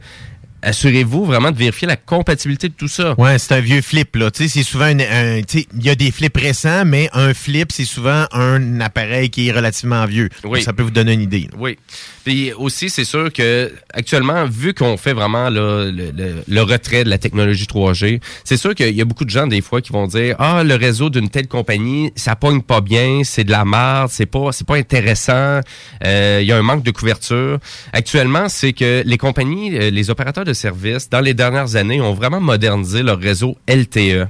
[0.63, 3.15] assurez-vous vraiment de vérifier la compatibilité de tout ça.
[3.19, 4.31] Ouais, c'est un vieux flip, là.
[4.31, 7.09] Tu sais, c'est souvent un, un- tu sais, il y a des flips récents, mais
[7.13, 10.29] un flip, c'est souvent un appareil qui est relativement vieux.
[10.45, 10.63] Oui.
[10.63, 11.49] Ça peut vous donner une idée.
[11.51, 11.57] là.
[11.59, 11.79] Oui.
[12.25, 17.03] Puis aussi, c'est sûr que actuellement, vu qu'on fait vraiment là, le, le- le retrait
[17.05, 19.93] de la technologie 3G, c'est sûr qu'il y a beaucoup de gens des fois qui
[19.93, 23.65] vont dire ah le réseau d'une telle compagnie, ça pogne pas bien, c'est de la
[23.65, 25.61] merde, c'est pas c'est pas intéressant,
[26.05, 27.59] euh, il y a un manque de couverture.
[27.93, 32.15] Actuellement, c'est que les compagnies, euh, les opérateurs de services, dans les dernières années, ont
[32.15, 34.27] vraiment modernisé leur réseau LTE.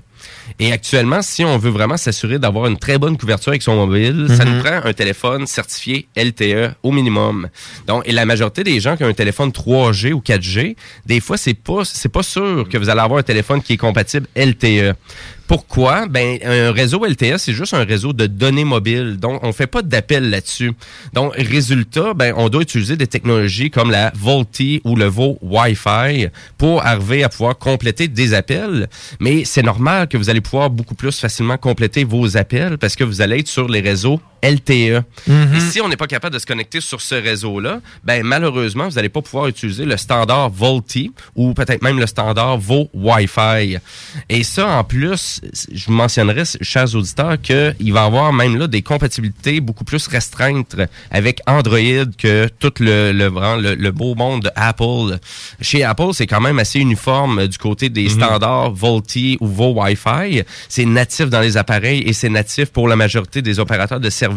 [0.59, 4.26] Et actuellement, si on veut vraiment s'assurer d'avoir une très bonne couverture avec son mobile,
[4.28, 4.56] ça Mhm.
[4.56, 7.48] nous prend un téléphone certifié LTE au minimum.
[7.86, 10.76] Donc, et la majorité des gens qui ont un téléphone 3G ou 4G,
[11.06, 13.78] des fois, c'est pas, c'est pas sûr que vous allez avoir un téléphone qui est
[13.78, 14.94] compatible LTE.
[15.51, 16.06] Pourquoi?
[16.06, 19.16] Ben, un réseau LTE, c'est juste un réseau de données mobiles.
[19.16, 20.74] Donc, on fait pas d'appel là-dessus.
[21.12, 26.28] Donc, résultat, ben, on doit utiliser des technologies comme la VoLTE ou le VO Wi-Fi
[26.56, 28.89] pour arriver à pouvoir compléter des appels.
[29.18, 33.02] Mais c'est normal que vous allez pouvoir beaucoup plus facilement compléter vos appels parce que
[33.02, 35.03] vous allez être sur les réseaux LTE.
[35.27, 35.55] Mhm.
[35.55, 38.95] Et si on n'est pas capable de se connecter sur ce réseau-là, ben malheureusement, vous
[38.95, 43.79] n'allez pas pouvoir utiliser le standard VoLTE ou peut-être même le standard VO Wi-Fi.
[44.29, 45.41] Et ça, en plus,
[45.73, 50.07] je vous mentionnerai, chers auditeurs, qu'il va y avoir même là des compatibilités beaucoup plus
[50.07, 50.77] restreintes
[51.11, 51.79] avec Android
[52.19, 53.29] que tout le, le,
[53.61, 55.19] le, le beau monde de Apple.
[55.61, 59.73] Chez Apple, c'est quand même assez uniforme euh, du côté des standards VoLTE ou VO
[59.75, 60.43] Wi-Fi.
[60.69, 64.30] C'est natif dans les appareils et c'est natif pour la majorité des opérateurs de services.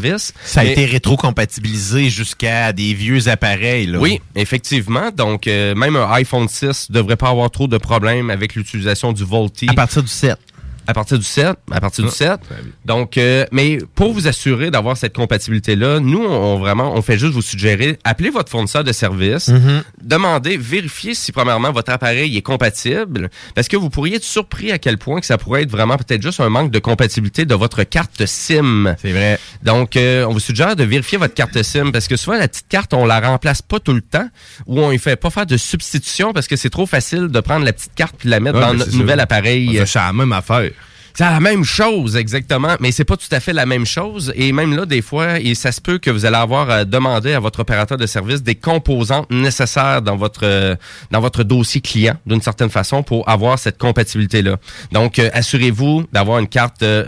[0.44, 3.88] Ça a Mais- été rétro-compatibilisé jusqu'à des vieux appareils.
[3.88, 4.00] Là.
[4.00, 5.12] oui, effectivement.
[5.12, 9.24] Donc, euh, même un iPhone 6 devrait pas avoir trop de problèmes avec l'utilisation du
[9.24, 9.70] VoLTE.
[9.70, 10.38] À partir du 7.
[10.86, 11.56] À partir du 7.
[11.72, 12.40] À partir du Ah, 7.
[12.86, 17.34] Donc, euh, mais pour vous assurer d'avoir cette compatibilité-là, nous, on, vraiment, on fait juste
[17.34, 19.84] vous suggérer, appelez votre fournisseur de service, Mhm.
[20.02, 24.78] demandez, vérifiez si, premièrement, votre appareil est compatible, parce que vous pourriez être surpris à
[24.78, 27.84] quel point que ça pourrait être vraiment peut-être juste un manque de compatibilité de votre
[27.84, 28.96] carte SIM.
[29.02, 29.40] C'est vrai.
[29.64, 32.68] Donc, euh, on vous suggère de vérifier votre carte SIM parce que souvent, la petite
[32.68, 34.28] carte, on la remplace pas tout le temps
[34.68, 37.66] ou on ne fait pas faire de substitution parce que c'est trop facile de prendre
[37.66, 39.24] la petite carte et de la mettre Ouais, dans notre nouvel ça.
[39.24, 39.82] appareil.
[39.86, 40.72] C'est la même affaire.
[41.16, 44.34] C'est la même chose, exactement, mais c'est pas tout à fait la même chose.
[44.36, 47.34] Et même là, des fois, et ça se peut que vous allez avoir à demander
[47.34, 50.76] à votre opérateur de service des composantes nécessaires dans votre euh,
[51.12, 54.58] dans votre dossier client, d'une certaine façon, pour avoir cette compatibilité-là.
[54.92, 57.06] Donc, euh, assurez-vous d'avoir une carte euh,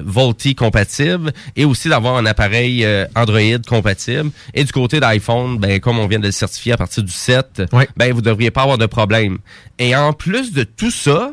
[0.56, 4.30] compatible et aussi d'avoir un appareil euh, Android compatible.
[4.53, 7.64] Et du côté d'iPhone, ben comme on vient de le certifier à partir du 7,
[7.98, 9.40] ben vous devriez pas avoir de problème.
[9.80, 11.32] Et en plus de tout ça,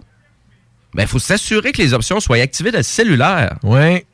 [0.94, 3.56] ben, il faut s'assurer que les options soient activées dans le cellulaire.
[3.62, 4.04] Oui.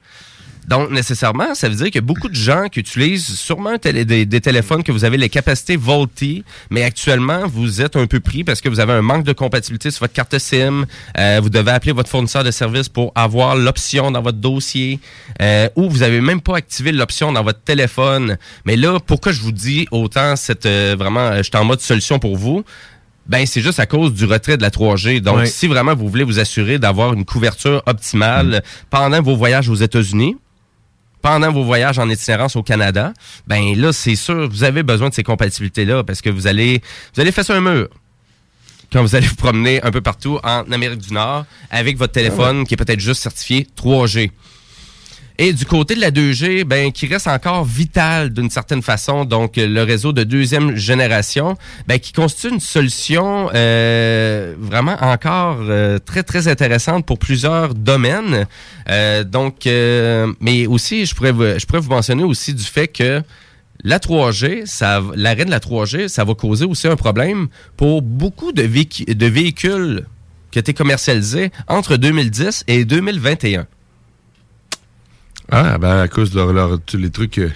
[0.68, 3.78] Donc, nécessairement, ça veut dire qu'il y a beaucoup de gens qui utilisent sûrement un
[3.78, 8.06] télé- des, des téléphones que vous avez les capacités VoLTE, mais actuellement, vous êtes un
[8.06, 10.84] peu pris parce que vous avez un manque de compatibilité sur votre carte SIM.
[11.16, 15.00] Euh, vous devez appeler votre fournisseur de service pour avoir l'option dans votre dossier.
[15.40, 18.36] Euh, ou vous avez même pas activé l'option dans votre téléphone.
[18.66, 21.80] Mais là, pourquoi je vous dis autant cette euh, vraiment, euh, je suis en mode
[21.80, 22.62] solution pour vous?
[23.28, 25.20] Ben, c'est juste à cause du retrait de la 3G.
[25.20, 28.60] Donc, si vraiment vous voulez vous assurer d'avoir une couverture optimale Mm.
[28.90, 30.36] pendant vos voyages aux États-Unis,
[31.20, 33.12] pendant vos voyages en itinérance au Canada,
[33.46, 36.80] ben là, c'est sûr, vous avez besoin de ces compatibilités-là parce que vous allez,
[37.14, 37.88] vous allez faire un mur
[38.92, 42.64] quand vous allez vous promener un peu partout en Amérique du Nord avec votre téléphone
[42.66, 44.30] qui est peut-être juste certifié 3G.
[45.40, 49.56] Et du côté de la 2G, ben, qui reste encore vital d'une certaine façon, donc
[49.56, 51.56] euh, le réseau de deuxième génération,
[51.86, 58.48] ben, qui constitue une solution euh, vraiment encore euh, très, très intéressante pour plusieurs domaines.
[58.90, 62.88] Euh, donc, euh, mais aussi, je pourrais, vous, je pourrais vous mentionner aussi du fait
[62.88, 63.22] que
[63.84, 67.46] la 3G, ça, l'arrêt de la 3G, ça va causer aussi un problème
[67.76, 70.04] pour beaucoup de, de véhicules
[70.50, 73.68] qui été commercialisés entre 2010 et 2021.
[75.50, 77.50] Ah, ben, à cause de leur, leur- tous les trucs euh,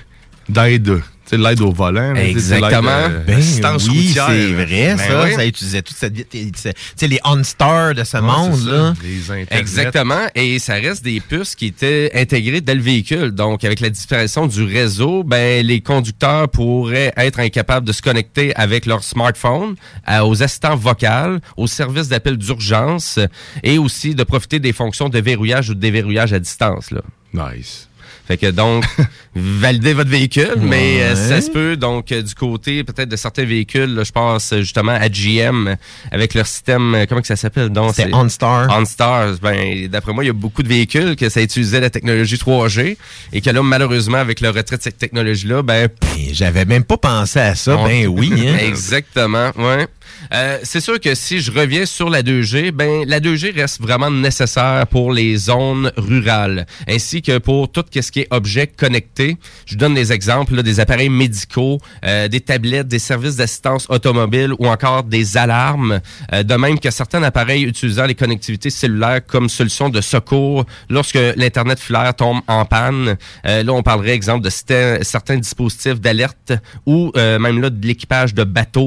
[0.48, 1.00] d'aide.
[1.24, 2.14] Tu sais, l'aide au volant.
[2.16, 2.88] Exactement.
[2.90, 4.26] euh, Ben oui, routière.
[4.28, 5.24] c'est vrai, Ben ça.
[5.24, 5.34] oui.
[5.34, 6.28] Ça utilisait toute cette...
[6.30, 6.48] Tu
[6.96, 8.70] sais, les OnStar de ce Ouais, monde, c'est ça.
[8.72, 8.94] là.
[9.04, 9.48] Les Internet.
[9.52, 10.26] Exactement.
[10.34, 13.30] Et ça reste des puces qui étaient intégrées dans le véhicule.
[13.30, 18.54] Donc, avec la disparition du réseau, ben, les conducteurs pourraient être incapables de se connecter
[18.56, 23.20] avec leur smartphone, à- aux assistants vocaux, aux services d'appel d'urgence
[23.62, 27.00] et aussi de profiter des fonctions de verrouillage ou de déverrouillage à distance, là.
[27.32, 27.88] Nice.
[28.28, 28.84] Fait que donc,
[29.34, 33.44] validez votre véhicule, mais euh, ça se peut, donc, euh, du côté peut-être de certains
[33.44, 35.74] véhicules, là, je pense euh, justement à GM,
[36.12, 37.70] avec leur système, euh, comment que ça s'appelle?
[37.70, 38.70] donc C'est OnStar.
[38.78, 42.36] OnStar, ben, d'après moi, il y a beaucoup de véhicules que ça utilisait la technologie
[42.36, 42.96] 3G
[43.32, 45.88] et que là, malheureusement, avec le retrait de cette technologie-là, ben...
[46.32, 48.32] J'avais même pas pensé à ça, on- ben oui.
[48.46, 48.56] Hein.
[48.60, 49.88] Exactement, ouais.
[50.32, 54.10] Euh, c'est sûr que si je reviens sur la 2G, ben la 2G reste vraiment
[54.10, 59.36] nécessaire pour les zones rurales, ainsi que pour tout ce qui est objet connecté.
[59.66, 64.66] Je donne des exemples des appareils médicaux, euh, des tablettes, des services d'assistance automobile ou
[64.66, 66.00] encore des alarmes.
[66.32, 71.18] Euh, de même que certains appareils utilisant les connectivités cellulaires comme solution de secours lorsque
[71.36, 73.16] l'internet filaire tombe en panne.
[73.46, 76.52] Euh, là, on parlerait exemple de certains, dispositifs d'alerte
[76.86, 78.82] ou même là de l'équipage de bateaux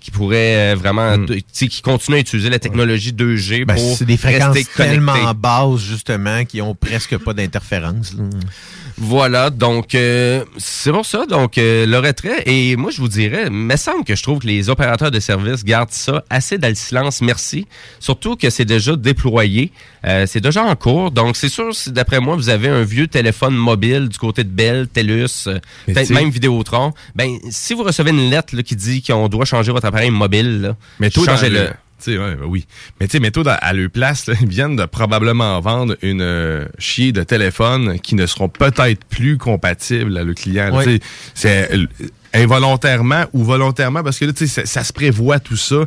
[0.00, 3.64] qui pourrait euh, vraiment, tu sais, qui continue à utiliser la technologie 2G Hmm.
[3.64, 4.96] Ben, pour c'est des fréquences rester connecté.
[4.96, 8.14] tellement basses, justement, qui ont presque pas d'interférence.
[8.98, 9.06] Là.
[9.06, 12.42] Voilà, donc euh, c'est pour ça, donc euh, le retrait.
[12.46, 15.20] Et moi, je vous dirais, il me semble que je trouve que les opérateurs de
[15.20, 17.66] service gardent ça assez dans le silence, merci.
[18.00, 19.70] Surtout que c'est déjà déployé,
[20.04, 21.10] euh, c'est déjà en cours.
[21.10, 24.50] Donc c'est sûr, si d'après moi, vous avez un vieux téléphone mobile du côté de
[24.50, 29.02] Bell, TELUS, euh, peut-être même Vidéotron, ben si vous recevez une lettre là, qui dit
[29.02, 31.70] qu'on doit changer votre appareil mobile, là, changez-le.
[32.02, 32.66] Tu sais, ouais, ben oui.
[33.00, 36.64] Mais tu sais, dans- à leur place, là, ils viennent de probablement vendre une euh,
[36.78, 40.70] chier de téléphone qui ne seront peut-être plus compatibles à le client.
[41.34, 41.86] C'est euh,
[42.34, 45.84] involontairement ou volontairement, parce que là, tu sais, ça, ça se prévoit tout ça.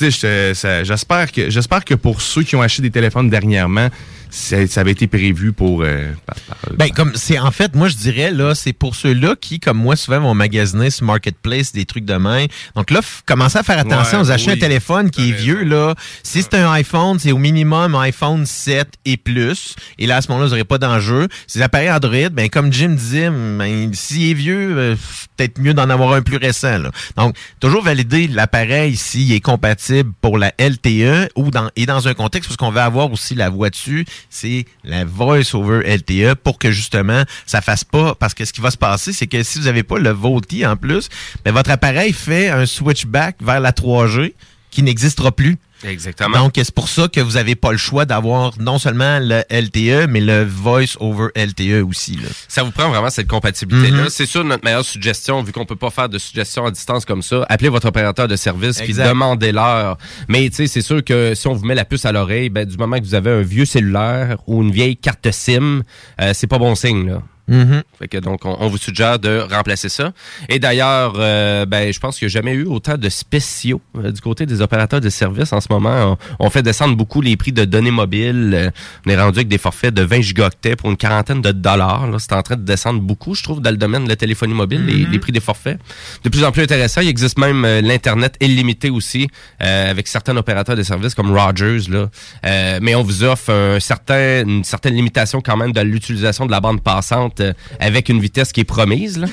[0.00, 3.88] J'espère que j'espère que pour ceux qui ont acheté des téléphones dernièrement,
[4.30, 5.82] ça avait été prévu pour.
[5.82, 9.34] euh, par- par- Ben, comme c'est en fait, moi je dirais là, c'est pour ceux-là
[9.38, 12.46] qui, comme moi, souvent vont magasiner sur Marketplace des trucs de main.
[12.74, 14.56] Donc là, commencez à faire attention Ouais, aux achats oui.
[14.56, 15.94] un téléphone qui est vieux là.
[16.22, 19.74] Si c'est un iPhone, c'est au minimum un iPhone 7 et plus.
[19.98, 21.28] Et là, à ce moment-là, vous n'aurez pas d'enjeu.
[21.46, 24.96] Ces appareils Android, ben comme Jim disait, ben, s'il est vieux, euh,
[25.36, 26.78] peut-être mieux d'en avoir un plus récent.
[26.78, 26.90] Là.
[27.18, 29.71] Donc, toujours valider l'appareil s'il est compatible
[30.20, 33.50] pour la LTE ou dans et dans un contexte parce qu'on va avoir aussi la
[33.50, 38.44] voix dessus, c'est la voice over LTE pour que justement ça fasse pas parce que
[38.44, 41.08] ce qui va se passer c'est que si vous avez pas le VoLTE en plus,
[41.44, 44.34] ben votre appareil fait un switchback vers la 3G
[44.70, 45.58] qui n'existera plus.
[45.84, 46.38] Exactement.
[46.38, 50.08] Donc, c'est pour ça que vous n'avez pas le choix d'avoir non seulement le LTE,
[50.08, 52.16] mais le Voice over LTE aussi.
[52.16, 52.28] Là.
[52.48, 54.04] Ça vous prend vraiment cette compatibilité-là.
[54.04, 54.08] Mhm.
[54.08, 57.22] C'est sûr, notre meilleure suggestion, vu qu'on peut pas faire de suggestions à distance comme
[57.22, 59.98] ça, appelez votre opérateur de service puis demandez-leur.
[60.28, 62.64] Mais tu sais, c'est sûr que si on vous met la puce à l'oreille, ben,
[62.64, 65.82] du moment que vous avez un vieux cellulaire ou une vieille carte SIM,
[66.20, 67.22] euh, c'est pas bon signe, là.
[67.48, 67.82] Mhm.
[67.98, 70.12] Fait que donc, on, on vous suggère de remplacer ça.
[70.48, 74.12] Et d'ailleurs, euh, ben, je pense qu'il n'y a jamais eu autant de spéciaux euh,
[74.12, 76.16] du côté des opérateurs de services en ce moment.
[76.38, 78.52] On, on fait descendre beaucoup les prix de données mobiles.
[78.54, 78.70] Euh,
[79.06, 82.06] on est rendu avec des forfaits de 20 gigaoctets pour une quarantaine de dollars.
[82.06, 84.54] Là, C'est en train de descendre beaucoup, je trouve, dans le domaine de la téléphonie
[84.54, 85.78] mobile, les, les prix des forfaits.
[86.22, 87.00] De plus en plus intéressant.
[87.00, 89.28] Il existe même euh, l'Internet illimité aussi,
[89.62, 91.90] euh, avec certains opérateurs de services comme Rogers.
[91.90, 92.08] Là.
[92.46, 96.50] Euh, mais on vous offre un certain, une certaine limitation quand même de l'utilisation de
[96.50, 99.24] la bande passante euh, avec une vitesse qui est promise.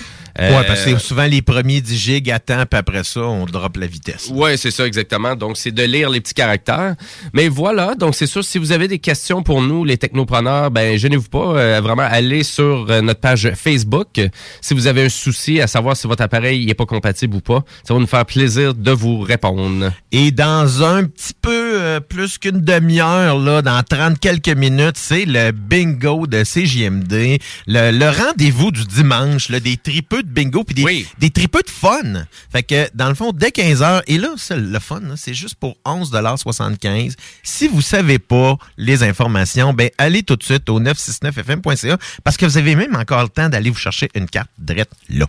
[0.41, 3.21] Euh, Ouais, parce que c'est souvent les premiers 10 gigs à temps, puis après ça,
[3.21, 4.29] on drop la vitesse.
[4.31, 5.35] Ouais, c'est ça exactement.
[5.35, 6.95] Donc c'est de lire les petits caractères.
[7.33, 10.97] Mais voilà, donc c'est sûr si vous avez des questions pour nous les technopreneurs, ben
[10.97, 14.19] gênez-vous pas euh, vraiment allez sur euh, notre page Facebook.
[14.61, 17.63] Si vous avez un souci à savoir si votre appareil n'est pas compatible ou pas,
[17.83, 19.91] ça va nous faire plaisir de vous répondre.
[20.11, 25.25] Et dans un petit peu euh, plus qu'une demi-heure, là, dans 30 quelques minutes, c'est
[25.25, 30.75] le bingo de CJMD, le, le rendez-vous du dimanche, là, des tripeux de bingo, puis
[30.75, 32.25] des, des tripeux de fun.
[32.51, 35.77] Fait que, dans le fond, dès 15 heures, et là, le fun, c'est juste pour
[35.85, 42.37] 11,75 Si vous savez pas les informations, ben allez tout de suite au 969fm.ca parce
[42.37, 45.25] que vous avez même encore le temps d'aller vous chercher une carte drette là.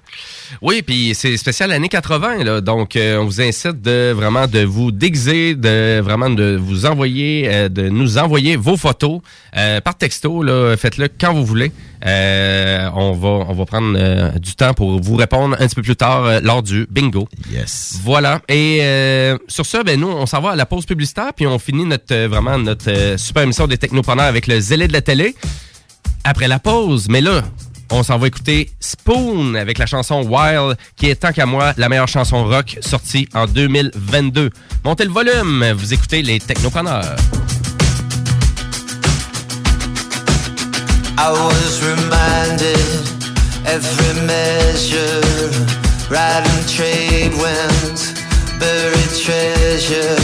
[0.63, 4.61] Oui, puis c'est spécial années 80 là, donc euh, on vous incite de vraiment de
[4.61, 9.21] vous déguiser, de vraiment de vous envoyer, euh, de nous envoyer vos photos
[9.57, 11.73] euh, par texto là, faites-le quand vous voulez.
[12.07, 15.83] Euh, on va on va prendre euh, du temps pour vous répondre un petit peu
[15.83, 17.29] plus tard euh, lors du bingo.
[17.51, 17.99] Yes.
[18.03, 18.41] Voilà.
[18.49, 18.81] Et
[19.49, 22.27] sur ça, ben nous on s'en va à la pause publicitaire puis on finit notre
[22.27, 25.35] vraiment notre super émission des technopreneurs avec le zélé de la télé
[26.25, 27.09] après la pause.
[27.09, 27.43] Mais là,
[27.91, 31.89] on s'en va écouter Spoon avec la chanson Wild, qui est tant qu'à moi la
[31.89, 34.51] meilleure chanson rock sortie en 2022.
[34.85, 37.17] Montez le volume, vous écoutez les technopreneurs.
[41.23, 42.81] I was reminded
[43.67, 45.21] every measure,
[46.09, 48.17] riding trade winds,
[48.59, 50.17] buried treasure.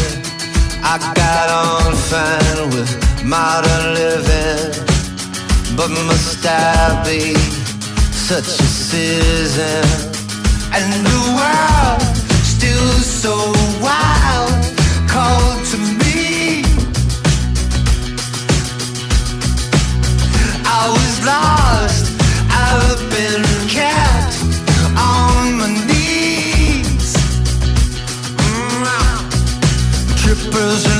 [0.82, 2.92] I got on fine with
[3.22, 4.72] modern living,
[5.76, 7.34] but must I be
[8.16, 9.84] such a citizen?
[10.72, 12.00] And the world
[12.40, 13.36] still so
[13.84, 14.15] wild,
[30.56, 30.95] Clippers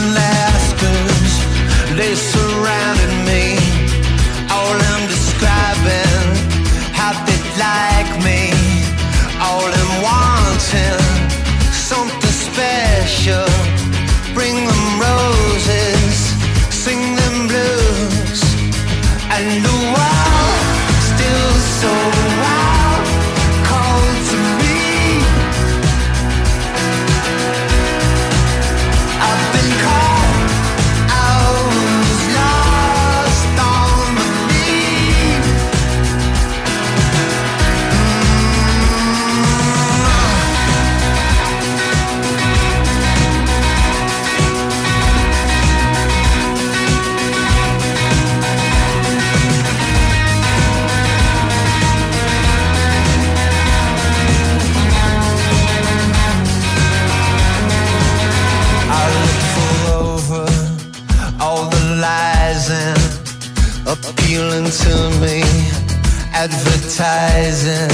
[66.99, 67.91] advertising,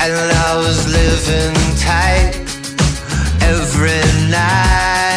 [0.00, 2.34] and I was living tight
[3.42, 5.13] every night.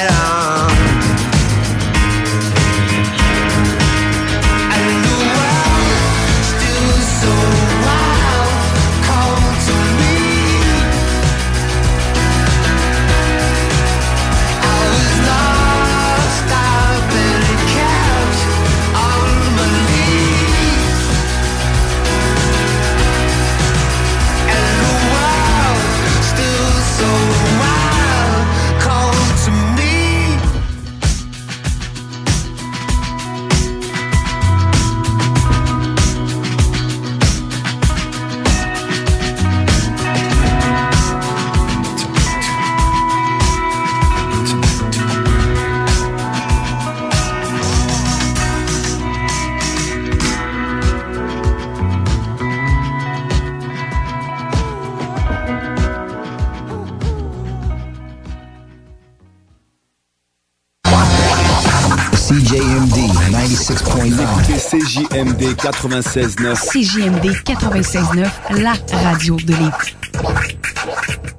[63.68, 66.56] CJMD 96.9.
[66.72, 68.74] CJMD 96.9, la
[69.04, 69.96] radio de Lévis.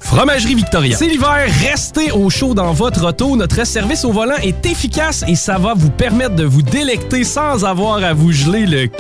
[0.01, 0.95] Fromagerie Victoria.
[0.95, 3.35] C'est l'hiver, restez au chaud dans votre auto.
[3.35, 7.65] Notre service au volant est efficace et ça va vous permettre de vous délecter sans
[7.65, 8.91] avoir à vous geler le c-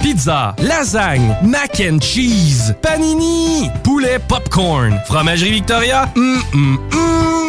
[0.00, 4.98] Pizza, lasagne, mac and cheese, panini, poulet popcorn.
[5.08, 7.41] Fromagerie Victoria, hum, hum, hum.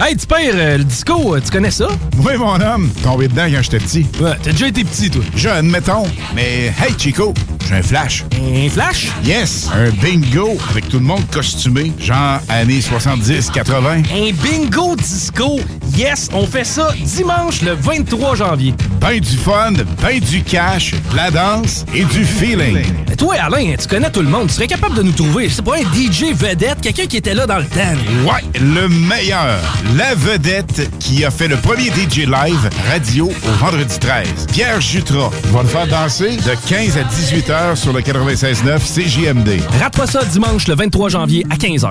[0.00, 1.88] Hey, tu pères, euh, le disco, euh, tu connais ça?
[2.18, 2.88] Oui, mon homme.
[3.02, 4.06] Tombé dedans quand j'étais petit.
[4.20, 5.22] Ouais, t'as déjà été petit, toi.
[5.34, 6.04] Jeune, mettons.
[6.36, 7.34] Mais hey, Chico,
[7.68, 8.24] j'ai un flash.
[8.32, 9.08] Un flash?
[9.24, 14.04] Yes, un bingo avec tout le monde costumé, genre années 70-80.
[14.10, 15.60] Un bingo disco.
[15.96, 18.74] Yes, on fait ça dimanche le 23 janvier.
[19.00, 22.78] Ben du fun, ben du cash, de la danse et du feeling.
[23.08, 24.48] Mais toi, Alain, tu connais tout le monde.
[24.48, 27.46] Tu serais capable de nous trouver, c'est pas un DJ vedette, quelqu'un qui était là
[27.46, 27.96] dans le temps.
[28.24, 29.58] Ouais, le meilleur.
[29.96, 34.46] La vedette qui a fait le premier DJ live radio au vendredi 13.
[34.52, 39.60] Pierre Jutras va le faire danser de 15 à 18 heures sur le 96.9 CJMD.
[39.80, 41.90] Rate-toi ça dimanche le 23 janvier à 15h.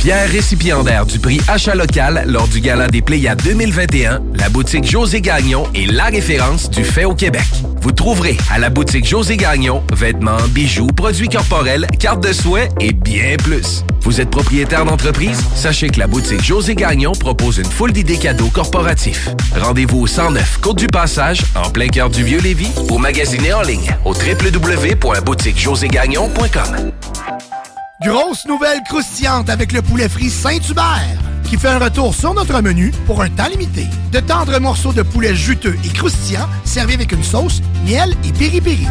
[0.00, 5.20] Fier récipiendaire du prix Achat local lors du Gala des Pléiades 2021, la boutique José
[5.20, 7.42] Gagnon est la référence du fait au Québec.
[7.84, 12.94] Vous trouverez à la boutique José Gagnon vêtements, bijoux, produits corporels, cartes de souhait et
[12.94, 13.84] bien plus.
[14.00, 15.38] Vous êtes propriétaire d'entreprise?
[15.54, 19.28] Sachez que la boutique José Gagnon propose une foule d'idées cadeaux corporatifs.
[19.60, 23.94] Rendez-vous au 109 Côte du Passage, en plein cœur du Vieux-Lévis, ou magasinez en ligne
[24.06, 26.90] au www.boutiquejoségagnon.com.
[28.02, 32.92] Grosse nouvelle croustillante avec le poulet frit Saint-Hubert qui fait un retour sur notre menu
[33.06, 33.86] pour un temps limité.
[34.12, 38.86] De tendres morceaux de poulet juteux et croustillants servis avec une sauce, miel et piri-piri.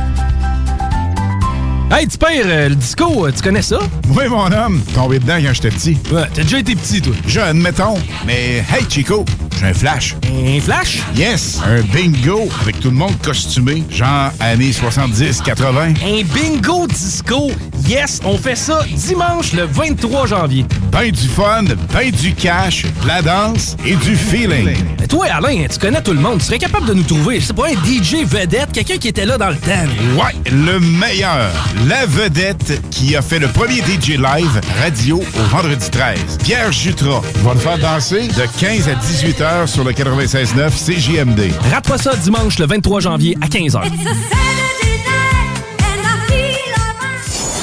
[1.95, 3.78] Hey, tu pères, euh, le disco, euh, tu connais ça?
[4.10, 4.82] Oui, mon homme.
[4.95, 5.98] Tombé dedans quand j'étais petit.
[6.11, 7.14] Ouais, t'as déjà été petit, toi.
[7.28, 7.99] Jeune, mettons.
[8.26, 9.24] Mais hey, Chico,
[9.60, 10.15] j'ai un flash.
[10.28, 11.03] Un flash?
[11.15, 15.95] Yes, un bingo avec tout le monde costumé, genre années 70-80.
[16.03, 17.52] Un bingo disco.
[17.88, 20.65] Yes, on fait ça dimanche le 23 janvier.
[20.91, 21.64] Ben du fun,
[21.94, 24.78] ben du cash, de la danse et du feeling.
[24.99, 26.40] Mais toi, Alain, tu connais tout le monde.
[26.40, 29.38] Tu serais capable de nous trouver, c'est pas un DJ vedette, quelqu'un qui était là
[29.38, 29.72] dans le temps.
[30.15, 31.52] Ouais, le meilleur.
[31.88, 36.38] La vedette qui a fait le premier DJ live radio au vendredi 13.
[36.44, 38.28] Pierre Jutras va le faire danser?
[38.28, 41.52] De 15 à 18 heures sur le 96.9 CJMD.
[41.72, 43.82] Rate-toi ça dimanche le 23 janvier à 15h.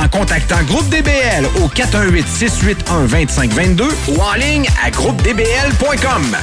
[0.00, 6.36] en contactant Groupe DBL au 418-681-2522 ou en ligne à groupedbl.com.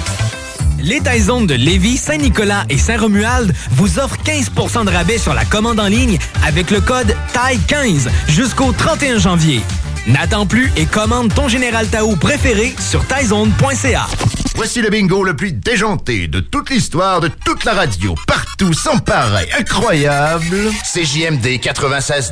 [0.79, 5.79] Les Taizones de Lévis, Saint-Nicolas et Saint-Romuald vous offrent 15% de rabais sur la commande
[5.79, 9.63] en ligne avec le code TAI15 jusqu'au 31 janvier.
[10.07, 14.07] N'attends plus et commande ton Général Tao préféré sur taizone.ca.
[14.55, 18.15] Voici le bingo le plus déjanté de toute l'histoire de toute la radio.
[18.25, 20.71] Partout, sans pareil, incroyable.
[20.93, 22.31] CJMD 96.9.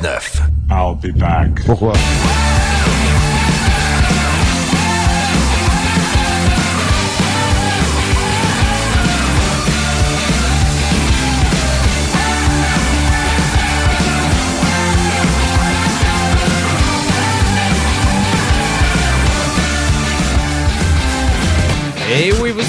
[0.70, 1.64] I'll be back.
[1.66, 1.92] Pourquoi?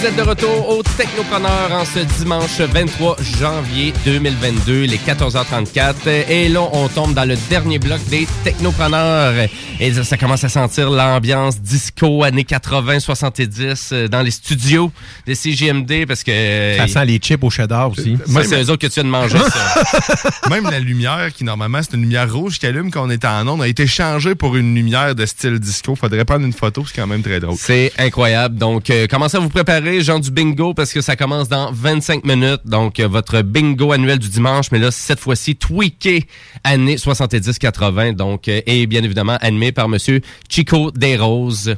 [0.07, 6.29] Êtes de retour au Technopreneur en ce dimanche 23 janvier 2022, les 14h34.
[6.29, 9.33] Et là, on tombe dans le dernier bloc des Technopreneurs.
[9.79, 14.91] Et ça, commence à sentir l'ambiance disco années 80-70 euh, dans les studios
[15.25, 16.75] des CGMD parce que...
[16.77, 18.17] Ça sent les chips au cheddar aussi.
[18.27, 20.49] Moi, c'est eux autres que tu viens de manger, ça.
[20.49, 23.47] Même la lumière, qui normalement c'est une lumière rouge qui allume quand on est en
[23.47, 25.95] onde, a été changée pour une lumière de style disco.
[25.95, 27.57] Faudrait prendre une photo, c'est quand même très drôle.
[27.59, 28.57] C'est incroyable.
[28.57, 32.25] Donc, euh, commencez à vous préparer, genre du bingo, parce que ça commence dans 25
[32.25, 32.61] minutes.
[32.65, 36.25] Donc, euh, votre bingo annuel du dimanche, mais là, cette fois-ci, tweaké
[36.63, 38.15] année 70-80.
[38.15, 41.75] Donc, euh, et bien évidemment, animé par Monsieur Chico Desroses.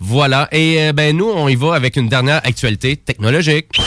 [0.00, 0.48] Voilà.
[0.52, 3.78] Et euh, ben nous, on y va avec une dernière actualité technologique.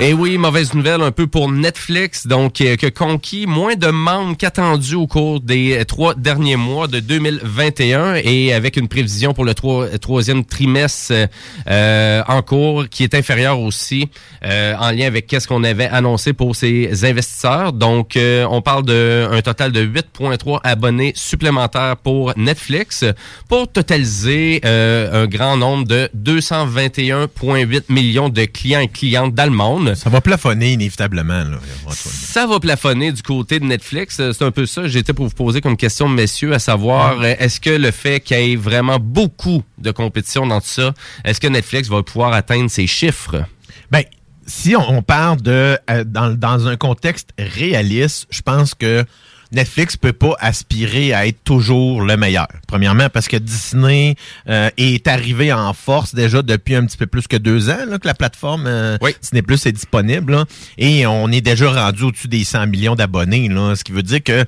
[0.00, 4.36] Et oui, mauvaise nouvelle un peu pour Netflix, donc euh, que conquis moins de membres
[4.36, 9.44] qu'attendu au cours des euh, trois derniers mois de 2021 et avec une prévision pour
[9.44, 11.26] le troi- troisième trimestre euh,
[11.68, 14.08] euh, en cours qui est inférieure aussi
[14.44, 17.72] euh, en lien avec qu'est-ce qu'on avait annoncé pour ses investisseurs.
[17.72, 23.04] Donc, euh, on parle d'un total de 8,3 abonnés supplémentaires pour Netflix
[23.48, 29.50] pour totaliser euh, un grand nombre de 221,8 millions de clients et clientes dans le
[29.50, 29.86] monde.
[29.94, 31.44] Ça va plafonner inévitablement.
[31.44, 31.58] Là,
[31.92, 34.18] Ça va plafonner du côté de Netflix.
[34.20, 34.86] Euh, C'est un peu ça.
[34.88, 38.38] J'étais pour vous poser comme question, messieurs, à savoir, euh, est-ce que le fait qu'il
[38.38, 40.94] y ait vraiment beaucoup de compétition dans tout ça,
[41.24, 43.44] est-ce que Netflix va pouvoir atteindre ses chiffres?
[43.90, 44.02] Ben,
[44.46, 49.04] si on, on parle de euh, dans, dans un contexte réaliste, je pense que
[49.52, 52.48] Netflix peut pas aspirer à être toujours le meilleur.
[52.66, 54.14] Premièrement, parce que Disney
[54.48, 57.98] euh, est arrivé en force déjà depuis un petit peu plus que deux ans là,
[57.98, 60.32] que la plateforme euh, Disney Plus est disponible.
[60.32, 60.44] là.
[60.76, 64.22] et on est déjà rendu au-dessus des 100 millions d'abonnés, là, ce qui veut dire
[64.22, 64.44] que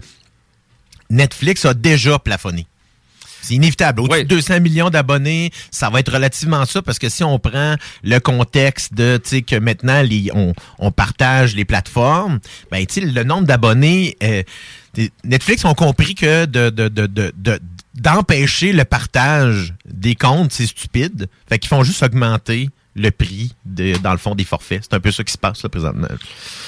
[1.09, 2.67] Netflix a déjà plafonné.
[3.43, 4.01] C'est inévitable.
[4.01, 7.77] Au-dessus de 200 millions d'abonnés, ça va être relativement ça parce que si on prend
[8.03, 12.39] le contexte de, tu sais, que maintenant les, on, on partage les plateformes,
[12.71, 14.43] ben, tu sais, le nombre d'abonnés, euh,
[15.25, 17.61] Netflix ont compris que de, de, de, de, de-
[17.95, 21.29] d'empêcher le partage des comptes, c'est stupide.
[21.49, 24.81] Fait qu'ils font juste augmenter le prix de, dans le fond des forfaits.
[24.83, 26.09] C'est un peu ça qui se passe là présentement.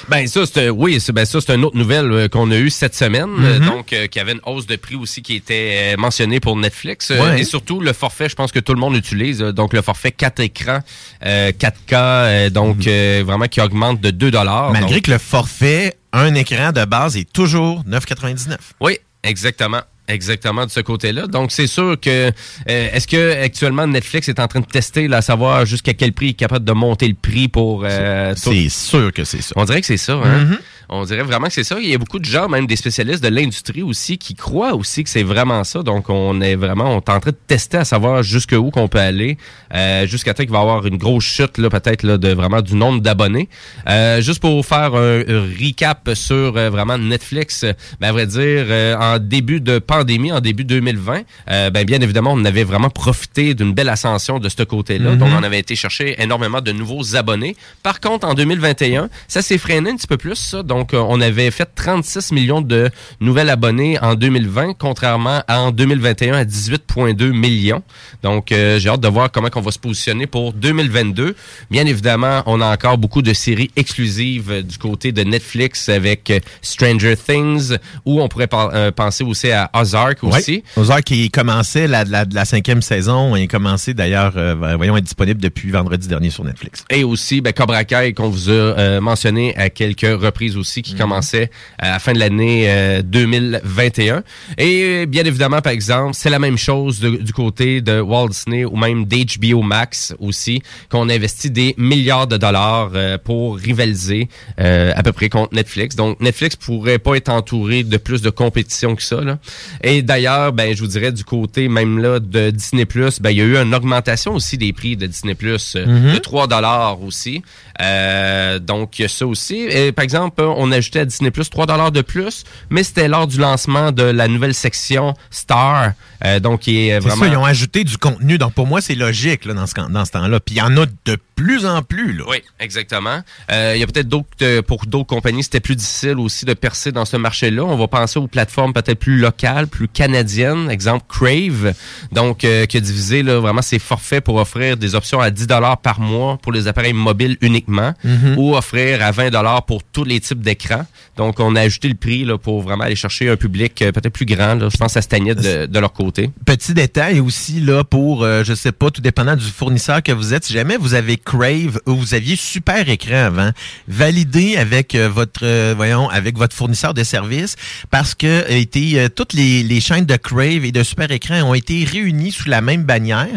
[0.08, 2.70] Ben ça, c'est oui, c'est ben ça, c'est une autre nouvelle euh, qu'on a eue
[2.70, 3.66] cette semaine, euh, Mhm.
[3.66, 6.56] donc euh, qu'il y avait une hausse de prix aussi qui était euh, mentionnée pour
[6.56, 7.40] Netflix euh, Ouais.
[7.40, 10.12] et surtout le forfait, je pense que tout le monde utilise, euh, donc le forfait
[10.12, 10.78] 4 écrans,
[11.26, 14.72] euh, 4K, euh, donc euh, vraiment qui augmente de 2 dollars.
[14.72, 18.56] Malgré que le forfait, un écran de base est toujours 9,99.
[18.80, 19.80] Oui, exactement.
[20.08, 21.26] Exactement de ce côté-là.
[21.28, 22.30] Donc, c'est sûr que euh,
[22.66, 26.26] est-ce que actuellement Netflix est en train de tester, là, à savoir jusqu'à quel prix
[26.26, 27.84] il est capable de monter le prix pour.
[27.84, 29.52] euh, tout- C'est sûr que c'est ça.
[29.56, 30.14] On dirait que c'est ça.
[30.14, 30.44] Hein?
[30.44, 30.58] Mhm.
[30.94, 31.76] On dirait vraiment que c'est ça.
[31.80, 35.02] Il y a beaucoup de gens, même des spécialistes de l'industrie aussi, qui croient aussi
[35.04, 35.82] que c'est vraiment ça.
[35.82, 38.98] Donc, on est vraiment, on est en train de tester à savoir jusqu'où qu'on peut
[38.98, 39.38] aller,
[39.74, 42.60] euh, jusqu'à temps qu'il va y avoir une grosse chute, là, peut-être, là, de vraiment
[42.60, 43.48] du nombre d'abonnés.
[43.88, 47.64] Euh, juste pour faire un, un recap sur euh, vraiment Netflix,
[48.00, 51.84] ben, à vrai dire, euh, en début de pandémie, pandémie en début 2020, euh, ben
[51.84, 55.12] bien évidemment, on avait vraiment profité d'une belle ascension de ce côté-là.
[55.12, 55.18] Mhm.
[55.18, 57.54] Donc, on avait été chercher énormément de nouveaux abonnés.
[57.84, 60.34] Par contre, en 2021, ça s'est freiné un petit peu plus.
[60.34, 60.64] Ça.
[60.64, 65.70] Donc, euh, on avait fait 36 millions de nouvelles abonnés en 2020, contrairement à en
[65.70, 67.82] 2021 à 18,2 millions.
[68.24, 71.36] Donc, euh, j'ai hâte de voir comment on va se positionner pour 2022.
[71.70, 77.16] Bien évidemment, on a encore beaucoup de séries exclusives du côté de Netflix avec Stranger
[77.16, 78.48] Things, ou on pourrait
[78.96, 80.62] penser aussi à Ozark aussi.
[80.76, 85.04] Aux heures qui commençait la, la, la cinquième saison, et commencé d'ailleurs, euh, voyons, être
[85.04, 86.84] disponible depuis vendredi dernier sur Netflix.
[86.90, 90.94] Et aussi ben, Cobra Kai qu'on vous a euh, mentionné à quelques reprises aussi qui
[90.94, 94.22] commençait à la fin de l'année euh, 2021.
[94.58, 98.28] Et euh, bien évidemment, par exemple, c'est la même chose de- du côté de Walt
[98.28, 104.28] Disney ou même d'HBO Max aussi, qu'on investit des milliards de dollars euh, pour rivaliser
[104.60, 105.96] euh, à peu près contre Netflix.
[105.96, 109.20] Donc Netflix pourrait pas être entouré de plus de compétition que ça.
[109.20, 109.38] Là.
[109.82, 113.38] Et d'ailleurs, ben je vous dirais du côté même là de Disney Plus, ben il
[113.38, 116.12] y a eu une augmentation aussi des prix de Disney Plus euh, Mhm.
[116.14, 117.42] de 3 dollars aussi.
[117.80, 119.66] Euh, donc il y a ça aussi.
[119.68, 123.26] Et, par exemple, on ajoutait à Disney Plus 3 dollars de plus, mais c'était lors
[123.26, 125.92] du lancement de la nouvelle section Star,
[126.24, 128.38] euh, donc qui est C'est vraiment ça, ils ont ajouté du contenu.
[128.38, 130.40] Donc, pour moi, c'est logique là, dans ce, dans ce temps-là.
[130.40, 132.12] Puis, il y en a de plus en plus.
[132.12, 132.24] Là.
[132.28, 133.20] Oui, exactement.
[133.50, 136.54] Euh, Il y a peut-être d'autres, euh, pour d'autres compagnies, c'était plus difficile aussi de
[136.54, 137.64] percer dans ce marché-là.
[137.64, 140.70] On va penser aux plateformes peut-être plus locales, plus canadiennes.
[140.70, 141.74] Exemple, Crave,
[142.12, 145.46] donc euh, qui a divisé là, vraiment ses forfaits pour offrir des options à 10
[145.46, 148.38] dollars par mois pour les appareils mobiles uniquement, Mhm.
[148.38, 150.86] ou offrir à 20 dollars pour tous les types d'écrans.
[151.16, 154.12] Donc, on a ajouté le prix là, pour vraiment aller chercher un public euh, peut-être
[154.12, 154.54] plus grand.
[154.54, 154.68] Là.
[154.70, 156.30] Je pense que ça se teignait de, de leur côté.
[156.46, 160.34] Petit détail aussi là pour, euh, je sais pas, tout dépendant du fournisseur que vous
[160.34, 163.50] êtes, si jamais vous avez Crave ou vous aviez super écran avant,
[163.88, 167.56] validez avec euh, votre, euh, voyons, avec votre fournisseur de services
[167.90, 171.42] parce que euh, été, euh, toutes les, les chaînes de Crave et de super écran
[171.42, 173.28] ont été réunies sous la même bannière.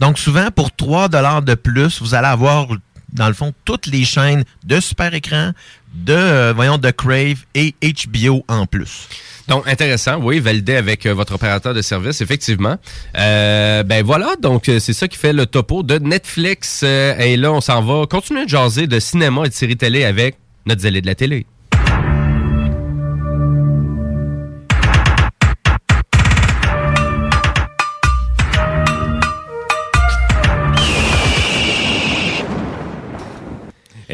[0.00, 2.68] Donc souvent pour 3 dollars de plus, vous allez avoir
[3.14, 5.52] dans le fond toutes les chaînes de super écran,
[5.94, 9.08] de, euh, voyons, de Crave et HBO en plus.
[9.48, 12.76] Donc, intéressant, oui, validé avec euh, votre opérateur de service, effectivement.
[13.18, 16.82] Euh, ben voilà, donc euh, c'est ça qui fait le topo de Netflix.
[16.82, 20.36] Et là, on s'en va continuer de jaser de cinéma et de séries télé avec
[20.66, 21.46] notre zélé de la télé.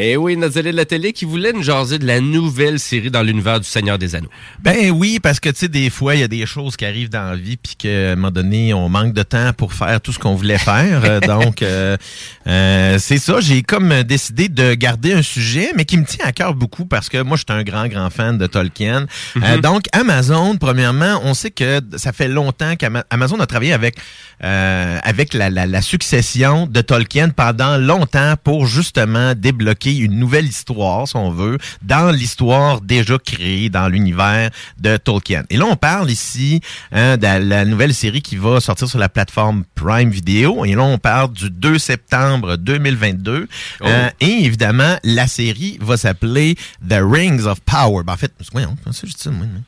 [0.02, 3.20] Et oui, notre de la télé qui voulait nous jaser de la nouvelle série dans
[3.22, 4.30] l'univers du Seigneur des Anneaux.
[4.58, 7.10] Ben oui, parce que tu sais, des fois, il y a des choses qui arrivent
[7.10, 10.10] dans la vie, puis qu'à un moment donné, on manque de temps pour faire tout
[10.10, 11.20] ce qu'on voulait faire.
[11.26, 11.98] Donc, euh,
[12.46, 13.40] euh, c'est ça.
[13.40, 17.10] J'ai comme décidé de garder un sujet, mais qui me tient à cœur beaucoup parce
[17.10, 19.06] que moi, je suis un grand, grand fan de Tolkien.
[19.36, 19.60] Euh, Mhm.
[19.60, 23.96] donc, Amazon, premièrement, on sait que ça fait longtemps qu'Amazon a travaillé avec
[24.42, 30.46] euh, avec la, la, la succession de Tolkien pendant longtemps pour justement débloquer une nouvelle
[30.46, 35.44] histoire, si on veut, dans l'histoire déjà créée dans l'univers de Tolkien.
[35.50, 36.60] Et là, on parle ici
[36.92, 40.64] hein, de la nouvelle série qui va sortir sur la plateforme Prime Video.
[40.64, 43.48] Et là, on parle du 2 septembre 2022.
[43.80, 43.84] Oh.
[43.86, 46.56] Euh, et évidemment, la série va s'appeler
[46.88, 48.04] The Rings of Power.
[48.04, 49.60] Ben, en fait, voyons, comment ça, je dis ça, moi, moi?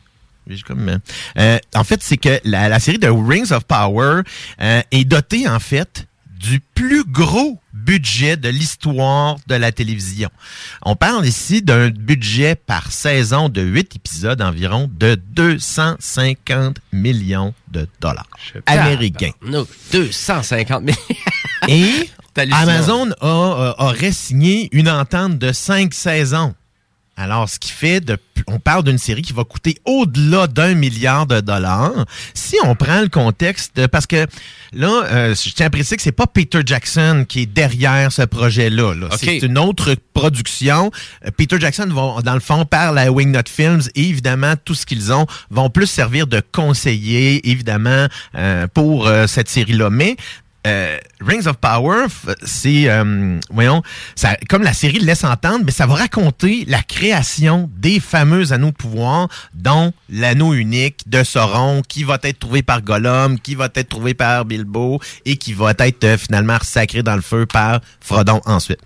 [0.49, 0.99] J'ai comme, euh,
[1.39, 4.23] euh, en fait, c'est que la, la série de Rings of Power
[4.61, 6.07] euh, est dotée, en fait,
[6.39, 10.31] du plus gros budget de l'histoire de la télévision.
[10.83, 17.87] On parle ici d'un budget par saison de 8 épisodes environ de 250 millions de
[18.01, 18.29] dollars
[18.67, 19.33] américains.
[19.43, 20.97] Nous, 250 000.
[21.69, 22.11] Et.
[22.53, 26.55] Amazon a, euh, aurait signé une entente de cinq saisons.
[27.23, 28.19] Alors, ce qui fait, de,
[28.49, 31.93] on parle d'une série qui va coûter au-delà d'un milliard de dollars.
[32.35, 34.27] Si on prend le contexte, de- parce que
[34.73, 38.23] là, euh, je tiens à préciser que c'est pas Peter Jackson qui est derrière ce
[38.23, 38.95] projet-là.
[38.95, 39.09] là.
[39.41, 40.91] C'est une autre production.
[41.25, 44.85] Euh, Peter Jackson va, dans le fond, par la Wingnut Films et évidemment, tout ce
[44.87, 49.91] qu'ils ont vont plus servir de conseiller, évidemment, euh, pour euh, cette série-là.
[49.91, 50.17] Mais
[50.67, 52.07] euh, Rings of Power,
[52.45, 53.83] c'est, euh, voyons,
[54.15, 58.71] ça, comme la série laisse entendre, mais ça va raconter la création des fameux anneaux
[58.71, 63.69] de pouvoir, dont l'anneau unique de Sauron, qui va être trouvé par Gollum, qui va
[63.75, 67.81] être trouvé par Bilbo, et qui va être euh, finalement sacré dans le feu par
[68.01, 68.81] Frodon ensuite.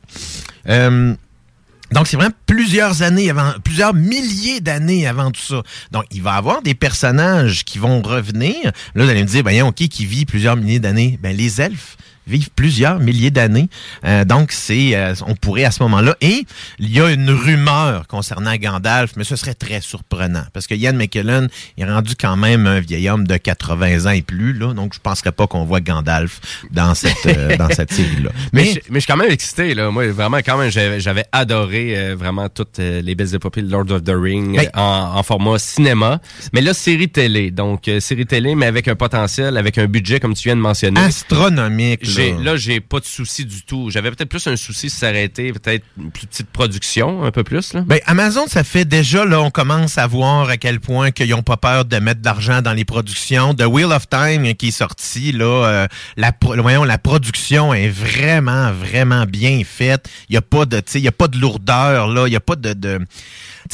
[1.93, 5.63] Donc, c'est vraiment plusieurs années avant, plusieurs milliers d'années avant tout ça.
[5.93, 8.57] Donc, il va y avoir des personnages qui vont revenir.
[8.95, 11.19] Là, vous allez me dire, ben, OK, qui vit plusieurs milliers d'années?
[11.23, 11.97] Ben, les elfes
[12.27, 13.69] vivre plusieurs milliers d'années.
[14.05, 16.17] Euh, donc, c'est, euh, on pourrait à ce moment-là.
[16.21, 16.47] Et
[16.79, 20.95] il y a une rumeur concernant Gandalf, mais ce serait très surprenant parce que Ian
[20.95, 21.49] McKellen
[21.79, 24.75] est rendu quand même un vieil homme de 80 ans et plus, là.
[24.75, 26.41] Donc, je penserais pas qu'on voit Gandalf
[26.71, 28.31] dans cette, euh, dans cette série-là.
[28.53, 29.91] Mais, je, mais je suis quand même excité, là.
[29.91, 33.91] Moi, vraiment, quand même, j'avais adoré euh, vraiment toutes euh, les belles épopées de Lord
[33.91, 36.21] of the Ring Ben- euh, en, en format cinéma.
[36.53, 37.51] Mais là, série télé.
[37.51, 40.61] Donc, euh, série télé, mais avec un potentiel, avec un budget, comme tu viens de
[40.61, 41.01] mentionner.
[41.01, 42.13] Astronomique, là.
[42.17, 43.91] J'ai, là, j'ai pas de souci du tout.
[43.91, 47.75] J'avais peut-être plus un souci aurait été peut-être une plus petite production, un peu plus,
[47.75, 47.83] là.
[47.87, 51.43] Ben, Amazon, ça fait déjà, là, on commence à voir à quel point qu'ils n'ont
[51.43, 53.55] pas peur de mettre de l'argent dans les productions.
[53.55, 55.87] The Wheel of Time qui est sorti, là, euh,
[56.17, 60.09] la, voyons, la production est vraiment, vraiment bien faite.
[60.29, 62.27] Il n'y a pas de, tu sais, il y a pas de lourdeur, là.
[62.27, 63.01] Il n'y a pas de, de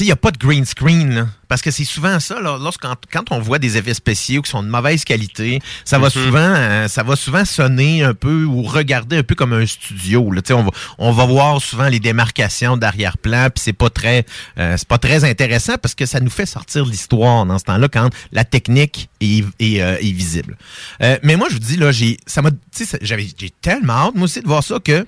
[0.01, 1.27] il n'y a pas de green screen, là.
[1.48, 4.62] Parce que c'est souvent ça, là, lorsqu'on, quand on voit des effets spéciaux qui sont
[4.62, 6.10] de mauvaise qualité, ça va Mhm.
[6.10, 10.31] souvent, euh, ça va souvent sonner un peu ou regarder un peu comme un studio,
[10.31, 10.40] là.
[10.51, 14.24] On va, on va voir souvent les démarcations d'arrière-plan, puis c'est pas très,
[14.59, 17.89] euh, c'est pas très intéressant parce que ça nous fait sortir l'histoire dans ce temps-là
[17.89, 20.56] quand la technique est, est, euh, est visible.
[21.02, 23.51] Euh, mais moi, je vous dis, là, j'ai, ça m'a, tu sais, ça- j'avais, j'ai
[23.51, 25.06] tellement hâte, moi aussi, de voir ça que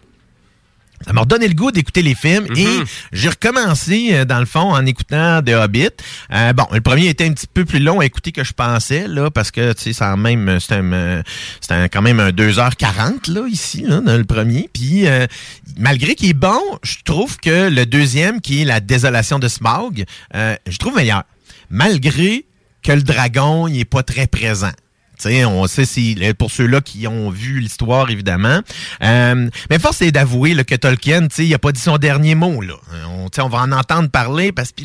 [1.06, 2.66] ça m'a redonné le goût d'écouter les films et
[3.12, 5.88] j'ai recommencé, euh, dans le fond, en écoutant The Hobbit.
[6.32, 9.06] Euh, bon, le premier était un petit peu plus long à écouter que je pensais,
[9.08, 11.22] là, parce que, tu sais, c'est même, c'est un, euh,
[11.70, 14.68] un- quand même un 2h40, là, ici, là, dans le premier.
[14.72, 15.26] Puis, euh,
[15.76, 20.04] malgré qu'il est bon, je trouve que le deuxième, qui est La désolation de Smaug,
[20.34, 21.24] euh, je trouve meilleur.
[21.70, 22.44] Malgré
[22.82, 24.70] que le dragon, il est pas très présent.
[25.18, 28.60] Tu sais, on sait si pour ceux-là qui ont vu l'histoire évidemment.
[29.02, 32.34] Euh, mais force est d'avouer que Tolkien, tu sais, il a pas dit son dernier
[32.34, 32.74] mot là.
[33.08, 34.82] On, tu sais, on va en entendre parler parce que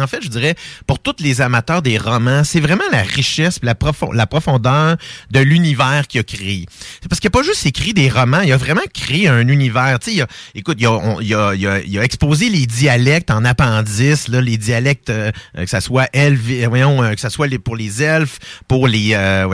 [0.00, 0.54] en fait, je dirais
[0.86, 3.74] pour tous les amateurs des romans, c'est vraiment la richesse, la,
[4.12, 4.96] la profondeur
[5.30, 6.66] de l'univers qu'il a créé.
[7.08, 9.98] Parce qu'il a pas juste écrit des romans, il a vraiment créé un univers.
[10.06, 11.66] Il a, écoute, il a, on- il a, il
[11.98, 17.02] a- exposé les dialectes en appendice, là, les dialectes euh, que ça soit elfe, voyons,
[17.02, 18.38] euh, que ça soit pour les elfes,
[18.68, 19.44] pour les, euh,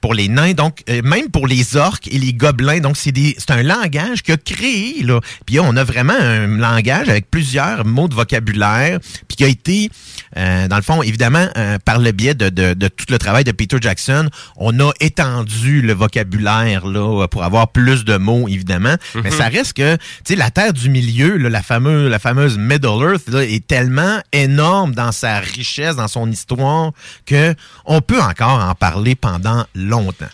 [0.00, 2.80] pour les nains, donc euh, même pour les orques et les gobelins.
[2.80, 5.20] Donc c'est un langage a créé là.
[5.46, 9.48] Puis là, on a vraiment un langage avec plusieurs mots de vocabulaire, puis qui a
[9.48, 9.90] été
[10.36, 13.52] dans le fond évidemment euh, par le biais de, de, de tout le travail de
[13.52, 18.94] Peter Jackson, on a étendu le vocabulaire là pour avoir plus de mots évidemment.
[19.14, 19.36] Mais Mhm.
[19.36, 23.02] ça reste que tu sais la terre du milieu, là, la fameuse la fameuse Middle
[23.02, 26.92] Earth là, est tellement énorme dans sa richesse, dans son histoire
[27.26, 30.26] que on peut encore en parler pendant longtemps.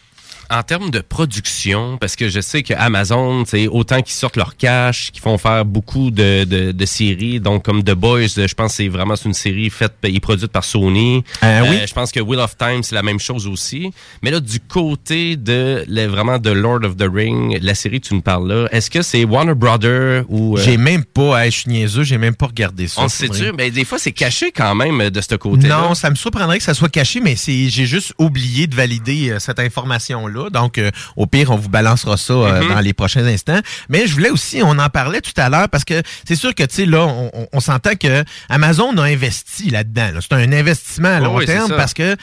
[0.55, 4.57] En termes de production, parce que je sais que Amazon, c'est autant qu'ils sortent leur
[4.57, 8.73] cash, qu'ils font faire beaucoup de, de, de séries, donc comme The Boys, je pense
[8.73, 11.25] que c'est vraiment une série faite et produite par Sony.
[11.43, 11.79] Euh, oui.
[11.89, 13.91] je pense que Wheel of Time, c'est la même chose aussi.
[14.23, 18.15] Mais là, du côté de vraiment de Lord of the Ring, la série que tu
[18.15, 20.57] nous parles là, est-ce que c'est Warner Brother ou...
[20.57, 23.03] euh, J'ai même pas, hey, je suis niaiseux, j'ai même pas regardé ça.
[23.03, 25.79] on sait tu mais des fois c'est caché quand même de ce côté-là.
[25.89, 29.31] Non, ça me surprendrait que ça soit caché, mais c'est j'ai juste oublié de valider
[29.31, 30.44] euh, cette information-là.
[30.51, 32.69] Donc, euh, au pire, on vous balancera ça euh, Mhm.
[32.75, 33.61] dans les prochains instants.
[33.89, 36.62] Mais je voulais aussi, on en parlait tout à l'heure, parce que c'est sûr que,
[36.65, 40.11] tu sais, là, on, on- on s'entend que Amazon a investi là-dedans.
[40.15, 40.21] là.
[40.21, 42.15] C'est un investissement à Oh long oui, terme parce que,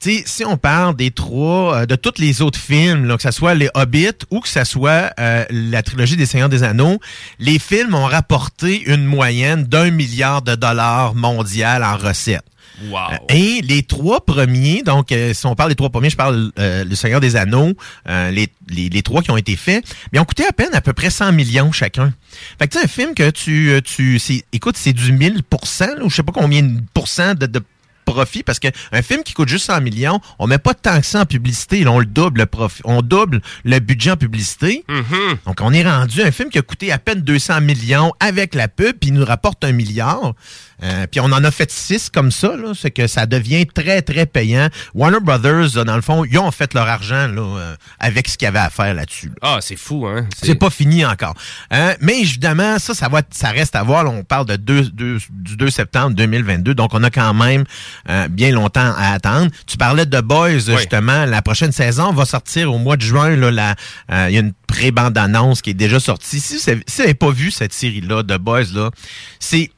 [0.00, 3.22] tu sais, si on parle des trois, euh, de tous les autres films, là, que
[3.22, 6.98] ce soit les Hobbits ou que ce soit euh, la trilogie des Seigneurs des Anneaux,
[7.38, 12.44] les films ont rapporté une moyenne d'un milliard de dollars mondial en recettes.
[12.90, 12.98] Wow.
[13.30, 16.84] Et les trois premiers, donc euh, si on parle des trois premiers, je parle euh,
[16.84, 17.72] le Seigneur des Anneaux,
[18.08, 20.80] euh, les, les, les trois qui ont été faits, mais ont coûté à peine à
[20.80, 22.12] peu près 100 millions chacun.
[22.58, 25.42] Fait que tu sais, un film que tu, euh, tu c'est- écoute, c'est du 1000
[25.80, 27.62] là, ou je sais pas combien de pourcents de, de
[28.04, 31.06] profit parce que un film qui coûte juste 100 millions, on met pas tant que
[31.06, 34.84] ça en publicité, là, on le double le profit, on double le budget en publicité.
[34.88, 35.36] Mm-hmm.
[35.46, 38.54] Donc on est rendu à un film qui a coûté à peine 200 millions avec
[38.54, 40.34] la pub puis il nous rapporte un milliard.
[40.82, 44.26] Euh, puis on en a fait six comme ça, c'est que ça devient très très
[44.26, 44.68] payant.
[44.94, 48.36] Warner Brothers, là, dans le fond, ils ont fait leur argent là, euh, avec ce
[48.36, 49.28] qu'il y avait à faire là-dessus.
[49.28, 49.34] là.
[49.42, 50.26] Ah, c'est fou, hein?
[50.42, 51.34] C'est pas fini encore.
[51.70, 54.04] Hein, mais évidemment, ça, ça va, ça reste à voir.
[54.04, 57.64] Là, on parle de 2, 2 du 2 septembre 2022, donc on a quand même
[58.08, 59.50] euh, bien longtemps à attendre.
[59.66, 61.24] Tu parlais de Boys, justement.
[61.24, 63.30] La prochaine saison va sortir au mois de juin.
[63.30, 66.40] Euh, il y a une pré-bande-annonce qui est déjà sortie.
[66.40, 68.90] Si vous n'avez pas vu cette série-là, de Boys, là,
[69.38, 69.70] c'est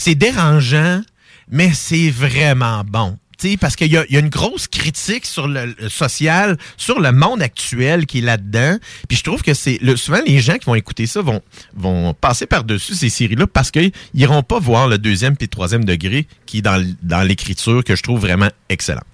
[0.00, 1.02] c'est dérangeant,
[1.50, 3.18] mais c'est vraiment bon.
[3.38, 7.00] Tu sais, parce qu'il y, y a une grosse critique sur le, le social, sur
[7.00, 8.78] le monde actuel qui est là-dedans.
[9.08, 11.42] Puis je trouve que c'est le, souvent les gens qui vont écouter ça vont
[11.74, 15.84] vont passer par-dessus ces séries-là parce qu'ils iront pas voir le deuxième puis le troisième
[15.84, 19.04] degré qui est dans, dans l'écriture que je trouve vraiment excellent.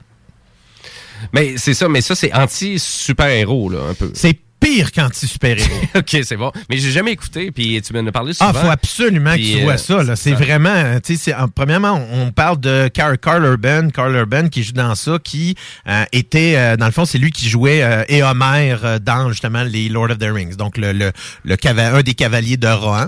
[1.33, 4.13] Mais c'est ça, mais ça, c'est anti-super-héros, là, un peu.
[4.15, 5.81] C'est pire qu'anti-super-héros.
[5.97, 6.53] OK, c'est bon.
[6.71, 8.53] Mais j'ai jamais écouté, puis tu m'en as parlé souvent.
[8.55, 10.03] Ah, faut absolument que tu euh, vois ça.
[10.03, 10.17] là.
[10.17, 14.15] C'est vraiment, tu sais, c'est- en- premièrement, on on parle de Carl, Carl Urban, Carl
[14.15, 15.55] Urban qui joue dans ça, qui
[15.89, 19.31] euh, était, euh, dans le fond, c'est lui qui jouait euh, et Homer euh, dans
[19.31, 21.13] justement les Lord of the Rings, donc le, le,
[21.45, 23.07] le un des cavaliers de Rohan.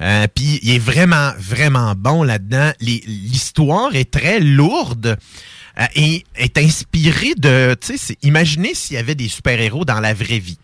[0.00, 2.72] Euh, Puis il est vraiment, vraiment bon là-dedans.
[2.80, 5.16] Les- L'histoire est très lourde.
[5.80, 10.00] euh, et est inspirée de, tu sais, c'est- imaginez s'il y avait des super-héros dans
[10.00, 10.58] la vraie vie.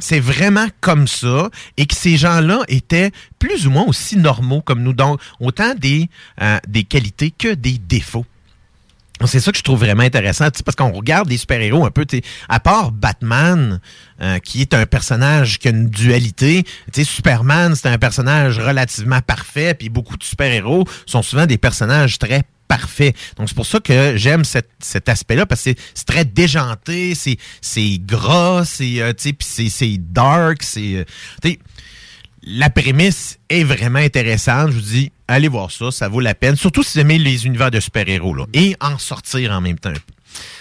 [0.00, 4.82] C'est vraiment comme ça et que ces gens-là étaient plus ou moins aussi normaux comme
[4.82, 4.92] nous.
[4.92, 6.08] Donc, autant des,
[6.40, 8.26] euh, des qualités que des défauts.
[9.26, 12.06] C'est ça que je trouve vraiment intéressant, parce qu'on regarde des super-héros un peu,
[12.48, 13.80] à part Batman,
[14.22, 16.64] euh, qui est un personnage qui a une dualité,
[16.94, 22.44] Superman, c'est un personnage relativement parfait, puis beaucoup de super-héros sont souvent des personnages très
[22.70, 23.16] parfaits.
[23.36, 28.64] Donc c'est pour ça que j'aime cet, aspect-là, parce que c'est- très déjanté, c'est gras,
[28.64, 31.54] c'est euh, c'est dark, c'est euh,
[32.42, 34.70] la prémisse est vraiment intéressante.
[34.70, 36.56] Je vous dis, allez voir ça, ça vaut la peine.
[36.56, 38.34] Surtout si vous aimez les univers de super-héros.
[38.34, 38.46] là.
[38.54, 39.92] Et en sortir en même temps.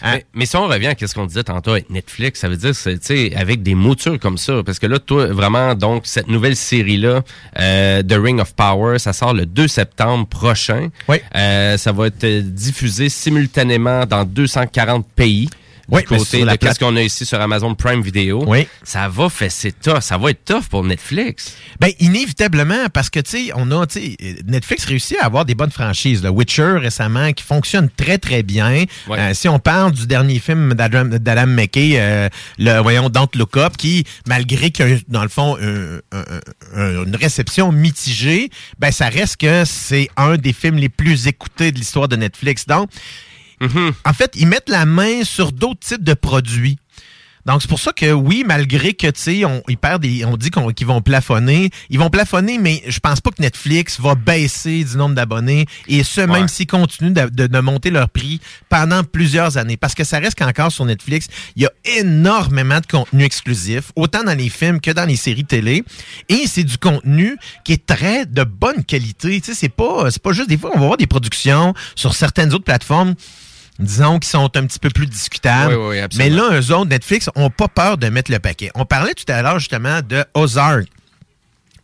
[0.01, 0.13] Hein?
[0.13, 2.71] Mais, mais si on revient à ce qu'on disait tantôt avec Netflix, ça veut dire,
[2.71, 6.55] tu sais, avec des moutures comme ça, parce que là, toi, vraiment, donc, cette nouvelle
[6.55, 7.21] série-là,
[7.59, 10.89] euh, The Ring of Power, ça sort le 2 septembre prochain.
[11.07, 11.17] Oui.
[11.35, 15.49] Euh, ça va être diffusé simultanément dans 240 pays.
[15.91, 18.43] Oui, du côté de qu'est-ce qu'on a ici sur Amazon Prime Video.
[18.45, 18.67] Oui.
[18.83, 20.01] Ça va c'est tough.
[20.01, 21.55] Ça va être tough pour Netflix.
[21.79, 25.71] Ben, inévitablement, parce que, tu sais, on a, tu Netflix réussit à avoir des bonnes
[25.71, 26.21] franchises.
[26.23, 28.85] Le Witcher, récemment, qui fonctionne très, très bien.
[29.09, 33.57] Euh, si on parle du dernier film d'Adam d'Adam McKay, euh, le, voyons, Don't Look
[33.57, 36.39] Up, qui, malgré qu'il y a, dans le fond, un- un-
[36.75, 41.71] un- une réception mitigée, ben, ça reste que c'est un des films les plus écoutés
[41.71, 42.65] de l'histoire de Netflix.
[42.67, 42.89] Donc,
[44.05, 46.77] en fait, ils mettent la main sur d'autres types de produits.
[47.45, 50.35] Donc, c'est pour ça que oui, malgré que, tu sais, on, ils perdent des- on
[50.37, 54.13] dit qu'on- qu'ils vont plafonner, ils vont plafonner, mais je pense pas que Netflix va
[54.13, 58.39] baisser du nombre d'abonnés, et ce, même s'ils continuent de, de- de monter leur prix
[58.67, 59.77] pendant plusieurs années.
[59.77, 64.23] Parce que ça reste qu'encore sur Netflix, il y a énormément de contenu exclusif, autant
[64.23, 65.83] dans les films que dans les séries télé,
[66.27, 69.39] et c'est du contenu qui est très de bonne qualité.
[69.41, 72.13] Tu sais, c'est pas, c'est pas juste des fois, on va voir des productions sur
[72.13, 73.15] certaines autres plateformes
[73.79, 75.73] disons, qui sont un petit peu plus discutables.
[75.73, 78.69] Oui, oui, Mais là, eux autres, Netflix, ont pas peur de mettre le paquet.
[78.75, 80.87] On parlait tout à l'heure, justement, de Ozark.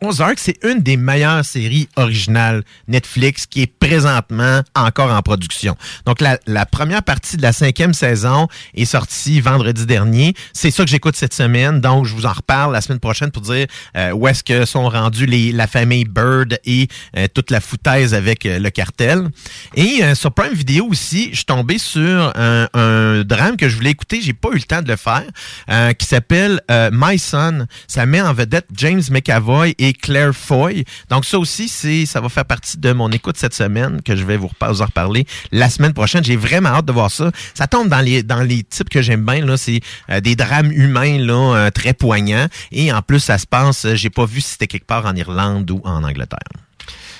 [0.02, 5.76] Ozark, c'est une des meilleures séries originales Netflix qui est présentement encore en production.
[6.06, 10.34] Donc, la, la première partie de la cinquième saison est sortie vendredi dernier.
[10.54, 11.82] C'est ça que j'écoute cette semaine.
[11.82, 14.90] Donc, je vous en reparle la semaine prochaine pour dire euh, où est-ce que sont
[14.90, 19.30] rendus les, la famille Bird et euh, toute la foutaise avec euh, le cartel.
[19.76, 23.76] Et euh, sur Prime Video aussi, je suis tombé sur un, un drame que je
[23.76, 24.22] voulais écouter.
[24.22, 25.24] J'ai pas eu le temps de le faire,
[25.70, 26.62] euh, qui s'appelle
[26.92, 27.68] My Son.
[27.88, 30.86] Ça met en vedette James McAvoy Claire Foy.
[31.10, 34.24] Donc ça aussi, c'est ça va faire partie de mon écoute cette semaine que je
[34.24, 36.24] vais vous, en reparler la semaine prochaine.
[36.24, 37.32] J'ai vraiment hâte de voir ça.
[37.54, 39.58] Ça tombe dans les dans les types que j'aime bien là.
[39.58, 42.48] C'est euh, des drames humains là euh, très poignants.
[42.72, 43.86] Et en plus, ça se passe.
[43.86, 46.65] euh, J'ai pas vu si c'était quelque part en Irlande ou en Angleterre.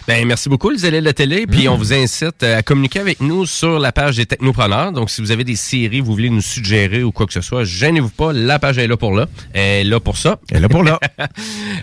[0.08, 1.48] Ben, merci beaucoup, les élèves de la télé.
[1.48, 1.72] Puis, Mm.
[1.72, 4.92] on vous incite euh, à communiquer avec nous sur la page des Technopreneurs.
[4.92, 7.64] Donc, si vous avez des séries, vous voulez nous suggérer ou quoi que ce soit,
[7.64, 8.32] gênez-vous pas.
[8.32, 9.26] La page est là pour là.
[9.54, 10.38] Elle est là pour ça.
[10.52, 11.00] Elle est là pour là.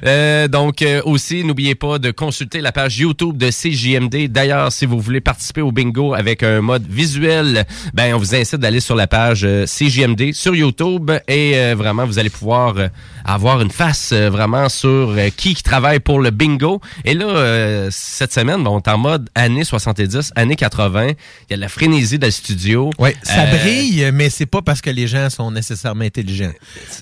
[0.04, 4.26] Euh, donc, euh, aussi, n'oubliez pas de consulter la page YouTube de CJMD.
[4.28, 8.56] D'ailleurs, si vous voulez participer au bingo avec un mode visuel, ben, on vous incite
[8.58, 12.88] d'aller sur la page euh, CJMD sur YouTube et euh, vraiment, vous allez pouvoir euh,
[13.24, 16.80] avoir une face euh, vraiment sur euh, qui qui travaille pour le bingo.
[17.04, 21.08] Et là, euh, cette semaine, ben, on est en mode années 70, années 80.
[21.08, 21.14] Il
[21.50, 22.90] y a de la frénésie dans le studio.
[22.98, 26.52] Oui, ça Euh, brille, mais c'est pas parce que les gens sont nécessairement intelligents.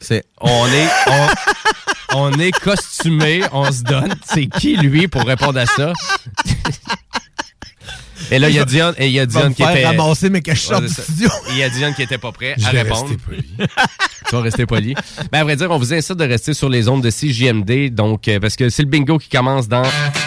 [0.00, 1.28] C'est On est, on,
[2.16, 4.14] on est costumé, on se donne.
[4.24, 5.92] C'est qui, lui, pour répondre à ça?
[8.30, 9.86] Et là, il y a Dion, et il y a Va Dion qui était...
[9.86, 11.28] ramasser, je sorte Ouais, du studio.
[11.50, 13.08] Il y a Dion qui était pas prêt Je à répondre.
[13.08, 13.44] rester poli.
[14.28, 14.94] tu vas rester poli.
[15.32, 18.28] Ben, à vrai dire, on vous incite de rester sur les ondes de CJMD, donc,
[18.28, 19.82] euh, parce que c'est le bingo qui commence dans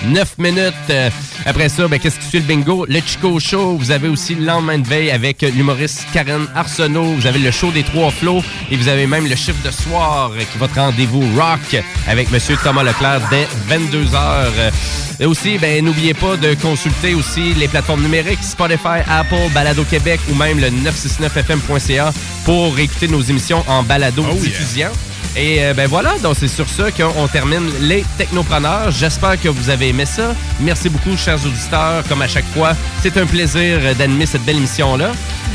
[0.06, 0.74] 9 minutes.
[0.90, 1.10] Euh,
[1.46, 2.86] après ça, ben, qu'est-ce qui suit le bingo?
[2.88, 3.78] Le Chico Show.
[3.78, 7.14] Vous avez aussi le lendemain de veille avec l'humoriste Karen Arsenault.
[7.16, 8.44] Vous avez le show des trois flots.
[8.72, 12.32] Et vous avez même le chiffre de soir euh, qui est votre rendez-vous rock avec
[12.32, 14.72] Monsieur Thomas Leclerc dès 22h.
[15.20, 20.20] Et aussi, ben, n'oubliez pas de consulter aussi les plateformes numériques Spotify, Apple, Balado Québec
[20.32, 22.14] ou même le 969fm.ca
[22.46, 24.90] pour écouter nos émissions en balado diffusion.
[25.36, 28.92] Et euh, ben voilà, donc c'est sur ça qu'on on termine les technopreneurs.
[28.92, 30.36] J'espère que vous avez aimé ça.
[30.60, 32.04] Merci beaucoup, chers auditeurs.
[32.08, 35.12] Comme à chaque fois, c'est un plaisir d'animer cette belle émission-là.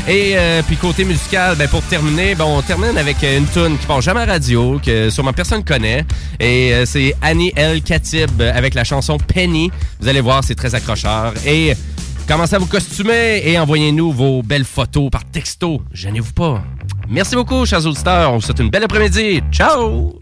[0.07, 3.85] Et euh, puis côté musical, ben, pour terminer, ben, on termine avec une tune qui
[3.85, 6.05] passe jamais à radio, que sûrement personne connaît.
[6.41, 9.71] Et euh, c'est Annie El Khatib avec la chanson Penny.
[10.01, 11.33] Vous allez voir, c'est très accrocheur.
[11.45, 11.73] Et
[12.29, 15.81] commencez à vous costumer et envoyez-nous vos belles photos par texto.
[15.91, 16.63] Gênez-vous pas.
[17.09, 18.31] Merci beaucoup, chers auditeurs.
[18.31, 19.41] On vous souhaite une belle après-midi.
[19.51, 20.13] Ciao!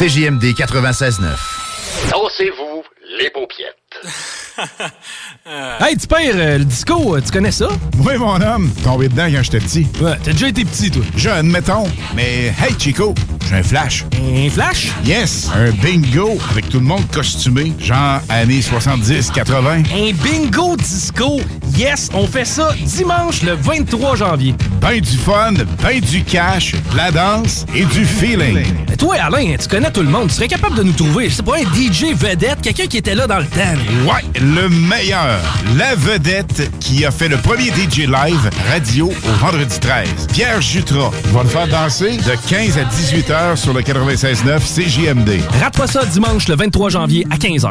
[0.00, 1.26] CJMD 96.9.
[2.10, 2.82] Dansez-vous
[3.18, 3.76] les paupiètes.
[5.80, 7.68] Hey, tu pères, euh, le disco, euh, tu connais ça?
[7.98, 8.70] Oui, mon homme.
[8.84, 9.86] Tombé dedans quand j'étais petit.
[10.00, 11.02] Ouais, t'as déjà été petit, toi.
[11.16, 11.84] Jeune, mettons.
[12.14, 13.14] Mais hey, Chico,
[13.48, 14.04] j'ai un flash.
[14.14, 14.90] Un flash?
[15.04, 19.86] Yes, un bingo avec tout le monde costumé, genre années 70-80.
[19.92, 21.40] Un bingo disco.
[21.76, 24.54] Yes, on fait ça dimanche le 23 janvier.
[24.80, 28.62] Ben du fun, ben du cash, de la danse et du feeling.
[29.00, 30.28] Toi, Alain, tu connais tout le monde.
[30.28, 33.26] Tu serais capable de nous trouver, c'est pas un DJ vedette, quelqu'un qui était là
[33.26, 33.58] dans le temps.
[34.04, 35.40] Ouais, le meilleur.
[35.78, 40.26] La vedette qui a fait le premier DJ live radio au vendredi 13.
[40.34, 45.40] Pierre Jutras va le faire danser de 15 à 18 heures sur le 96.9 CJMD.
[45.62, 47.70] Rate pas ça dimanche le 23 janvier à 15h.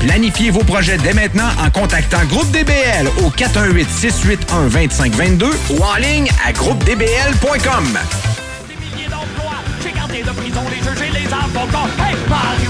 [0.00, 6.52] Planifiez vos projets dès maintenant en contactant Groupe DBL au 418-681-2522 ou en ligne à
[6.52, 7.98] groupedbl.com.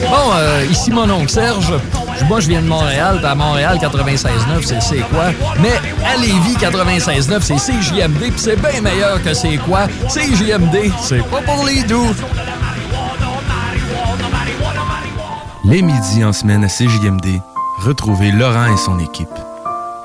[0.01, 1.73] Bon, euh, ici mon oncle Serge.
[2.29, 3.21] Moi, je viens de Montréal.
[3.25, 5.27] À Montréal, 96.9, c'est c'est quoi?
[5.61, 5.73] Mais
[6.05, 8.19] à Lévis, 96.9, c'est CJMD.
[8.19, 9.87] Puis c'est bien meilleur que c'est quoi?
[10.09, 12.13] CJMD, c'est pas pour les doux.
[15.71, 17.41] Les midis en semaine à CJMD,
[17.79, 19.29] retrouvez Laurent et son équipe.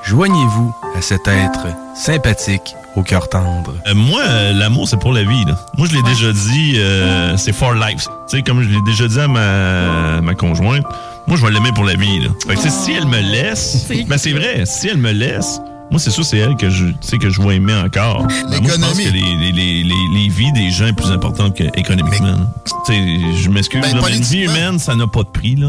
[0.03, 1.65] Joignez-vous à cet être
[1.95, 3.73] sympathique au cœur tendre.
[3.87, 5.43] Euh, moi, euh, l'amour, c'est pour la vie.
[5.45, 5.57] là.
[5.75, 8.03] Moi, je l'ai déjà dit, euh, c'est for life.
[8.29, 10.85] Tu sais, comme je l'ai déjà dit à ma, ma conjointe,
[11.25, 12.19] moi, je vais l'aimer pour la vie.
[12.19, 12.29] Là.
[12.47, 15.59] Fait que, tu sais, si elle me laisse, ben c'est vrai, si elle me laisse,
[15.91, 18.23] moi, c'est sûr, c'est elle que je, tu sais, que je vais aimer encore.
[18.23, 21.11] Ben, moi, je pense que les, les, les, les, les vies des gens est plus
[21.11, 22.27] importante qu'économiquement.
[22.27, 22.47] là.
[22.85, 25.55] Tu sais, je m'excuse, Ben, mais une vie humaine, ça n'a pas de prix.
[25.55, 25.67] là.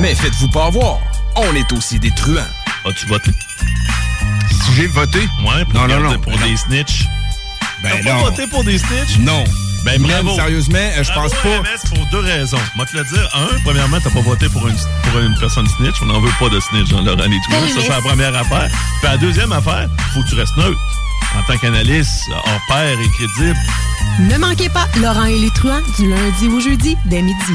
[0.00, 0.98] Mais faites-vous pas avoir,
[1.36, 2.40] on est aussi des truands.
[2.86, 3.30] As-tu voté?
[4.50, 5.18] Si j'ai voté?
[5.44, 6.18] Ouais, pour, Non, non, non.
[6.18, 7.04] pour des snitch.
[7.82, 9.18] Ben T'as pas voté pour des snitch?
[9.20, 9.44] Non.
[9.84, 10.34] Ben Même, bravo.
[10.34, 11.60] sérieusement, je Bravo, pense pas.
[11.60, 12.58] MS pour deux raisons.
[12.76, 13.28] Moi, te le dire.
[13.34, 14.76] Un, premièrement, t'as pas voté pour une,
[15.10, 15.96] pour une personne snitch.
[16.02, 17.52] On n'en veut pas de snitch dans Laurent et tout.
[17.74, 18.68] Ça, c'est la première affaire.
[19.00, 20.78] Puis la deuxième affaire, faut que tu restes neutre.
[21.36, 23.58] En tant qu'analyste, hors pair et crédible.
[24.20, 27.52] Ne manquez pas Laurent et les truands du lundi au jeudi dès midi.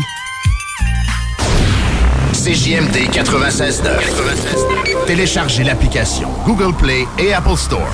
[2.33, 5.05] CJMD 96.9.
[5.07, 7.87] Téléchargez l'application Google Play et Apple Store.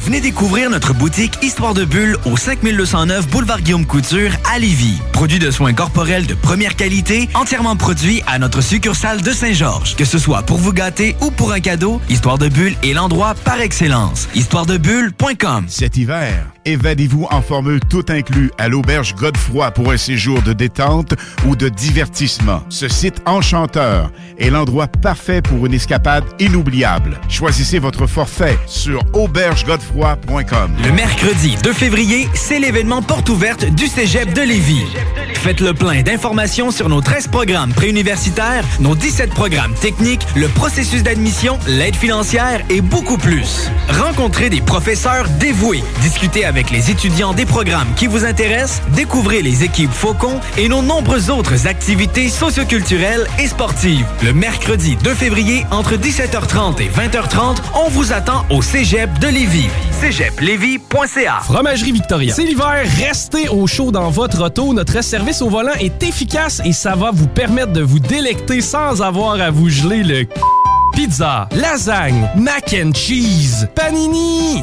[0.00, 4.98] Venez découvrir notre boutique Histoire de Bulle au 5209 Boulevard Guillaume Couture à Lévis.
[5.12, 9.96] Produit de soins corporels de première qualité, entièrement produit à notre succursale de Saint-Georges.
[9.96, 13.34] Que ce soit pour vous gâter ou pour un cadeau, Histoire de Bulle est l'endroit
[13.44, 14.26] par excellence.
[14.34, 20.52] Histoiredebulle.com Cet hiver, évadez-vous en formule tout inclus à l'auberge Godefroy pour un séjour de
[20.52, 21.14] détente
[21.46, 22.62] ou de divertissement.
[22.68, 27.18] Ce site enchanteur est l'endroit parfait pour une escapade inoubliable.
[27.28, 30.76] Choisissez votre forfait sur aubergegodefroy.com.
[30.84, 34.86] Le mercredi 2 février, c'est l'événement porte ouverte du Cégep de Lévis.
[35.34, 41.02] Faites le plein d'informations sur nos 13 programmes préuniversitaires, nos 17 programmes techniques, le processus
[41.02, 43.70] d'admission, l'aide financière et beaucoup plus.
[43.88, 49.62] Rencontrez des professeurs dévoués, discutez avec les étudiants des programmes qui vous intéressent, découvrez les
[49.62, 54.04] équipes Faucon et nos nombreuses autres activités socioculturelles et sportives.
[54.22, 59.68] Le mercredi 2 février, entre 17h30 et 20h30, on vous attend au Cégep de Lévis.
[60.00, 62.34] cégeplevy.ca Fromagerie Victoria.
[62.34, 64.74] C'est l'hiver, restez au chaud dans votre auto.
[64.74, 69.02] Notre service au volant est efficace et ça va vous permettre de vous délecter sans
[69.02, 70.26] avoir à vous geler le
[70.94, 74.62] Pizza, lasagne, mac and cheese, panini.